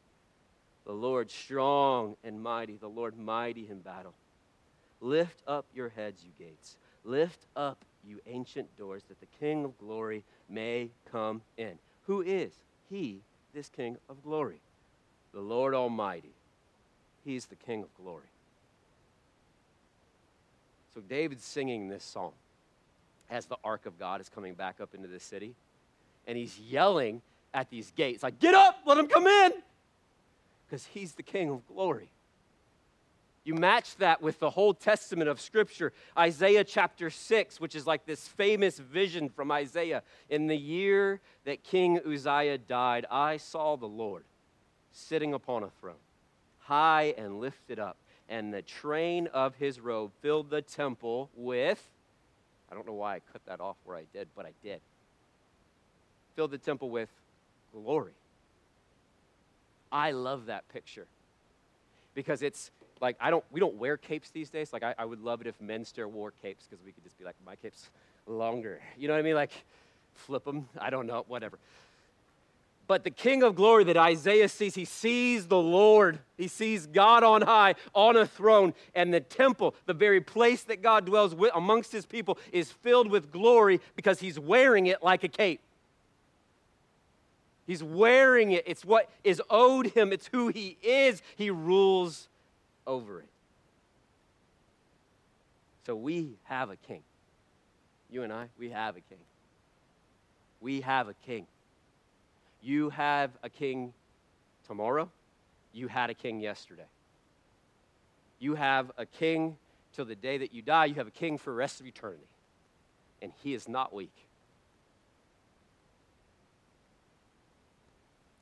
The 0.86 0.92
Lord 0.92 1.32
strong 1.32 2.16
and 2.24 2.42
mighty, 2.42 2.76
the 2.76 2.90
Lord 2.90 3.18
mighty 3.18 3.70
in 3.70 3.80
battle. 3.80 4.14
Lift 5.00 5.42
up 5.48 5.68
your 5.74 5.90
heads, 5.90 6.24
you 6.24 6.32
gates. 6.38 6.76
Lift 7.04 7.46
up, 7.56 7.78
you 8.08 8.20
ancient 8.28 8.76
doors, 8.78 9.04
that 9.10 9.20
the 9.20 9.28
King 9.40 9.66
of 9.66 9.78
glory 9.78 10.24
may 10.50 10.90
come 11.12 11.42
in. 11.58 11.78
Who 12.08 12.22
is 12.22 12.52
he, 12.90 13.22
this 13.54 13.70
King 13.70 13.98
of 14.10 14.24
glory? 14.24 14.60
The 15.34 15.42
Lord 15.42 15.74
Almighty 15.74 16.34
He's 17.26 17.46
the 17.46 17.56
King 17.56 17.84
of 17.84 17.94
glory. 17.96 18.26
So 20.94 21.02
David's 21.02 21.46
singing 21.46 21.88
this 21.88 22.04
song 22.04 22.32
as 23.30 23.46
the 23.46 23.58
ark 23.64 23.86
of 23.86 23.98
God 23.98 24.20
is 24.20 24.30
coming 24.30 24.54
back 24.54 24.82
up 24.82 24.94
into 24.94 25.08
the 25.08 25.20
city. 25.20 25.54
And 26.28 26.38
he's 26.38 26.60
yelling 26.60 27.22
at 27.54 27.70
these 27.70 27.92
gates, 27.96 28.24
like, 28.24 28.40
Get 28.40 28.54
up, 28.54 28.80
let 28.86 28.98
him 28.98 29.08
come 29.08 29.28
in. 29.28 29.54
Because 30.68 30.86
he's 30.86 31.14
the 31.14 31.24
king 31.24 31.50
of 31.50 31.66
glory. 31.68 32.10
You 33.44 33.56
match 33.56 33.96
that 33.98 34.22
with 34.22 34.40
the 34.40 34.52
whole 34.52 34.74
testament 34.74 35.28
of 35.28 35.42
Scripture, 35.42 35.94
Isaiah 36.16 36.64
chapter 36.64 37.10
6, 37.10 37.60
which 37.60 37.76
is 37.76 37.88
like 37.88 38.06
this 38.06 38.28
famous 38.28 38.78
vision 38.78 39.30
from 39.30 39.52
Isaiah. 39.52 40.04
In 40.30 40.46
the 40.46 40.56
year 40.56 41.22
that 41.46 41.64
King 41.64 42.00
Uzziah 42.06 42.60
died, 42.60 43.08
I 43.10 43.38
saw 43.38 43.78
the 43.78 43.88
Lord 43.88 44.26
sitting 44.92 45.34
upon 45.34 45.64
a 45.64 45.70
throne, 45.80 45.96
high 46.60 47.16
and 47.18 47.40
lifted 47.40 47.80
up, 47.80 47.98
and 48.30 48.54
the 48.54 48.62
train 48.62 49.28
of 49.28 49.56
his 49.56 49.80
robe 49.80 50.12
filled 50.22 50.52
the 50.52 50.62
temple 50.62 51.30
with, 51.36 51.84
I 52.72 52.76
don't 52.76 52.86
know 52.86 52.94
why 52.94 53.16
I 53.16 53.20
cut 53.34 53.44
that 53.48 53.60
off 53.60 53.78
where 53.86 53.98
I 53.98 54.04
did, 54.14 54.28
but 54.36 54.46
I 54.46 54.52
did. 54.62 54.82
Filled 56.36 56.52
the 56.52 56.60
temple 56.60 56.92
with 56.92 57.10
glory. 57.74 58.14
I 59.92 60.12
love 60.12 60.46
that 60.46 60.70
picture 60.70 61.08
because 62.14 62.42
it's 62.42 62.72
like 63.02 63.18
I 63.20 63.30
don't 63.30 63.44
we 63.52 63.60
don't 63.60 63.76
wear 63.76 63.98
capes 63.98 64.30
these 64.30 64.50
days. 64.50 64.72
Like 64.72 64.84
I, 64.84 64.96
I 64.98 65.06
would 65.06 65.22
love 65.22 65.42
it 65.42 65.48
if 65.48 65.60
men 65.60 65.84
still 65.84 66.08
wore 66.08 66.32
capes 66.42 66.68
because 66.70 66.84
we 66.86 66.92
could 66.92 67.04
just 67.04 67.18
be 67.18 67.26
like 67.26 67.36
my 67.46 67.56
cape's 67.56 67.90
longer. 68.28 68.80
You 68.98 69.08
know 69.08 69.16
what 69.16 69.20
I 69.20 69.24
mean? 69.24 69.36
Like 69.36 69.52
flip 70.14 70.46
them. 70.46 70.70
I 70.80 70.90
don't 70.90 71.08
know, 71.08 71.26
whatever. 71.28 71.58
But 72.88 73.06
the 73.06 73.10
King 73.10 73.42
of 73.42 73.56
glory 73.56 73.86
that 73.86 73.96
Isaiah 73.96 74.50
sees, 74.50 74.76
he 74.76 74.84
sees 74.84 75.48
the 75.48 75.58
Lord. 75.58 76.20
He 76.38 76.50
sees 76.50 76.88
God 76.88 77.24
on 77.24 77.42
high, 77.42 77.76
on 77.94 78.18
a 78.18 78.26
throne, 78.26 78.74
and 78.94 79.14
the 79.14 79.22
temple, 79.22 79.76
the 79.86 79.94
very 79.94 80.20
place 80.20 80.64
that 80.64 80.82
God 80.82 81.06
dwells 81.06 81.34
with, 81.34 81.52
amongst 81.56 81.94
his 81.94 82.06
people, 82.06 82.38
is 82.52 82.70
filled 82.70 83.10
with 83.10 83.32
glory 83.32 83.80
because 83.96 84.20
he's 84.20 84.38
wearing 84.38 84.88
it 84.88 85.02
like 85.02 85.24
a 85.24 85.30
cape. 85.30 85.62
He's 87.66 87.82
wearing 87.82 88.52
it. 88.52 88.66
It's 88.68 88.84
what 88.84 89.10
is 89.24 89.42
owed 89.50 89.88
him, 89.88 90.12
it's 90.12 90.28
who 90.28 90.50
he 90.50 90.78
is. 90.84 91.22
He 91.38 91.50
rules 91.50 92.28
over 92.86 93.22
it. 93.22 93.30
So 95.86 95.96
we 95.96 96.38
have 96.44 96.70
a 96.70 96.76
king. 96.76 97.02
You 98.10 98.24
and 98.24 98.32
I, 98.32 98.48
we 98.60 98.70
have 98.70 98.98
a 98.98 99.02
king. 99.02 99.18
We 100.60 100.82
have 100.82 101.08
a 101.08 101.14
king. 101.26 101.48
You 102.62 102.90
have 102.92 103.32
a 103.42 103.50
king 103.50 103.94
tomorrow. 104.68 105.10
You 105.74 105.88
had 105.88 106.10
a 106.10 106.14
king 106.14 106.40
yesterday. 106.40 106.86
You 108.40 108.56
have 108.56 108.92
a 108.98 109.06
king 109.06 109.58
till 109.94 110.06
the 110.06 110.16
day 110.16 110.38
that 110.38 110.54
you 110.54 110.62
die. 110.62 110.86
You 110.86 110.96
have 110.96 111.08
a 111.08 111.12
king 111.12 111.38
for 111.38 111.52
the 111.52 111.56
rest 111.56 111.80
of 111.80 111.88
eternity. 111.88 112.28
And 113.22 113.32
he 113.44 113.54
is 113.54 113.68
not 113.68 113.94
weak. 113.94 114.14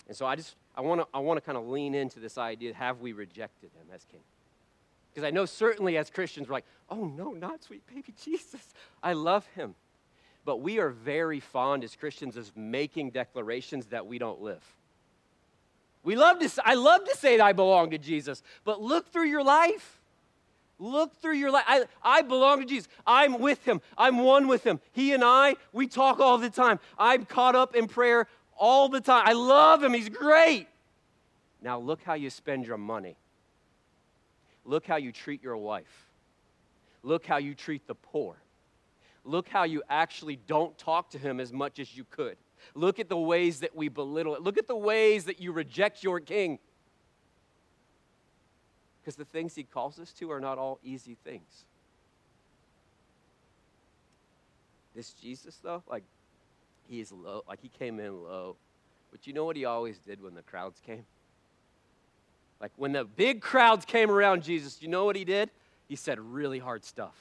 And 0.07 0.17
so 0.17 0.25
I 0.25 0.35
just 0.35 0.55
I 0.79 0.81
want 0.81 1.01
to 1.01 1.07
I 1.13 1.19
want 1.19 1.35
to 1.35 1.41
kind 1.41 1.57
of 1.57 1.67
lean 1.67 1.93
into 1.93 2.21
this 2.21 2.37
idea 2.37 2.73
have 2.73 3.01
we 3.01 3.11
rejected 3.11 3.69
him 3.73 3.93
as 3.93 4.05
king? 4.05 4.21
Because 5.11 5.27
I 5.27 5.29
know 5.29 5.43
certainly 5.43 5.97
as 5.97 6.09
Christians 6.09 6.47
we're 6.47 6.53
like, 6.53 6.65
"Oh 6.89 7.03
no, 7.03 7.31
not 7.31 7.61
sweet 7.61 7.85
baby 7.85 8.13
Jesus. 8.23 8.61
I 9.03 9.11
love 9.11 9.45
him." 9.47 9.75
But 10.45 10.61
we 10.61 10.79
are 10.79 10.89
very 10.89 11.41
fond 11.41 11.83
as 11.83 11.97
Christians 11.97 12.37
of 12.37 12.55
making 12.55 13.09
declarations 13.11 13.87
that 13.87 14.07
we 14.07 14.19
don't 14.19 14.41
live. 14.41 14.63
We 16.03 16.15
love 16.15 16.39
to 16.39 16.49
I 16.63 16.75
love 16.75 17.03
to 17.03 17.17
say 17.17 17.35
that 17.35 17.43
I 17.43 17.51
belong 17.51 17.89
to 17.89 17.97
Jesus, 17.97 18.41
but 18.63 18.81
look 18.81 19.11
through 19.11 19.27
your 19.27 19.43
life. 19.43 19.99
Look 20.81 21.13
through 21.21 21.33
your 21.33 21.51
life. 21.51 21.65
I, 21.67 21.83
I 22.01 22.21
belong 22.21 22.61
to 22.61 22.65
Jesus. 22.65 22.87
I'm 23.05 23.39
with 23.39 23.65
him. 23.65 23.81
I'm 23.97 24.19
one 24.19 24.47
with 24.47 24.63
him. 24.63 24.79
He 24.93 25.11
and 25.11 25.25
I, 25.25 25.57
we 25.73 25.87
talk 25.87 26.21
all 26.21 26.37
the 26.37 26.49
time. 26.49 26.79
I'm 26.97 27.25
caught 27.25 27.53
up 27.53 27.75
in 27.75 27.87
prayer 27.87 28.27
all 28.59 28.89
the 28.89 29.01
time. 29.01 29.23
I 29.25 29.33
love 29.33 29.83
him. 29.83 29.93
He's 29.93 30.09
great. 30.09 30.67
Now, 31.61 31.79
look 31.79 32.01
how 32.03 32.13
you 32.13 32.29
spend 32.29 32.65
your 32.65 32.77
money. 32.77 33.15
Look 34.65 34.85
how 34.85 34.97
you 34.97 35.11
treat 35.11 35.41
your 35.41 35.57
wife. 35.57 36.07
Look 37.01 37.25
how 37.25 37.37
you 37.37 37.55
treat 37.55 37.87
the 37.87 37.95
poor. 37.95 38.35
Look 39.25 39.49
how 39.49 39.63
you 39.63 39.83
actually 39.89 40.37
don't 40.47 40.77
talk 40.77 41.09
to 41.11 41.17
him 41.17 41.39
as 41.39 41.51
much 41.51 41.79
as 41.79 41.95
you 41.95 42.05
could. 42.09 42.37
Look 42.75 42.99
at 42.99 43.09
the 43.09 43.17
ways 43.17 43.61
that 43.61 43.75
we 43.75 43.87
belittle 43.87 44.35
it. 44.35 44.41
Look 44.41 44.57
at 44.57 44.67
the 44.67 44.75
ways 44.75 45.25
that 45.25 45.39
you 45.39 45.51
reject 45.51 46.03
your 46.03 46.19
king. 46.19 46.59
Because 49.01 49.15
the 49.15 49.25
things 49.25 49.55
he 49.55 49.63
calls 49.63 49.97
us 49.99 50.11
to 50.13 50.31
are 50.31 50.39
not 50.39 50.57
all 50.57 50.79
easy 50.83 51.17
things. 51.23 51.65
This 54.95 55.13
Jesus, 55.13 55.57
though, 55.63 55.83
like, 55.89 56.03
he's 56.89 57.11
low. 57.11 57.43
Like 57.47 57.61
he 57.61 57.69
came 57.69 57.99
in 57.99 58.23
low. 58.23 58.55
But 59.11 59.27
you 59.27 59.33
know 59.33 59.45
what 59.45 59.55
he 59.55 59.65
always 59.65 59.97
did 59.99 60.21
when 60.21 60.35
the 60.35 60.41
crowds 60.41 60.81
came? 60.85 61.05
Like 62.61 62.71
when 62.75 62.91
the 62.91 63.05
big 63.05 63.41
crowds 63.41 63.85
came 63.85 64.11
around 64.11 64.43
Jesus, 64.43 64.81
you 64.81 64.87
know 64.87 65.05
what 65.05 65.15
he 65.15 65.23
did? 65.23 65.49
He 65.87 65.95
said 65.95 66.19
really 66.19 66.59
hard 66.59 66.83
stuff. 66.83 67.15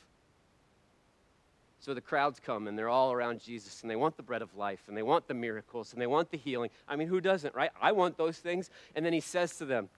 So 1.81 1.95
the 1.95 2.01
crowds 2.01 2.41
come 2.45 2.67
and 2.67 2.77
they're 2.77 2.89
all 2.89 3.13
around 3.13 3.41
Jesus 3.41 3.83
and 3.83 3.91
they 3.91 3.97
want 3.97 4.17
the 4.17 4.23
bread 4.23 4.43
of 4.43 4.55
life 4.57 4.81
and 4.89 4.97
they 4.97 5.03
want 5.03 5.29
the 5.29 5.35
miracles 5.35 5.93
and 5.93 6.03
they 6.03 6.09
want 6.09 6.31
the 6.31 6.37
healing. 6.37 6.71
I 6.89 6.97
mean, 6.97 7.09
who 7.09 7.21
doesn't, 7.21 7.55
right? 7.55 7.71
I 7.81 7.93
want 7.93 8.19
those 8.19 8.37
things. 8.37 8.69
And 8.97 9.07
then 9.07 9.13
he 9.13 9.21
says 9.21 9.57
to 9.57 9.65
them, 9.65 9.89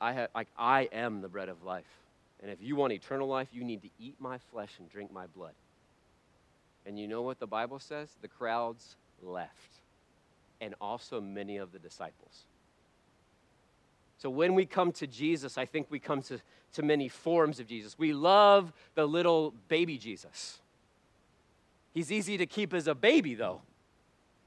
I 0.00 0.12
have 0.12 0.30
like 0.34 0.48
I 0.58 0.88
am 0.92 1.22
the 1.22 1.28
bread 1.28 1.48
of 1.48 1.62
life. 1.62 1.86
And 2.42 2.50
if 2.50 2.60
you 2.60 2.76
want 2.76 2.92
eternal 2.92 3.28
life, 3.28 3.48
you 3.52 3.64
need 3.64 3.82
to 3.82 3.88
eat 3.98 4.16
my 4.18 4.38
flesh 4.38 4.72
and 4.78 4.90
drink 4.90 5.12
my 5.12 5.26
blood. 5.28 5.52
And 6.86 6.98
you 6.98 7.08
know 7.08 7.22
what 7.22 7.38
the 7.38 7.46
Bible 7.46 7.78
says? 7.78 8.10
The 8.20 8.28
crowds 8.28 8.96
left, 9.22 9.80
and 10.60 10.74
also 10.80 11.20
many 11.20 11.56
of 11.56 11.72
the 11.72 11.78
disciples. 11.78 12.44
So 14.18 14.30
when 14.30 14.54
we 14.54 14.64
come 14.64 14.92
to 14.92 15.06
Jesus, 15.06 15.58
I 15.58 15.66
think 15.66 15.86
we 15.90 15.98
come 15.98 16.22
to, 16.22 16.40
to 16.74 16.82
many 16.82 17.08
forms 17.08 17.60
of 17.60 17.66
Jesus. 17.66 17.98
We 17.98 18.12
love 18.12 18.72
the 18.94 19.06
little 19.06 19.54
baby 19.68 19.98
Jesus. 19.98 20.60
He's 21.92 22.10
easy 22.10 22.36
to 22.38 22.46
keep 22.46 22.74
as 22.74 22.86
a 22.86 22.94
baby, 22.94 23.34
though, 23.34 23.62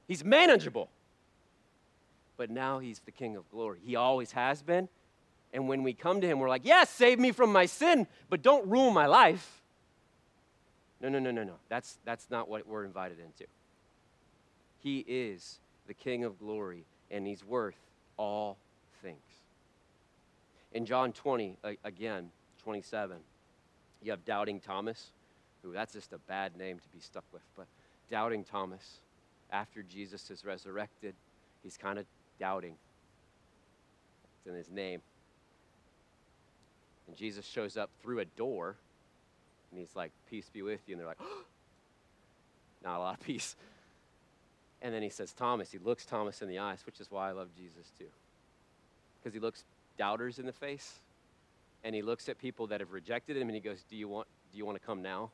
he's 0.06 0.24
manageable. 0.24 0.90
But 2.36 2.50
now 2.50 2.78
he's 2.78 3.00
the 3.00 3.10
King 3.10 3.36
of 3.36 3.50
glory. 3.50 3.80
He 3.84 3.96
always 3.96 4.32
has 4.32 4.62
been. 4.62 4.88
And 5.52 5.66
when 5.68 5.82
we 5.82 5.92
come 5.92 6.20
to 6.20 6.26
him, 6.26 6.38
we're 6.40 6.48
like, 6.48 6.64
yes, 6.64 6.90
save 6.90 7.18
me 7.18 7.32
from 7.32 7.52
my 7.52 7.66
sin, 7.66 8.06
but 8.28 8.42
don't 8.42 8.68
ruin 8.68 8.92
my 8.92 9.06
life. 9.06 9.57
No, 11.00 11.08
no, 11.08 11.18
no, 11.18 11.30
no, 11.30 11.44
no. 11.44 11.54
That's, 11.68 11.98
that's 12.04 12.28
not 12.30 12.48
what 12.48 12.66
we're 12.66 12.84
invited 12.84 13.18
into. 13.20 13.44
He 14.80 15.04
is 15.06 15.60
the 15.86 15.94
King 15.94 16.24
of 16.24 16.38
glory, 16.38 16.84
and 17.10 17.26
he's 17.26 17.44
worth 17.44 17.78
all 18.16 18.58
things. 19.02 19.18
In 20.72 20.84
John 20.84 21.12
20, 21.12 21.56
again, 21.84 22.30
27, 22.62 23.16
you 24.02 24.10
have 24.10 24.24
Doubting 24.24 24.60
Thomas, 24.60 25.12
who 25.62 25.72
that's 25.72 25.92
just 25.92 26.12
a 26.12 26.18
bad 26.18 26.56
name 26.56 26.78
to 26.78 26.88
be 26.88 27.00
stuck 27.00 27.24
with, 27.32 27.42
but 27.56 27.66
Doubting 28.10 28.44
Thomas, 28.44 29.00
after 29.50 29.82
Jesus 29.82 30.30
is 30.30 30.44
resurrected, 30.44 31.14
he's 31.62 31.76
kind 31.76 31.98
of 31.98 32.06
doubting. 32.38 32.74
It's 34.38 34.46
in 34.46 34.54
his 34.54 34.70
name. 34.70 35.00
And 37.06 37.16
Jesus 37.16 37.46
shows 37.46 37.76
up 37.76 37.90
through 38.02 38.20
a 38.20 38.24
door 38.24 38.76
and 39.70 39.78
he's 39.78 39.94
like, 39.94 40.12
Peace 40.30 40.48
be 40.52 40.62
with 40.62 40.80
you. 40.86 40.94
And 40.94 41.00
they're 41.00 41.08
like, 41.08 41.20
oh, 41.20 41.44
Not 42.84 42.96
a 42.96 43.00
lot 43.00 43.14
of 43.18 43.24
peace. 43.24 43.56
And 44.80 44.94
then 44.94 45.02
he 45.02 45.08
says, 45.08 45.32
Thomas, 45.32 45.72
he 45.72 45.78
looks 45.78 46.06
Thomas 46.06 46.40
in 46.42 46.48
the 46.48 46.58
eyes, 46.58 46.86
which 46.86 47.00
is 47.00 47.10
why 47.10 47.28
I 47.28 47.32
love 47.32 47.48
Jesus 47.56 47.90
too. 47.98 48.06
Because 49.18 49.34
he 49.34 49.40
looks 49.40 49.64
doubters 49.96 50.38
in 50.38 50.46
the 50.46 50.52
face 50.52 51.00
and 51.82 51.94
he 51.94 52.02
looks 52.02 52.28
at 52.28 52.38
people 52.38 52.68
that 52.68 52.80
have 52.80 52.92
rejected 52.92 53.36
him 53.36 53.48
and 53.48 53.54
he 53.54 53.60
goes, 53.60 53.82
Do 53.90 53.96
you 53.96 54.08
want, 54.08 54.28
do 54.52 54.58
you 54.58 54.64
want 54.64 54.80
to 54.80 54.86
come 54.86 55.02
now? 55.02 55.30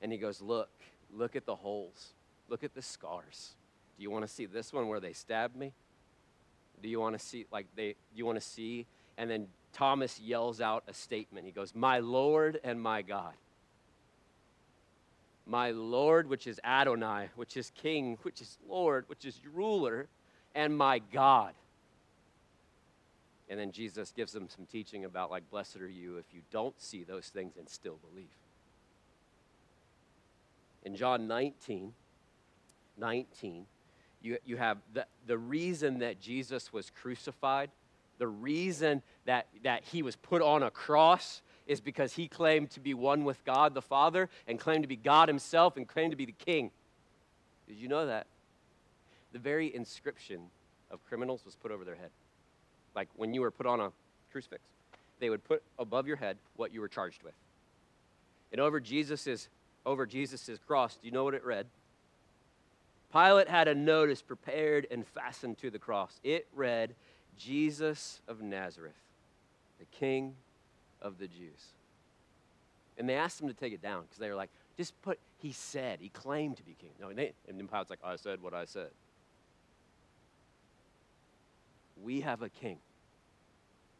And 0.00 0.12
he 0.12 0.18
goes, 0.18 0.40
Look, 0.40 0.70
look 1.12 1.34
at 1.34 1.46
the 1.46 1.56
holes, 1.56 2.10
look 2.48 2.62
at 2.62 2.74
the 2.74 2.82
scars. 2.82 3.54
Do 3.96 4.02
you 4.02 4.10
want 4.10 4.26
to 4.26 4.32
see 4.32 4.46
this 4.46 4.72
one 4.72 4.88
where 4.88 5.00
they 5.00 5.12
stabbed 5.12 5.56
me? 5.56 5.72
Do 6.82 6.88
you 6.88 7.00
want 7.00 7.18
to 7.18 7.24
see, 7.24 7.44
like, 7.52 7.66
they, 7.76 7.88
do 7.88 8.16
you 8.16 8.24
want 8.24 8.40
to 8.40 8.46
see? 8.46 8.86
And 9.18 9.30
then 9.30 9.48
Thomas 9.72 10.20
yells 10.20 10.60
out 10.60 10.84
a 10.88 10.94
statement. 10.94 11.46
He 11.46 11.52
goes, 11.52 11.74
My 11.74 11.98
Lord 11.98 12.60
and 12.64 12.80
my 12.80 13.02
God. 13.02 13.34
My 15.46 15.70
Lord, 15.70 16.28
which 16.28 16.46
is 16.46 16.60
Adonai, 16.64 17.28
which 17.34 17.56
is 17.56 17.72
King, 17.74 18.18
which 18.22 18.40
is 18.40 18.58
Lord, 18.68 19.04
which 19.08 19.24
is 19.24 19.40
ruler, 19.52 20.06
and 20.54 20.76
my 20.76 21.00
God. 21.12 21.54
And 23.48 23.58
then 23.58 23.72
Jesus 23.72 24.12
gives 24.12 24.32
them 24.32 24.48
some 24.48 24.64
teaching 24.66 25.04
about, 25.04 25.30
like, 25.30 25.50
blessed 25.50 25.80
are 25.80 25.88
you 25.88 26.18
if 26.18 26.26
you 26.32 26.40
don't 26.52 26.80
see 26.80 27.02
those 27.02 27.26
things 27.28 27.56
and 27.58 27.68
still 27.68 27.98
believe. 28.10 28.28
In 30.84 30.94
John 30.94 31.26
19, 31.26 31.92
19, 32.96 33.66
you, 34.22 34.38
you 34.44 34.56
have 34.56 34.78
the, 34.94 35.06
the 35.26 35.36
reason 35.36 35.98
that 35.98 36.20
Jesus 36.20 36.72
was 36.72 36.90
crucified 36.90 37.70
the 38.20 38.28
reason 38.28 39.02
that, 39.30 39.46
that 39.62 39.84
he 39.84 40.02
was 40.02 40.16
put 40.16 40.42
on 40.42 40.64
a 40.64 40.72
cross 40.72 41.40
is 41.68 41.80
because 41.80 42.14
he 42.14 42.26
claimed 42.26 42.68
to 42.72 42.80
be 42.80 42.94
one 42.94 43.22
with 43.22 43.44
God 43.44 43.74
the 43.74 43.80
Father 43.80 44.28
and 44.48 44.58
claimed 44.58 44.82
to 44.82 44.88
be 44.88 44.96
God 44.96 45.28
himself 45.28 45.76
and 45.76 45.86
claimed 45.86 46.10
to 46.10 46.16
be 46.16 46.24
the 46.24 46.32
king. 46.32 46.72
Did 47.68 47.76
you 47.76 47.86
know 47.86 48.06
that? 48.06 48.26
The 49.32 49.38
very 49.38 49.72
inscription 49.72 50.40
of 50.90 50.98
criminals 51.06 51.44
was 51.44 51.54
put 51.54 51.70
over 51.70 51.84
their 51.84 51.94
head. 51.94 52.10
Like 52.96 53.08
when 53.14 53.32
you 53.32 53.40
were 53.40 53.52
put 53.52 53.66
on 53.66 53.78
a 53.78 53.92
crucifix, 54.32 54.62
they 55.20 55.30
would 55.30 55.44
put 55.44 55.62
above 55.78 56.08
your 56.08 56.16
head 56.16 56.36
what 56.56 56.74
you 56.74 56.80
were 56.80 56.88
charged 56.88 57.22
with. 57.22 57.34
And 58.50 58.60
over 58.60 58.80
Jesus's 58.80 59.48
over 59.86 60.06
Jesus's 60.06 60.58
cross, 60.66 60.96
do 60.96 61.06
you 61.06 61.12
know 61.12 61.22
what 61.22 61.34
it 61.34 61.44
read? 61.44 61.66
Pilate 63.12 63.48
had 63.48 63.68
a 63.68 63.76
notice 63.76 64.22
prepared 64.22 64.88
and 64.90 65.06
fastened 65.06 65.58
to 65.58 65.70
the 65.70 65.78
cross. 65.78 66.18
It 66.24 66.48
read, 66.52 66.96
Jesus 67.38 68.20
of 68.28 68.42
Nazareth, 68.42 68.92
the 69.80 69.86
King 69.86 70.36
of 71.02 71.18
the 71.18 71.26
Jews. 71.26 71.72
And 72.98 73.08
they 73.08 73.14
asked 73.14 73.40
him 73.40 73.48
to 73.48 73.54
take 73.54 73.72
it 73.72 73.82
down 73.82 74.02
because 74.02 74.18
they 74.18 74.28
were 74.28 74.36
like, 74.36 74.50
just 74.76 75.00
put, 75.02 75.18
he 75.38 75.52
said, 75.52 75.98
he 76.00 76.10
claimed 76.10 76.58
to 76.58 76.62
be 76.62 76.76
king. 76.78 76.90
No, 77.00 77.08
and, 77.08 77.18
they, 77.18 77.32
and 77.48 77.58
Pilate's 77.70 77.90
like, 77.90 77.98
I 78.04 78.16
said 78.16 78.42
what 78.42 78.54
I 78.54 78.64
said. 78.64 78.90
We 82.02 82.20
have 82.20 82.42
a 82.42 82.48
king 82.48 82.78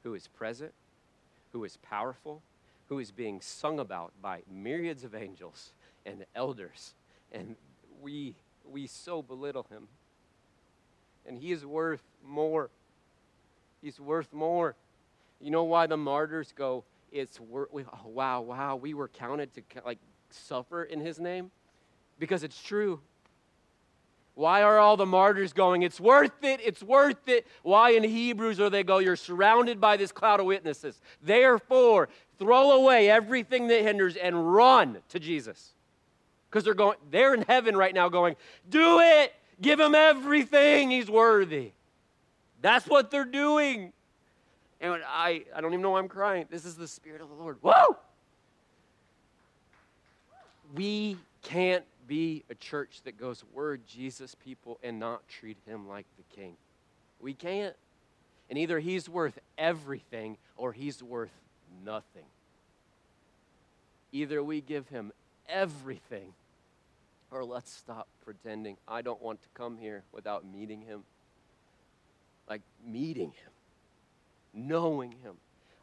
who 0.03 0.15
is 0.15 0.29
present, 0.29 0.73
who 1.53 1.65
is 1.65 1.77
powerful, 1.79 2.43
who 2.89 2.99
is 2.99 3.11
being 3.11 3.41
sung 3.41 3.79
about 3.79 4.13
by 4.23 4.41
myriads 4.51 5.05
of 5.05 5.15
angels 5.15 5.73
and 6.07 6.25
elders. 6.35 6.95
And 7.33 7.57
we, 8.03 8.35
we 8.71 8.87
so 8.87 9.23
belittle 9.23 9.67
him. 9.71 9.89
And 11.27 11.39
he 11.39 11.53
is 11.53 11.65
worth 11.65 12.03
more. 12.27 12.71
He's 13.83 14.01
worth 14.01 14.33
more. 14.33 14.75
You 15.41 15.51
know 15.51 15.65
why 15.65 15.87
the 15.87 15.97
martyrs 15.97 16.53
go, 16.55 16.85
it's 17.11 17.41
worth, 17.41 17.71
oh, 17.75 18.09
wow, 18.09 18.41
wow, 18.43 18.77
we 18.77 18.95
were 18.95 19.09
counted 19.09 19.53
to 19.55 19.63
like 19.85 19.99
suffer 20.31 20.85
in 20.85 21.01
his 21.01 21.19
name? 21.19 21.51
Because 22.19 22.43
it's 22.43 22.63
true. 22.63 23.01
Why 24.35 24.63
are 24.63 24.79
all 24.79 24.97
the 24.97 25.07
martyrs 25.07 25.53
going, 25.53 25.83
it's 25.83 26.01
worth 26.01 26.45
it, 26.45 26.61
it's 26.65 26.83
worth 26.83 27.29
it? 27.29 27.47
Why 27.63 27.91
in 27.91 28.05
Hebrews 28.05 28.61
are 28.61 28.71
they 28.71 28.85
go, 28.85 28.99
you're 28.99 29.17
surrounded 29.17 29.81
by 29.81 29.97
this 29.97 30.13
cloud 30.13 30.41
of 30.41 30.47
witnesses. 30.47 31.01
Therefore, 31.23 32.09
throw 32.39 32.71
away 32.73 33.11
everything 33.11 33.69
that 33.69 33.83
hinders 33.83 34.17
and 34.17 34.55
run 34.55 34.99
to 35.09 35.19
Jesus. 35.19 35.75
Because 36.49 36.65
they're 36.65 36.75
going, 36.75 36.97
they're 37.11 37.35
in 37.35 37.43
heaven 37.43 37.77
right 37.77 37.95
now 37.95 38.09
going, 38.09 38.37
do 38.69 39.01
it, 39.01 39.35
give 39.61 39.79
him 39.79 39.95
everything, 39.95 40.91
he's 40.91 41.11
worthy. 41.11 41.73
That's 42.63 42.87
what 42.87 43.11
they're 43.11 43.25
doing. 43.25 43.93
And 44.81 45.03
I, 45.07 45.45
I 45.55 45.61
don't 45.61 45.73
even 45.73 45.83
know 45.83 45.91
why 45.91 45.99
I'm 45.99 46.09
crying. 46.09 46.47
This 46.51 46.65
is 46.65 46.77
the 46.77 46.89
Spirit 46.89 47.21
of 47.21 47.29
the 47.29 47.35
Lord. 47.35 47.59
Whoa! 47.61 47.97
We 50.75 51.19
can't 51.43 51.85
be 52.07 52.45
a 52.51 52.55
church 52.55 53.01
that 53.05 53.19
goes, 53.19 53.45
we're 53.53 53.77
Jesus 53.77 54.35
people 54.35 54.79
and 54.83 54.99
not 54.99 55.29
treat 55.29 55.59
him 55.67 55.89
like 55.89 56.07
the 56.17 56.35
king. 56.35 56.57
We 57.21 57.35
can't. 57.35 57.77
And 58.49 58.59
either 58.59 58.81
he's 58.81 59.09
worth 59.09 59.39
everything 59.57 60.37
or 60.57 60.73
he's 60.73 61.03
worth 61.03 61.31
nothing. 61.85 62.25
Either 64.13 64.43
we 64.43 64.61
give 64.61 64.89
him 64.89 65.13
everything 65.49 66.33
or 67.31 67.45
let's 67.45 67.73
stop 67.73 68.09
pretending. 68.25 68.77
I 68.89 69.03
don't 69.03 69.23
want 69.23 69.41
to 69.43 69.49
come 69.55 69.79
here 69.79 70.03
without 70.13 70.45
meeting 70.45 70.83
him. 70.83 71.05
Like 72.49 72.63
meeting 72.85 73.31
him, 73.31 73.50
knowing 74.53 75.13
him. 75.23 75.35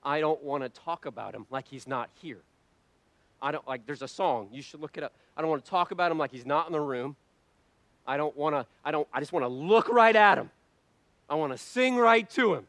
I 0.03 0.20
don't 0.20 0.41
want 0.43 0.63
to 0.63 0.70
talk 0.70 1.05
about 1.05 1.36
him 1.36 1.45
like 1.49 1.68
he's 1.68 1.88
not 1.88 2.09
here. 2.22 2.41
I 3.41 3.51
don't 3.51 3.68
like, 3.68 3.86
there's 3.86 4.01
a 4.01 4.07
song, 4.07 4.49
you 4.51 4.61
should 4.61 4.80
look 4.80 4.97
it 4.97 5.03
up. 5.03 5.13
I 5.36 5.41
don't 5.41 5.49
want 5.49 5.63
to 5.63 5.70
talk 5.70 5.91
about 5.91 6.11
him 6.11 6.18
like 6.18 6.32
he's 6.32 6.45
not 6.45 6.65
in 6.68 6.74
the 6.74 6.80
room. 6.80 7.15
I 8.05 8.18
don't 8.18 8.36
want 8.36 8.55
to, 8.55 8.65
I 8.84 8.91
don't, 8.91 9.07
I 9.13 9.20
just 9.20 9.32
want 9.32 9.43
to 9.43 9.49
look 9.49 9.89
right 9.89 10.15
at 10.15 10.38
him. 10.38 10.49
I 11.30 11.36
want 11.36 11.51
to 11.51 11.57
sing 11.57 11.97
right 11.97 12.28
to 12.32 12.55
him. 12.55 12.68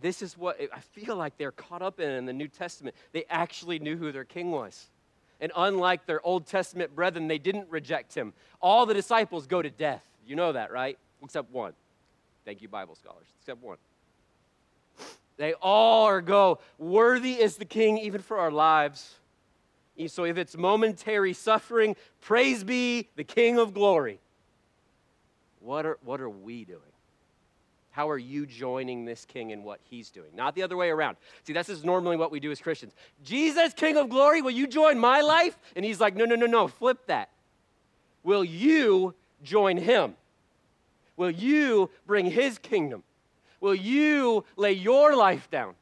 This 0.00 0.20
is 0.20 0.36
what 0.36 0.60
I 0.72 0.80
feel 0.80 1.16
like 1.16 1.36
they're 1.38 1.52
caught 1.52 1.80
up 1.80 2.00
in 2.00 2.10
in 2.10 2.26
the 2.26 2.32
New 2.32 2.48
Testament. 2.48 2.96
They 3.12 3.24
actually 3.30 3.78
knew 3.78 3.96
who 3.96 4.12
their 4.12 4.24
king 4.24 4.50
was. 4.50 4.88
And 5.40 5.52
unlike 5.56 6.06
their 6.06 6.24
Old 6.24 6.46
Testament 6.46 6.94
brethren, 6.94 7.28
they 7.28 7.38
didn't 7.38 7.68
reject 7.70 8.14
him. 8.14 8.32
All 8.60 8.84
the 8.84 8.94
disciples 8.94 9.46
go 9.46 9.62
to 9.62 9.70
death. 9.70 10.04
You 10.26 10.36
know 10.36 10.52
that, 10.52 10.70
right? 10.70 10.98
Except 11.22 11.50
one. 11.50 11.72
Thank 12.44 12.62
you, 12.62 12.68
Bible 12.68 12.94
scholars. 12.94 13.26
Except 13.40 13.62
one. 13.62 13.78
They 15.42 15.54
all 15.54 16.04
are 16.04 16.20
go, 16.20 16.60
worthy 16.78 17.32
is 17.32 17.56
the 17.56 17.64
king 17.64 17.98
even 17.98 18.20
for 18.20 18.38
our 18.38 18.52
lives. 18.52 19.16
So 20.06 20.22
if 20.22 20.38
it's 20.38 20.56
momentary 20.56 21.32
suffering, 21.32 21.96
praise 22.20 22.62
be 22.62 23.08
the 23.16 23.24
king 23.24 23.58
of 23.58 23.74
glory. 23.74 24.20
What 25.58 25.84
are, 25.84 25.98
what 26.04 26.20
are 26.20 26.30
we 26.30 26.64
doing? 26.64 26.78
How 27.90 28.08
are 28.08 28.18
you 28.18 28.46
joining 28.46 29.04
this 29.04 29.24
king 29.24 29.50
in 29.50 29.64
what 29.64 29.80
he's 29.82 30.10
doing? 30.10 30.28
Not 30.32 30.54
the 30.54 30.62
other 30.62 30.76
way 30.76 30.90
around. 30.90 31.16
See, 31.42 31.52
this 31.52 31.68
is 31.68 31.82
normally 31.82 32.16
what 32.16 32.30
we 32.30 32.38
do 32.38 32.52
as 32.52 32.60
Christians. 32.60 32.92
Jesus, 33.24 33.74
king 33.74 33.96
of 33.96 34.10
glory, 34.10 34.42
will 34.42 34.52
you 34.52 34.68
join 34.68 34.96
my 34.96 35.22
life? 35.22 35.58
And 35.74 35.84
he's 35.84 35.98
like, 35.98 36.14
no, 36.14 36.24
no, 36.24 36.36
no, 36.36 36.46
no, 36.46 36.68
flip 36.68 37.04
that. 37.06 37.30
Will 38.22 38.44
you 38.44 39.12
join 39.42 39.76
him? 39.76 40.14
Will 41.16 41.32
you 41.32 41.90
bring 42.06 42.26
his 42.26 42.58
kingdom? 42.58 43.02
Will 43.62 43.76
you 43.76 44.44
lay 44.56 44.72
your 44.72 45.14
life 45.14 45.48
down? 45.48 45.74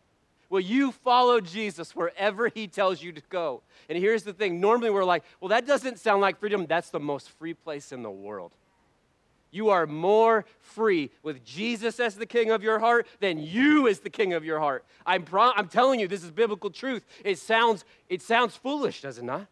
Will 0.51 0.61
you 0.61 0.93
follow 0.93 1.41
Jesus 1.41 1.97
wherever 1.97 2.49
he 2.49 2.69
tells 2.69 3.03
you 3.03 3.11
to 3.11 3.23
go? 3.31 3.63
And 3.89 3.97
here's 3.97 4.23
the 4.23 4.35
thing 4.35 4.61
normally 4.61 4.91
we're 4.91 5.03
like, 5.03 5.25
well, 5.41 5.49
that 5.49 5.67
doesn't 5.67 5.99
sound 5.99 6.21
like 6.21 6.39
freedom. 6.39 6.67
That's 6.67 6.91
the 6.91 7.01
most 7.01 7.31
free 7.31 7.55
place 7.55 7.91
in 7.91 8.03
the 8.03 8.11
world. 8.11 8.53
You 9.51 9.71
are 9.71 9.87
more 9.87 10.45
free 10.61 11.11
with 11.23 11.43
Jesus 11.43 11.99
as 11.99 12.17
the 12.17 12.27
king 12.27 12.51
of 12.51 12.63
your 12.63 12.79
heart 12.79 13.07
than 13.19 13.39
you 13.39 13.89
as 13.89 14.01
the 14.01 14.11
king 14.11 14.35
of 14.35 14.45
your 14.45 14.61
heart. 14.61 14.85
I'm, 15.07 15.23
pro- 15.23 15.53
I'm 15.53 15.69
telling 15.69 16.01
you, 16.01 16.07
this 16.07 16.23
is 16.23 16.31
biblical 16.31 16.69
truth. 16.69 17.07
It 17.25 17.39
sounds, 17.39 17.87
it 18.11 18.21
sounds 18.21 18.55
foolish, 18.55 19.01
does 19.01 19.17
it 19.17 19.25
not? 19.25 19.47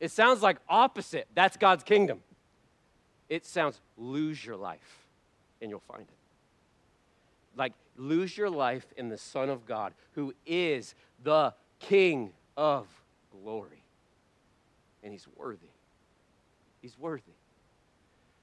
It 0.00 0.10
sounds 0.10 0.42
like 0.42 0.58
opposite. 0.68 1.26
That's 1.34 1.56
God's 1.56 1.82
kingdom. 1.82 2.20
It 3.30 3.46
sounds 3.46 3.80
lose 3.96 4.44
your 4.44 4.56
life 4.56 5.06
and 5.62 5.70
you'll 5.70 5.80
find 5.80 6.02
it. 6.02 6.17
Like 7.58 7.74
lose 7.96 8.38
your 8.38 8.48
life 8.48 8.86
in 8.96 9.08
the 9.08 9.18
Son 9.18 9.50
of 9.50 9.66
God, 9.66 9.92
who 10.12 10.32
is 10.46 10.94
the 11.22 11.52
King 11.80 12.30
of 12.56 12.86
glory. 13.30 13.82
And 15.02 15.12
he's 15.12 15.26
worthy. 15.36 15.68
He's 16.80 16.98
worthy. 16.98 17.32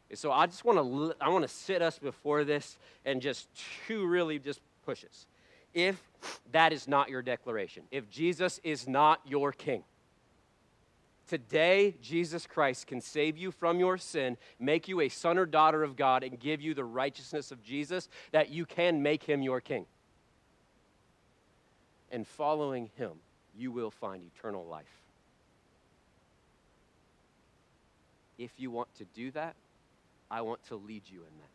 And 0.09 0.19
so 0.19 0.31
I 0.31 0.45
just 0.45 0.63
want 0.63 0.77
to 0.77 1.15
I 1.19 1.29
want 1.29 1.43
to 1.43 1.47
sit 1.47 1.81
us 1.81 1.97
before 1.97 2.43
this 2.43 2.77
and 3.05 3.21
just 3.21 3.47
two 3.87 4.05
really 4.05 4.37
just 4.37 4.61
pushes. 4.85 5.25
If 5.73 6.01
that 6.51 6.71
is 6.71 6.87
not 6.87 7.09
your 7.09 7.21
declaration, 7.21 7.83
if 7.91 8.09
Jesus 8.09 8.59
is 8.63 8.87
not 8.87 9.19
your 9.25 9.51
king, 9.51 9.83
Today, 11.27 11.95
Jesus 12.01 12.45
Christ 12.45 12.87
can 12.87 13.01
save 13.01 13.37
you 13.37 13.51
from 13.51 13.79
your 13.79 13.97
sin, 13.97 14.37
make 14.59 14.87
you 14.87 15.01
a 15.01 15.09
son 15.09 15.37
or 15.37 15.45
daughter 15.45 15.83
of 15.83 15.95
God, 15.95 16.23
and 16.23 16.39
give 16.39 16.61
you 16.61 16.73
the 16.73 16.83
righteousness 16.83 17.51
of 17.51 17.63
Jesus 17.63 18.09
that 18.31 18.49
you 18.49 18.65
can 18.65 19.01
make 19.01 19.23
him 19.23 19.41
your 19.41 19.59
king. 19.59 19.85
And 22.11 22.27
following 22.27 22.91
him, 22.95 23.13
you 23.57 23.71
will 23.71 23.91
find 23.91 24.23
eternal 24.23 24.65
life. 24.65 24.85
If 28.37 28.51
you 28.57 28.69
want 28.69 28.93
to 28.95 29.05
do 29.05 29.31
that, 29.31 29.55
I 30.29 30.41
want 30.41 30.63
to 30.67 30.75
lead 30.75 31.03
you 31.07 31.19
in 31.19 31.39
that. 31.39 31.49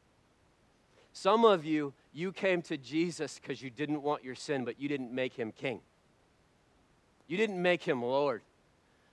Some 1.12 1.44
of 1.44 1.64
you, 1.64 1.92
you 2.12 2.32
came 2.32 2.62
to 2.62 2.76
Jesus 2.76 3.38
because 3.38 3.62
you 3.62 3.70
didn't 3.70 4.02
want 4.02 4.24
your 4.24 4.34
sin, 4.34 4.64
but 4.64 4.80
you 4.80 4.88
didn't 4.88 5.12
make 5.12 5.34
him 5.34 5.52
king. 5.52 5.80
You 7.26 7.36
didn't 7.36 7.60
make 7.60 7.82
him 7.82 8.02
Lord. 8.02 8.42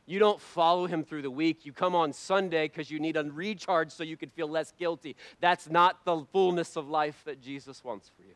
You 0.07 0.19
don't 0.19 0.39
follow 0.39 0.87
him 0.87 1.03
through 1.03 1.23
the 1.23 1.29
week. 1.29 1.65
You 1.65 1.73
come 1.73 1.93
on 1.93 2.13
Sunday 2.13 2.69
because 2.69 2.89
you 2.89 2.97
need 2.97 3.17
a 3.17 3.23
recharge 3.23 3.91
so 3.91 4.03
you 4.03 4.15
can 4.15 4.29
feel 4.29 4.47
less 4.47 4.71
guilty. 4.79 5.17
That's 5.41 5.69
not 5.69 6.05
the 6.05 6.23
fullness 6.31 6.77
of 6.77 6.87
life 6.87 7.21
that 7.25 7.41
Jesus 7.41 7.83
wants 7.83 8.09
for 8.15 8.23
you. 8.23 8.33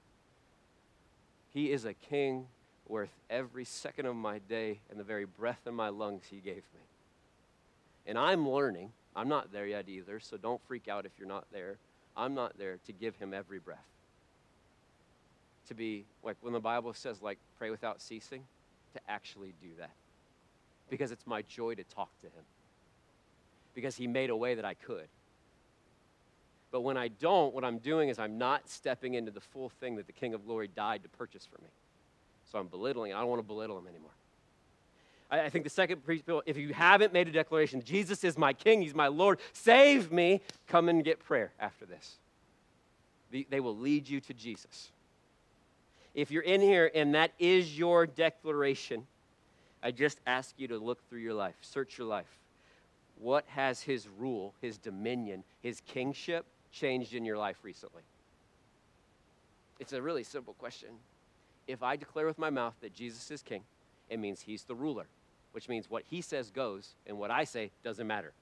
He 1.54 1.72
is 1.72 1.86
a 1.86 1.94
king 1.94 2.48
worth 2.90 3.14
every 3.30 3.64
second 3.64 4.06
of 4.06 4.18
my 4.18 4.40
day 4.40 4.82
and 4.90 5.00
the 5.00 5.04
very 5.06 5.24
breath 5.24 5.62
in 5.66 5.74
my 5.74 5.88
lungs 5.88 6.24
he 6.30 6.38
gave 6.38 6.56
me. 6.56 6.82
And 8.06 8.18
I'm 8.18 8.48
learning. 8.48 8.92
I'm 9.16 9.30
not 9.30 9.54
there 9.54 9.66
yet 9.66 9.88
either, 9.88 10.20
so 10.20 10.36
don't 10.36 10.62
freak 10.68 10.90
out 10.90 11.06
if 11.06 11.12
you're 11.18 11.28
not 11.28 11.46
there. 11.54 11.78
I'm 12.18 12.36
not 12.36 12.58
there 12.58 12.80
to 12.86 12.92
give 12.92 13.16
him 13.16 13.34
every 13.34 13.60
breath. 13.60 13.80
To 15.70 15.74
be, 15.74 16.04
like 16.22 16.36
when 16.42 16.52
the 16.52 16.60
Bible 16.60 16.94
says, 16.94 17.22
like, 17.22 17.38
pray 17.58 17.70
without 17.70 18.02
ceasing, 18.02 18.44
to 18.94 19.00
actually 19.08 19.54
do 19.62 19.70
that 19.80 19.92
because 20.92 21.12
it's 21.12 21.26
my 21.26 21.42
joy 21.44 21.74
to 21.74 21.84
talk 21.86 22.10
to 22.20 22.28
him. 22.28 22.44
Because 23.74 23.96
he 23.96 24.06
made 24.06 24.30
a 24.30 24.36
way 24.36 24.54
that 24.54 24.66
I 24.66 24.76
could. 24.76 25.08
But 26.70 26.82
when 26.82 26.98
I 26.98 27.08
don't, 27.08 27.56
what 27.56 27.64
I'm 27.64 27.80
doing 27.80 28.10
is 28.10 28.20
I'm 28.20 28.38
not 28.38 28.70
stepping 28.70 29.16
into 29.16 29.32
the 29.32 29.40
full 29.40 29.70
thing 29.70 29.96
that 29.96 30.06
the 30.06 30.14
King 30.14 30.34
of 30.34 30.46
Glory 30.46 30.68
died 30.68 31.02
to 31.04 31.10
purchase 31.10 31.46
for 31.46 31.60
me. 31.62 31.70
So 32.52 32.60
I'm 32.60 32.68
belittling. 32.68 33.14
I 33.14 33.20
don't 33.20 33.30
want 33.30 33.40
to 33.40 33.48
belittle 33.48 33.78
him 33.78 33.88
anymore. 33.88 34.12
I, 35.32 35.46
I 35.46 35.50
think 35.50 35.64
the 35.64 35.70
second 35.70 36.04
principle 36.04 36.44
if 36.46 36.58
you 36.58 36.74
haven't 36.74 37.14
made 37.14 37.30
a 37.30 37.32
declaration, 37.32 37.82
Jesus 37.82 38.24
is 38.26 38.38
my 38.38 38.52
king, 38.52 38.82
he's 38.82 38.94
my 38.94 39.08
Lord, 39.08 39.40
save 39.54 40.12
me, 40.12 40.42
come 40.68 40.90
and 40.90 41.04
get 41.04 41.20
prayer 41.20 41.54
after 41.60 41.86
this. 41.86 42.18
The- 43.32 43.48
they 43.50 43.62
will 43.62 43.78
lead 43.78 44.10
you 44.10 44.20
to 44.20 44.34
Jesus. 44.34 44.92
If 46.14 46.32
you're 46.32 46.44
in 46.44 46.60
here 46.60 46.92
and 46.94 47.16
that 47.16 47.32
is 47.40 47.78
your 47.78 48.06
declaration, 48.06 49.08
I 49.84 49.92
just 49.92 50.20
ask 50.28 50.54
you 50.58 50.68
to 50.68 50.78
look 50.78 51.00
through 51.10 51.20
your 51.20 51.34
life, 51.34 51.56
search 51.62 51.98
your 51.98 52.08
life. 52.08 52.40
What 53.20 53.46
has 53.48 53.82
his 53.82 54.08
rule, 54.18 54.54
his 54.62 54.78
dominion, 54.78 55.44
his 55.62 55.82
kingship 55.82 56.46
changed 56.72 57.14
in 57.14 57.26
your 57.26 57.38
life 57.38 57.58
recently? 57.64 58.04
It's 59.80 59.94
a 59.94 60.02
really 60.02 60.24
simple 60.24 60.54
question. 60.54 60.90
If 61.68 61.84
I 61.84 61.96
declare 61.96 62.26
with 62.26 62.38
my 62.38 62.50
mouth 62.50 62.76
that 62.82 62.94
Jesus 62.94 63.32
is 63.32 63.42
king, 63.42 63.64
it 64.10 64.20
means 64.20 64.42
he's 64.42 64.64
the 64.64 64.76
ruler, 64.76 65.08
which 65.52 65.70
means 65.70 65.90
what 65.90 66.04
he 66.10 66.22
says 66.22 66.52
goes 66.52 66.96
and 67.08 67.18
what 67.18 67.32
I 67.32 67.44
say 67.44 67.72
doesn't 67.84 68.06
matter. 68.06 68.34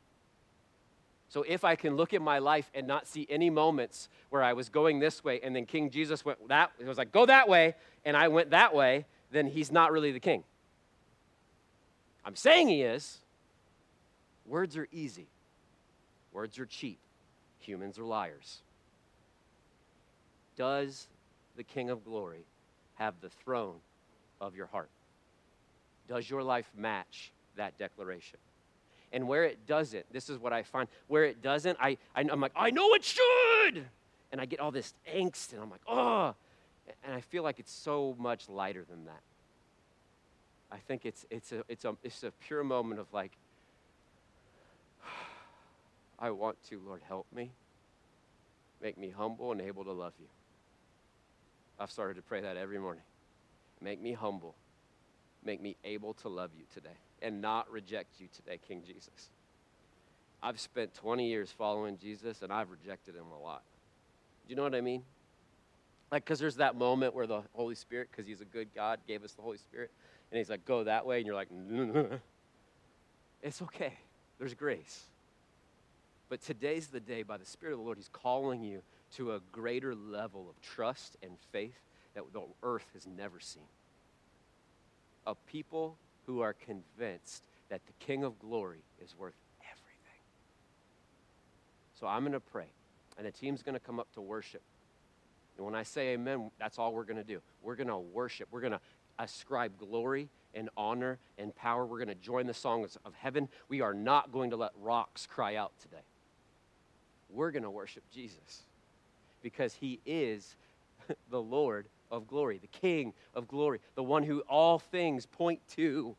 So 1.30 1.44
if 1.48 1.64
I 1.64 1.76
can 1.76 1.96
look 1.96 2.14
at 2.14 2.22
my 2.22 2.40
life 2.40 2.72
and 2.74 2.88
not 2.88 3.08
see 3.08 3.28
any 3.30 3.50
moments 3.50 4.10
where 4.32 4.42
I 4.42 4.54
was 4.54 4.68
going 4.68 5.00
this 5.00 5.24
way 5.24 5.40
and 5.42 5.56
then 5.56 5.66
King 5.66 5.92
Jesus 5.92 6.26
went 6.26 6.46
that, 6.50 6.72
it 6.80 6.88
was 6.88 6.98
like, 6.98 7.12
go 7.12 7.26
that 7.28 7.48
way, 7.48 7.76
and 8.04 8.18
I 8.18 8.30
went 8.30 8.50
that 8.50 8.74
way, 8.74 9.06
then 9.32 9.46
he's 9.46 9.72
not 9.72 9.92
really 9.92 10.12
the 10.12 10.20
king. 10.20 10.44
I'm 12.30 12.36
saying 12.36 12.68
he 12.68 12.84
is. 12.84 13.18
Words 14.46 14.78
are 14.78 14.88
easy, 14.92 15.26
words 16.32 16.60
are 16.60 16.66
cheap, 16.68 17.00
humans 17.58 17.98
are 17.98 18.04
liars. 18.04 18.60
Does 20.56 21.08
the 21.58 21.64
King 21.64 21.90
of 21.90 22.06
Glory 22.06 22.46
have 23.00 23.16
the 23.20 23.30
throne 23.30 23.78
of 24.40 24.56
your 24.56 24.68
heart? 24.68 24.92
Does 26.08 26.30
your 26.30 26.44
life 26.44 26.70
match 26.78 27.32
that 27.56 27.80
declaration? 27.80 28.38
And 29.12 29.28
where 29.28 29.46
it 29.46 29.66
doesn't, 29.66 30.06
this 30.14 30.30
is 30.30 30.38
what 30.38 30.54
I 30.54 30.62
find. 30.62 30.88
Where 31.08 31.24
it 31.24 31.42
doesn't, 31.42 31.80
I, 31.82 31.98
I, 32.16 32.22
am 32.22 32.40
like, 32.40 32.54
I 32.56 32.70
know 32.70 32.94
it 32.94 33.04
should. 33.04 33.86
And 34.32 34.40
I 34.40 34.46
get 34.46 34.60
all 34.60 34.70
this 34.70 34.94
angst, 35.12 35.54
and 35.54 35.64
I'm 35.64 35.72
like, 35.72 35.82
oh. 35.88 36.36
And 37.04 37.16
I 37.16 37.22
feel 37.22 37.42
like 37.42 37.58
it's 37.58 37.74
so 37.74 38.16
much 38.20 38.48
lighter 38.50 38.86
than 38.88 39.06
that. 39.06 39.22
I 40.72 40.78
think 40.78 41.06
it's, 41.06 41.26
it's, 41.30 41.52
a, 41.52 41.64
it's, 41.68 41.86
a, 41.86 41.96
it's 42.04 42.24
a 42.24 42.32
pure 42.32 42.64
moment 42.64 43.00
of 43.00 43.08
like, 43.12 43.32
I 46.20 46.32
want 46.32 46.58
to, 46.70 46.82
Lord, 46.86 47.02
help 47.08 47.26
me. 47.34 47.52
Make 48.82 48.98
me 48.98 49.10
humble 49.10 49.52
and 49.52 49.62
able 49.62 49.84
to 49.84 49.92
love 49.92 50.14
you. 50.20 50.28
I've 51.80 51.92
started 51.92 52.16
to 52.16 52.22
pray 52.22 52.42
that 52.42 52.58
every 52.58 52.80
morning. 52.80 53.04
Make 53.82 54.02
me 54.02 54.14
humble. 54.14 54.56
Make 55.44 55.62
me 55.62 55.76
able 55.84 56.14
to 56.16 56.30
love 56.30 56.52
you 56.58 56.66
today 56.74 56.98
and 57.22 57.42
not 57.42 57.70
reject 57.72 58.20
you 58.20 58.28
today, 58.36 58.60
King 58.68 58.84
Jesus. 58.86 59.30
I've 60.42 60.60
spent 60.60 60.94
20 60.94 61.28
years 61.28 61.54
following 61.58 61.98
Jesus 61.98 62.42
and 62.42 62.52
I've 62.52 62.70
rejected 62.70 63.16
him 63.16 63.26
a 63.38 63.42
lot. 63.42 63.64
Do 64.48 64.52
you 64.52 64.56
know 64.56 64.64
what 64.64 64.76
I 64.76 64.82
mean? 64.82 65.04
Like, 66.12 66.26
because 66.26 66.40
there's 66.40 66.56
that 66.56 66.76
moment 66.76 67.14
where 67.14 67.28
the 67.28 67.42
Holy 67.54 67.76
Spirit, 67.76 68.10
because 68.12 68.26
he's 68.26 68.42
a 68.42 68.46
good 68.46 68.70
God, 68.74 69.00
gave 69.08 69.24
us 69.24 69.34
the 69.34 69.42
Holy 69.42 69.58
Spirit, 69.58 69.92
and 70.32 70.38
he's 70.38 70.50
like, 70.50 70.66
go 70.66 70.84
that 70.84 71.06
way, 71.06 71.18
and 71.18 71.26
you're 71.26 71.36
like, 71.36 71.50
it's 73.42 73.62
okay. 73.62 73.94
There's 74.38 74.54
grace. 74.54 75.04
But 76.30 76.42
today's 76.42 76.88
the 76.88 77.00
day, 77.00 77.24
by 77.24 77.38
the 77.38 77.46
Spirit 77.46 77.74
of 77.74 77.80
the 77.80 77.86
Lord, 77.86 77.98
he's 77.98 78.10
calling 78.10 78.64
you 78.64 78.82
to 79.16 79.34
a 79.34 79.40
greater 79.52 79.96
level 79.96 80.48
of 80.50 80.62
trust 80.62 81.18
and 81.24 81.32
faith 81.52 81.80
that 82.14 82.24
the 82.32 82.42
earth 82.62 82.86
has 82.94 83.08
never 83.08 83.40
seen. 83.40 83.64
A 85.26 85.34
people 85.36 85.98
who 86.28 86.42
are 86.42 86.54
convinced 86.54 87.44
that 87.70 87.82
the 87.88 88.06
King 88.06 88.24
of 88.24 88.40
glory 88.40 88.84
is 89.04 89.16
worth 89.18 89.34
everything. 89.62 90.22
So 92.00 92.06
I'm 92.06 92.22
going 92.22 92.34
to 92.34 92.40
pray, 92.40 92.68
and 93.18 93.26
the 93.26 93.32
team's 93.32 93.64
going 93.64 93.74
to 93.74 93.80
come 93.80 94.00
up 94.00 94.12
to 94.14 94.22
worship. 94.22 94.62
And 95.58 95.66
when 95.66 95.76
I 95.76 95.84
say 95.84 96.10
amen, 96.10 96.52
that's 96.60 96.78
all 96.78 96.94
we're 96.94 97.04
going 97.04 97.18
to 97.18 97.24
do. 97.24 97.42
We're 97.64 97.76
going 97.76 97.88
to 97.88 97.98
worship. 97.98 98.48
We're 98.52 98.62
going 98.62 98.74
to 98.74 98.80
ascribe 99.20 99.78
glory 99.78 100.30
and 100.56 100.70
honor 100.76 101.20
and 101.38 101.56
power. 101.56 101.86
We're 101.86 101.98
going 101.98 102.08
to 102.08 102.16
join 102.16 102.48
the 102.48 102.54
songs 102.54 102.98
of 103.06 103.14
heaven. 103.14 103.50
We 103.68 103.82
are 103.82 103.94
not 103.94 104.32
going 104.32 104.50
to 104.52 104.56
let 104.56 104.72
rocks 104.82 105.28
cry 105.28 105.56
out 105.56 105.74
today. 105.80 106.02
We're 107.30 107.52
going 107.52 107.64
to 107.64 107.70
worship 107.70 108.04
Jesus 108.12 108.64
because 109.44 109.76
he 109.76 110.00
is 110.06 110.56
the 111.30 111.42
Lord 111.42 111.88
of 112.12 112.28
glory, 112.28 112.58
the 112.58 112.68
King 112.68 113.14
of 113.36 113.48
glory, 113.48 113.80
the 113.96 114.04
one 114.04 114.24
who 114.24 114.40
all 114.42 114.80
things 114.80 115.26
point 115.26 115.60
to. 115.76 116.16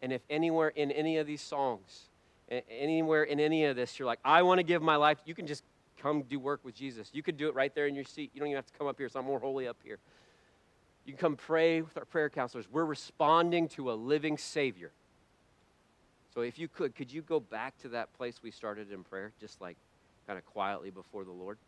And 0.00 0.12
if 0.12 0.22
anywhere 0.30 0.68
in 0.68 0.90
any 0.90 1.18
of 1.18 1.26
these 1.26 1.42
songs, 1.42 2.08
anywhere 2.70 3.24
in 3.24 3.38
any 3.38 3.66
of 3.66 3.76
this, 3.76 3.98
you're 3.98 4.06
like, 4.06 4.20
I 4.24 4.42
want 4.42 4.58
to 4.58 4.64
give 4.64 4.82
my 4.82 4.96
life, 4.96 5.18
you 5.26 5.34
can 5.34 5.46
just 5.46 5.64
come 5.98 6.22
do 6.22 6.40
work 6.40 6.60
with 6.64 6.74
Jesus. 6.74 7.10
You 7.12 7.22
could 7.22 7.36
do 7.36 7.48
it 7.48 7.54
right 7.54 7.72
there 7.74 7.86
in 7.86 7.94
your 7.94 8.04
seat. 8.04 8.30
You 8.34 8.40
don't 8.40 8.48
even 8.48 8.56
have 8.56 8.66
to 8.66 8.76
come 8.76 8.86
up 8.86 8.96
here. 8.96 9.06
It's 9.06 9.14
not 9.14 9.24
more 9.24 9.38
holy 9.38 9.68
up 9.68 9.76
here. 9.84 9.98
You 11.04 11.12
can 11.12 11.18
come 11.18 11.36
pray 11.36 11.82
with 11.82 11.96
our 11.96 12.04
prayer 12.04 12.30
counselors. 12.30 12.66
We're 12.70 12.84
responding 12.84 13.68
to 13.70 13.90
a 13.90 13.94
living 13.94 14.38
Savior. 14.38 14.92
So 16.34 16.42
if 16.42 16.58
you 16.58 16.68
could, 16.68 16.94
could 16.94 17.12
you 17.12 17.22
go 17.22 17.40
back 17.40 17.76
to 17.82 17.88
that 17.90 18.12
place 18.14 18.40
we 18.42 18.50
started 18.50 18.90
in 18.90 19.02
prayer, 19.02 19.32
just 19.40 19.60
like 19.60 19.76
kind 20.26 20.38
of 20.38 20.46
quietly 20.46 20.90
before 20.90 21.24
the 21.24 21.32
Lord? 21.32 21.58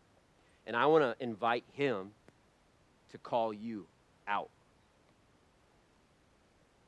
And 0.66 0.76
I 0.76 0.86
want 0.86 1.04
to 1.04 1.22
invite 1.22 1.64
Him 1.72 2.12
to 3.10 3.18
call 3.18 3.52
you 3.52 3.86
out. 4.26 4.50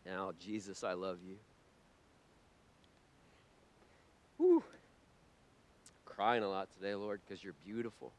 Now, 0.06 0.32
Jesus, 0.40 0.84
I 0.84 0.92
love 0.92 1.18
you. 1.26 1.36
Whew. 4.38 4.62
Crying 6.04 6.42
a 6.42 6.48
lot 6.48 6.68
today, 6.76 6.94
Lord, 6.94 7.20
because 7.26 7.42
you're 7.42 7.54
beautiful. 7.64 8.12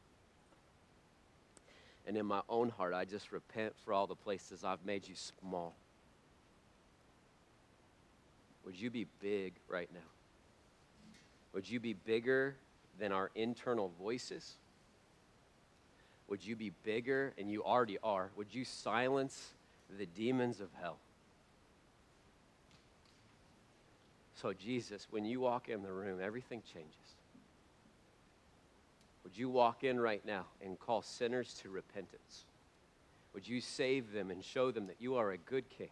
And 2.08 2.16
in 2.16 2.24
my 2.24 2.40
own 2.48 2.70
heart, 2.70 2.94
I 2.94 3.04
just 3.04 3.32
repent 3.32 3.74
for 3.84 3.92
all 3.92 4.06
the 4.06 4.14
places 4.14 4.64
I've 4.64 4.82
made 4.82 5.06
you 5.06 5.14
small. 5.14 5.74
Would 8.64 8.80
you 8.80 8.88
be 8.88 9.06
big 9.20 9.52
right 9.68 9.90
now? 9.92 10.00
Would 11.52 11.68
you 11.68 11.78
be 11.78 11.92
bigger 11.92 12.56
than 12.98 13.12
our 13.12 13.30
internal 13.34 13.92
voices? 14.00 14.54
Would 16.28 16.42
you 16.42 16.56
be 16.56 16.72
bigger, 16.82 17.34
and 17.36 17.50
you 17.50 17.62
already 17.62 17.98
are? 18.02 18.30
Would 18.36 18.54
you 18.54 18.64
silence 18.64 19.52
the 19.98 20.06
demons 20.06 20.60
of 20.60 20.68
hell? 20.80 20.96
So, 24.34 24.54
Jesus, 24.54 25.08
when 25.10 25.26
you 25.26 25.40
walk 25.40 25.68
in 25.68 25.82
the 25.82 25.92
room, 25.92 26.20
everything 26.22 26.62
changes. 26.72 27.17
Would 29.28 29.36
you 29.36 29.50
walk 29.50 29.84
in 29.84 30.00
right 30.00 30.24
now 30.24 30.46
and 30.64 30.80
call 30.80 31.02
sinners 31.02 31.52
to 31.60 31.68
repentance? 31.68 32.46
Would 33.34 33.46
you 33.46 33.60
save 33.60 34.10
them 34.10 34.30
and 34.30 34.42
show 34.42 34.70
them 34.70 34.86
that 34.86 34.96
you 35.00 35.16
are 35.16 35.32
a 35.32 35.36
good 35.36 35.68
king? 35.68 35.90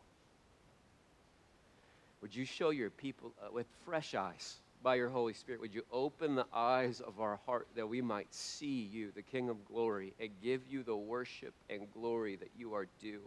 Would 2.22 2.34
you 2.34 2.46
show 2.46 2.70
your 2.70 2.88
people 2.88 3.34
uh, 3.42 3.52
with 3.52 3.66
fresh 3.84 4.14
eyes 4.14 4.56
by 4.82 4.94
your 4.94 5.10
Holy 5.10 5.34
Spirit? 5.34 5.60
Would 5.60 5.74
you 5.74 5.84
open 5.92 6.34
the 6.34 6.46
eyes 6.50 7.02
of 7.02 7.20
our 7.20 7.38
heart 7.44 7.68
that 7.76 7.86
we 7.86 8.00
might 8.00 8.32
see 8.34 8.88
you, 8.90 9.12
the 9.14 9.20
King 9.20 9.50
of 9.50 9.66
glory, 9.66 10.14
and 10.18 10.30
give 10.42 10.62
you 10.66 10.82
the 10.82 10.96
worship 10.96 11.52
and 11.68 11.92
glory 11.92 12.36
that 12.36 12.52
you 12.58 12.72
are 12.72 12.86
due? 13.02 13.20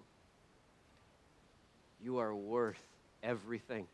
You 2.04 2.18
are 2.18 2.34
worth 2.34 2.82
everything. 3.22 3.86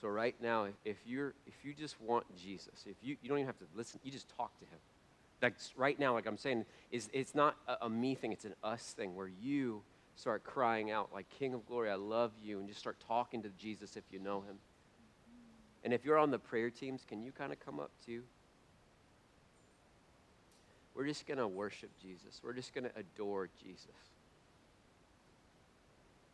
So 0.00 0.08
right 0.08 0.34
now, 0.40 0.66
if, 0.84 0.96
you're 1.06 1.34
if 1.46 1.54
you 1.64 1.74
just 1.74 2.00
want 2.00 2.24
Jesus, 2.36 2.86
if 2.86 2.96
you, 3.02 3.16
you 3.20 3.28
don't 3.28 3.38
even 3.38 3.46
have 3.46 3.58
to 3.58 3.64
listen, 3.74 3.98
you 4.04 4.12
just 4.12 4.28
talk 4.36 4.56
to 4.60 4.64
him. 4.64 4.78
Like 5.42 5.54
right 5.76 5.98
now, 5.98 6.14
like 6.14 6.26
I'm 6.26 6.38
saying, 6.38 6.66
is 6.92 7.08
it's 7.12 7.34
not 7.34 7.56
a, 7.66 7.86
a 7.86 7.90
me 7.90 8.14
thing, 8.14 8.32
it's 8.32 8.44
an 8.44 8.54
us 8.62 8.94
thing 8.96 9.16
where 9.16 9.30
you 9.40 9.82
start 10.14 10.44
crying 10.44 10.90
out 10.90 11.10
like 11.12 11.26
King 11.38 11.54
of 11.54 11.66
Glory, 11.66 11.90
I 11.90 11.96
love 11.96 12.32
you, 12.42 12.58
and 12.58 12.68
just 12.68 12.80
start 12.80 12.96
talking 13.06 13.42
to 13.42 13.48
Jesus 13.58 13.96
if 13.96 14.04
you 14.10 14.18
know 14.18 14.40
him. 14.40 14.56
And 15.84 15.92
if 15.92 16.04
you're 16.04 16.18
on 16.18 16.30
the 16.30 16.38
prayer 16.38 16.70
teams, 16.70 17.04
can 17.08 17.22
you 17.22 17.32
kind 17.32 17.52
of 17.52 17.58
come 17.60 17.80
up 17.80 17.90
too? 18.04 18.22
We're 20.94 21.06
just 21.06 21.26
going 21.26 21.38
to 21.38 21.46
worship 21.46 21.90
Jesus. 22.02 22.40
We're 22.42 22.52
just 22.52 22.74
going 22.74 22.84
to 22.84 22.90
adore 22.96 23.48
Jesus. 23.62 23.86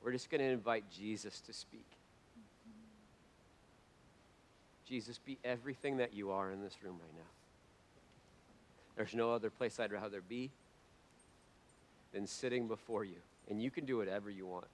We're 0.02 0.12
just 0.12 0.30
going 0.30 0.40
to 0.40 0.48
invite 0.48 0.84
Jesus 0.90 1.40
to 1.42 1.52
speak. 1.52 1.86
Jesus, 4.86 5.18
be 5.18 5.38
everything 5.44 5.96
that 5.96 6.12
you 6.12 6.30
are 6.30 6.50
in 6.50 6.62
this 6.62 6.76
room 6.82 6.98
right 7.00 7.14
now. 7.16 7.30
There's 8.96 9.14
no 9.14 9.32
other 9.32 9.50
place 9.50 9.80
I'd 9.80 9.92
rather 9.92 10.20
be 10.20 10.50
than 12.12 12.26
sitting 12.26 12.68
before 12.68 13.04
you. 13.04 13.16
And 13.50 13.60
you 13.60 13.70
can 13.70 13.84
do 13.84 13.96
whatever 13.96 14.30
you 14.30 14.46
want, 14.46 14.66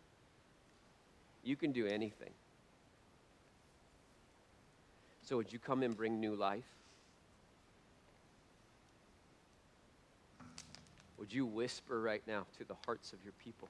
you 1.42 1.56
can 1.56 1.72
do 1.72 1.86
anything. 1.86 2.30
So, 5.22 5.36
would 5.36 5.52
you 5.52 5.60
come 5.60 5.82
and 5.82 5.96
bring 5.96 6.18
new 6.18 6.34
life? 6.34 6.64
Would 11.18 11.32
you 11.32 11.46
whisper 11.46 12.00
right 12.00 12.22
now 12.26 12.46
to 12.58 12.64
the 12.64 12.74
hearts 12.84 13.12
of 13.12 13.18
your 13.22 13.34
people? 13.44 13.68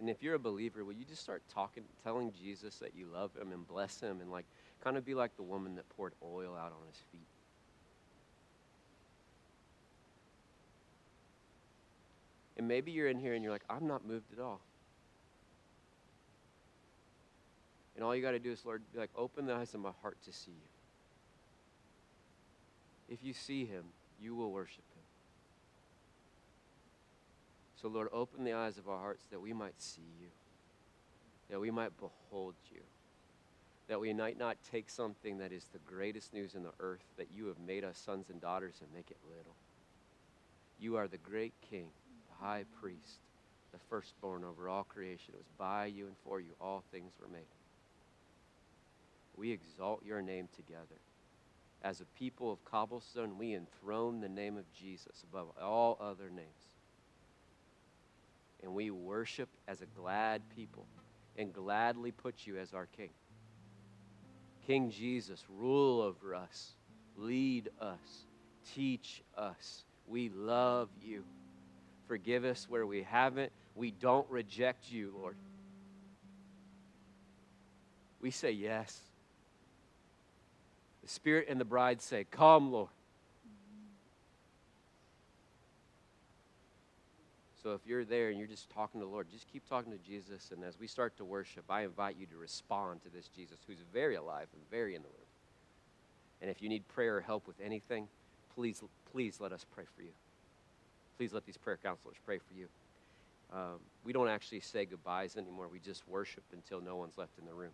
And 0.00 0.08
if 0.08 0.22
you're 0.22 0.34
a 0.34 0.38
believer, 0.38 0.82
will 0.82 0.94
you 0.94 1.04
just 1.04 1.22
start 1.22 1.42
talking, 1.52 1.84
telling 2.02 2.32
Jesus 2.32 2.76
that 2.76 2.94
you 2.96 3.06
love 3.12 3.30
him 3.36 3.52
and 3.52 3.68
bless 3.68 4.00
him 4.00 4.22
and 4.22 4.32
like 4.32 4.46
kind 4.82 4.96
of 4.96 5.04
be 5.04 5.14
like 5.14 5.36
the 5.36 5.42
woman 5.42 5.76
that 5.76 5.88
poured 5.90 6.14
oil 6.24 6.56
out 6.56 6.72
on 6.72 6.86
his 6.88 6.96
feet? 7.12 7.20
And 12.56 12.66
maybe 12.66 12.92
you're 12.92 13.08
in 13.08 13.18
here 13.18 13.34
and 13.34 13.42
you're 13.42 13.52
like, 13.52 13.64
I'm 13.68 13.86
not 13.86 14.06
moved 14.06 14.32
at 14.32 14.42
all. 14.42 14.60
And 17.94 18.04
all 18.04 18.16
you 18.16 18.22
got 18.22 18.30
to 18.30 18.38
do 18.38 18.50
is, 18.50 18.64
Lord, 18.64 18.82
be 18.94 18.98
like, 18.98 19.10
open 19.14 19.44
the 19.44 19.54
eyes 19.54 19.74
of 19.74 19.80
my 19.80 19.92
heart 20.00 20.16
to 20.24 20.32
see 20.32 20.52
you. 20.52 20.68
If 23.10 23.22
you 23.22 23.34
see 23.34 23.66
him, 23.66 23.84
you 24.20 24.34
will 24.34 24.50
worship. 24.50 24.84
So, 27.80 27.88
Lord, 27.88 28.08
open 28.12 28.44
the 28.44 28.52
eyes 28.52 28.76
of 28.76 28.88
our 28.88 28.98
hearts 28.98 29.24
that 29.30 29.40
we 29.40 29.54
might 29.54 29.80
see 29.80 30.02
you, 30.20 30.28
that 31.48 31.60
we 31.60 31.70
might 31.70 31.98
behold 31.98 32.54
you, 32.70 32.82
that 33.88 34.00
we 34.00 34.12
might 34.12 34.38
not 34.38 34.58
take 34.70 34.90
something 34.90 35.38
that 35.38 35.50
is 35.50 35.64
the 35.72 35.78
greatest 35.78 36.34
news 36.34 36.54
in 36.54 36.62
the 36.62 36.72
earth, 36.78 37.04
that 37.16 37.28
you 37.34 37.46
have 37.46 37.58
made 37.58 37.82
us 37.82 37.96
sons 37.96 38.28
and 38.28 38.38
daughters, 38.38 38.74
and 38.82 38.92
make 38.92 39.10
it 39.10 39.16
little. 39.26 39.54
You 40.78 40.96
are 40.96 41.08
the 41.08 41.16
great 41.16 41.54
King, 41.70 41.86
the 42.28 42.44
high 42.44 42.64
priest, 42.82 43.20
the 43.72 43.78
firstborn 43.88 44.44
over 44.44 44.68
all 44.68 44.84
creation. 44.84 45.32
It 45.32 45.38
was 45.38 45.50
by 45.56 45.86
you 45.86 46.06
and 46.06 46.16
for 46.22 46.38
you 46.38 46.50
all 46.60 46.84
things 46.92 47.12
were 47.18 47.32
made. 47.32 47.42
We 49.36 49.52
exalt 49.52 50.04
your 50.04 50.20
name 50.20 50.48
together. 50.54 51.00
As 51.82 52.02
a 52.02 52.18
people 52.18 52.52
of 52.52 52.62
cobblestone, 52.66 53.38
we 53.38 53.54
enthrone 53.54 54.20
the 54.20 54.28
name 54.28 54.58
of 54.58 54.70
Jesus 54.74 55.24
above 55.24 55.46
all 55.58 55.96
other 55.98 56.28
names 56.28 56.59
and 58.62 58.72
we 58.74 58.90
worship 58.90 59.48
as 59.68 59.80
a 59.80 59.86
glad 59.86 60.42
people 60.54 60.86
and 61.36 61.52
gladly 61.52 62.10
put 62.10 62.46
you 62.46 62.58
as 62.58 62.74
our 62.74 62.86
King. 62.86 63.10
King 64.66 64.90
Jesus, 64.90 65.44
rule 65.48 66.00
over 66.00 66.34
us, 66.34 66.72
lead 67.16 67.70
us, 67.80 68.26
teach 68.74 69.22
us. 69.36 69.84
We 70.06 70.28
love 70.28 70.88
you. 71.02 71.24
Forgive 72.06 72.44
us 72.44 72.68
where 72.68 72.86
we 72.86 73.02
haven't. 73.02 73.52
We 73.74 73.90
don't 73.90 74.28
reject 74.28 74.90
you, 74.90 75.14
Lord. 75.16 75.36
We 78.20 78.30
say 78.30 78.50
yes. 78.50 79.00
The 81.02 81.08
Spirit 81.08 81.46
and 81.48 81.60
the 81.60 81.64
bride 81.64 82.02
say, 82.02 82.24
Come, 82.30 82.72
Lord. 82.72 82.88
So 87.62 87.72
if 87.74 87.86
you're 87.86 88.04
there 88.04 88.30
and 88.30 88.38
you're 88.38 88.48
just 88.48 88.70
talking 88.70 89.00
to 89.00 89.06
the 89.06 89.12
Lord, 89.12 89.28
just 89.30 89.46
keep 89.52 89.68
talking 89.68 89.92
to 89.92 89.98
Jesus. 89.98 90.50
And 90.50 90.64
as 90.64 90.78
we 90.78 90.86
start 90.86 91.16
to 91.18 91.24
worship, 91.24 91.64
I 91.68 91.82
invite 91.82 92.16
you 92.18 92.26
to 92.26 92.36
respond 92.36 93.02
to 93.02 93.10
this 93.10 93.28
Jesus 93.28 93.58
who's 93.66 93.80
very 93.92 94.14
alive 94.14 94.46
and 94.54 94.62
very 94.70 94.94
in 94.94 95.02
the 95.02 95.08
room. 95.08 95.16
And 96.40 96.50
if 96.50 96.62
you 96.62 96.70
need 96.70 96.88
prayer 96.88 97.18
or 97.18 97.20
help 97.20 97.46
with 97.46 97.60
anything, 97.62 98.08
please, 98.54 98.82
please 99.12 99.40
let 99.40 99.52
us 99.52 99.66
pray 99.74 99.84
for 99.94 100.02
you. 100.02 100.12
Please 101.18 101.34
let 101.34 101.44
these 101.44 101.58
prayer 101.58 101.78
counselors 101.82 102.16
pray 102.24 102.38
for 102.38 102.54
you. 102.54 102.66
Um, 103.52 103.80
we 104.04 104.12
don't 104.14 104.28
actually 104.28 104.60
say 104.60 104.86
goodbyes 104.86 105.36
anymore. 105.36 105.68
We 105.70 105.80
just 105.80 106.08
worship 106.08 106.44
until 106.52 106.80
no 106.80 106.96
one's 106.96 107.18
left 107.18 107.38
in 107.38 107.44
the 107.44 107.52
room. 107.52 107.72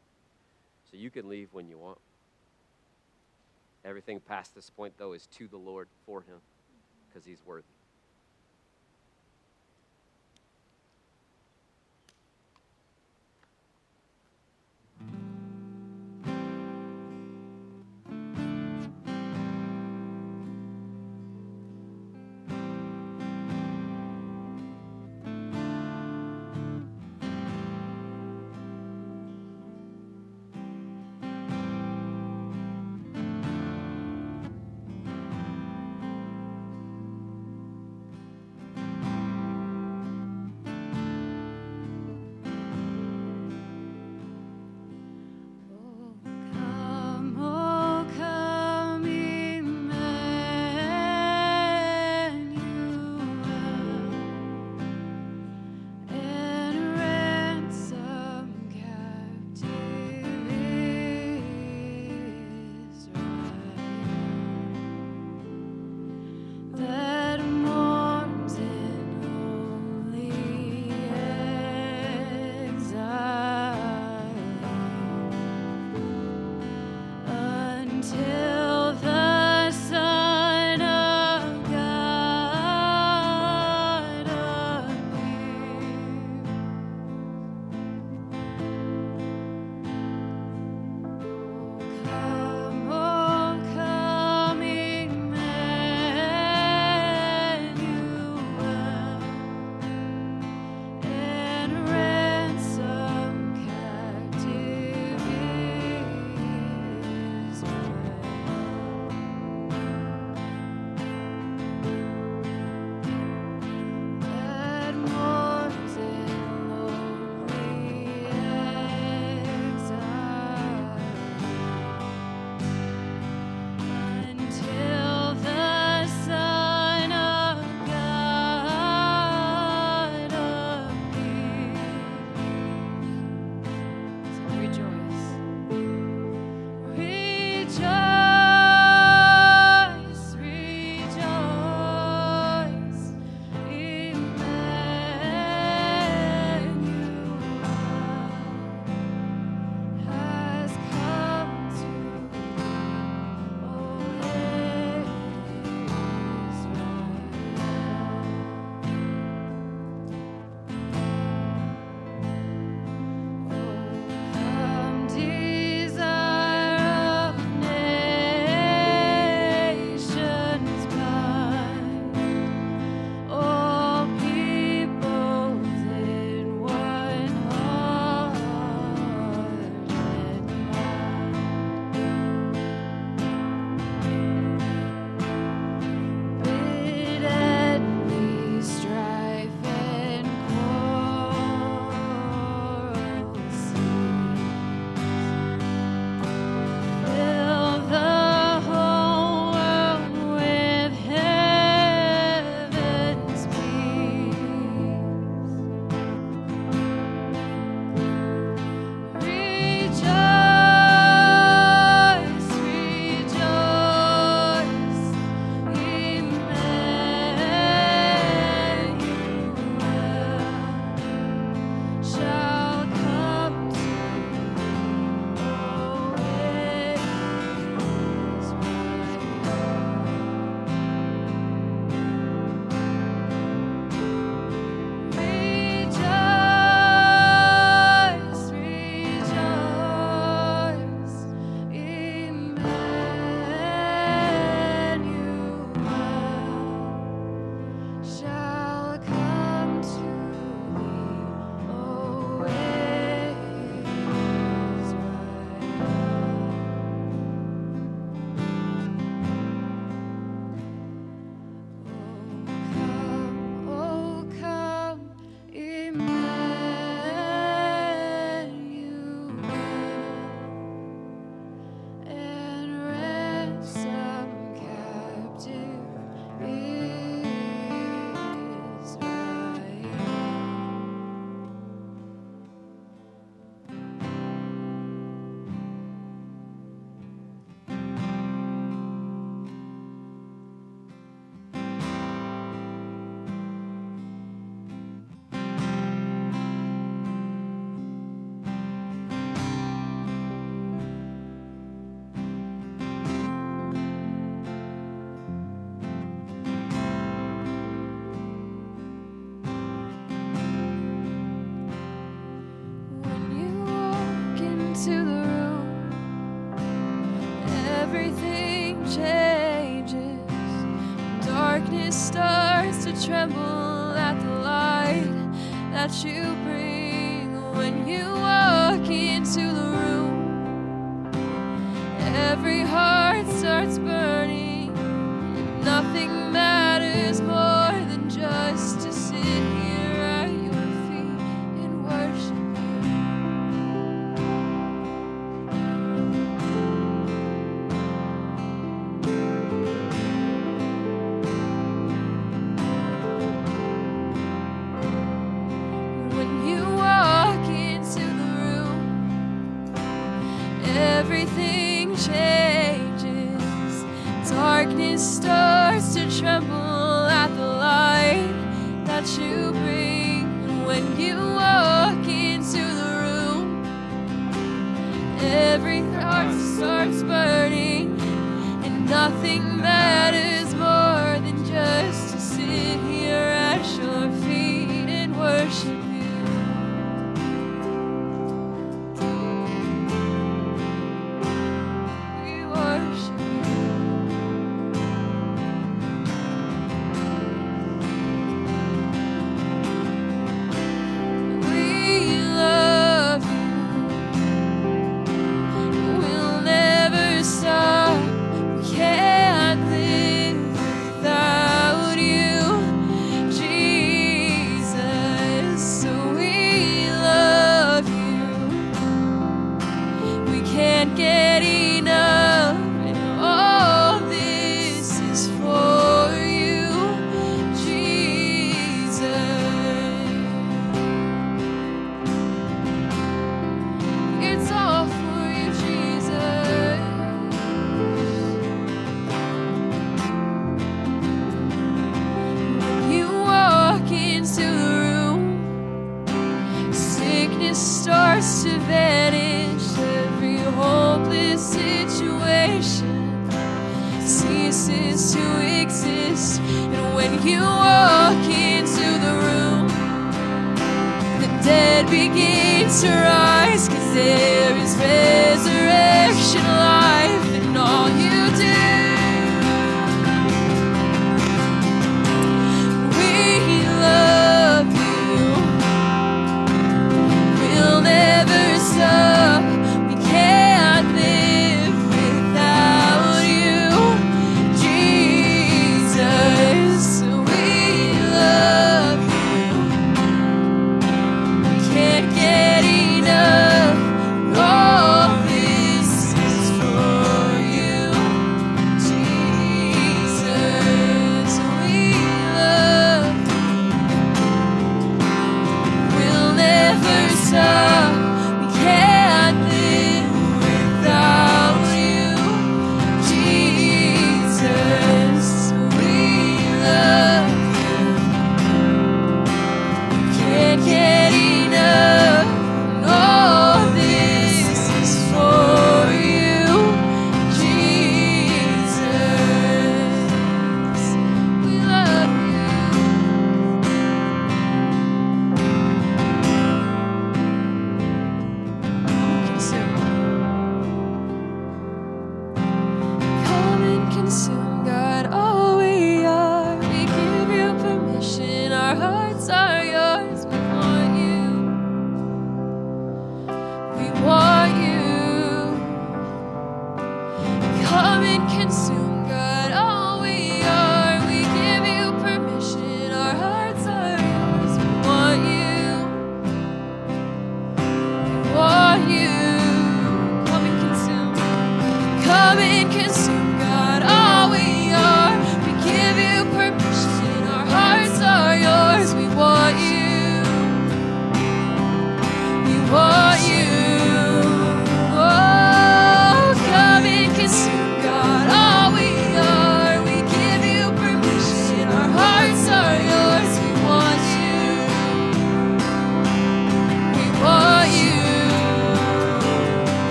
So 0.90 0.96
you 0.96 1.10
can 1.10 1.28
leave 1.28 1.48
when 1.52 1.68
you 1.68 1.78
want. 1.78 1.98
Everything 3.84 4.18
past 4.18 4.52
this 4.52 4.68
point, 4.68 4.94
though, 4.98 5.12
is 5.12 5.28
to 5.38 5.46
the 5.46 5.58
Lord 5.58 5.86
for 6.06 6.22
Him 6.22 6.38
because 7.08 7.24
He's 7.24 7.44
worthy. 7.46 7.75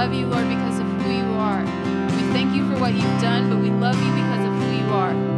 love 0.00 0.14
you, 0.14 0.24
Lord, 0.28 0.48
because 0.48 0.78
of 0.78 0.86
who 0.86 1.10
you 1.10 1.30
are. 1.34 1.60
We 1.60 2.22
thank 2.32 2.54
you 2.54 2.66
for 2.66 2.80
what 2.80 2.94
you've 2.94 3.20
done, 3.20 3.50
but 3.50 3.58
we 3.58 3.68
love 3.68 3.96
you 3.96 4.10
because 4.12 4.46
of 4.46 4.52
who 4.54 4.70
you 4.70 4.90
are. 4.94 5.29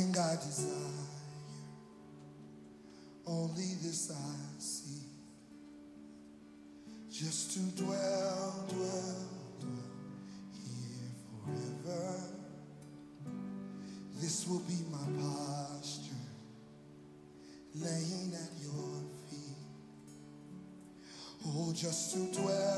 thing 0.00 0.16
I 0.18 0.36
desire, 0.36 1.06
only 3.26 3.74
this 3.82 4.10
I 4.10 4.60
see. 4.60 5.04
Just 7.10 7.52
to 7.52 7.82
dwell, 7.82 8.64
dwell, 8.68 9.28
dwell 9.60 9.90
here 10.54 11.12
forever. 11.84 12.14
This 14.20 14.46
will 14.48 14.60
be 14.60 14.78
my 14.90 15.06
posture, 15.20 16.26
laying 17.74 18.32
at 18.32 18.52
your 18.62 19.02
feet. 19.28 19.56
Oh, 21.46 21.72
just 21.74 22.14
to 22.14 22.40
dwell. 22.40 22.69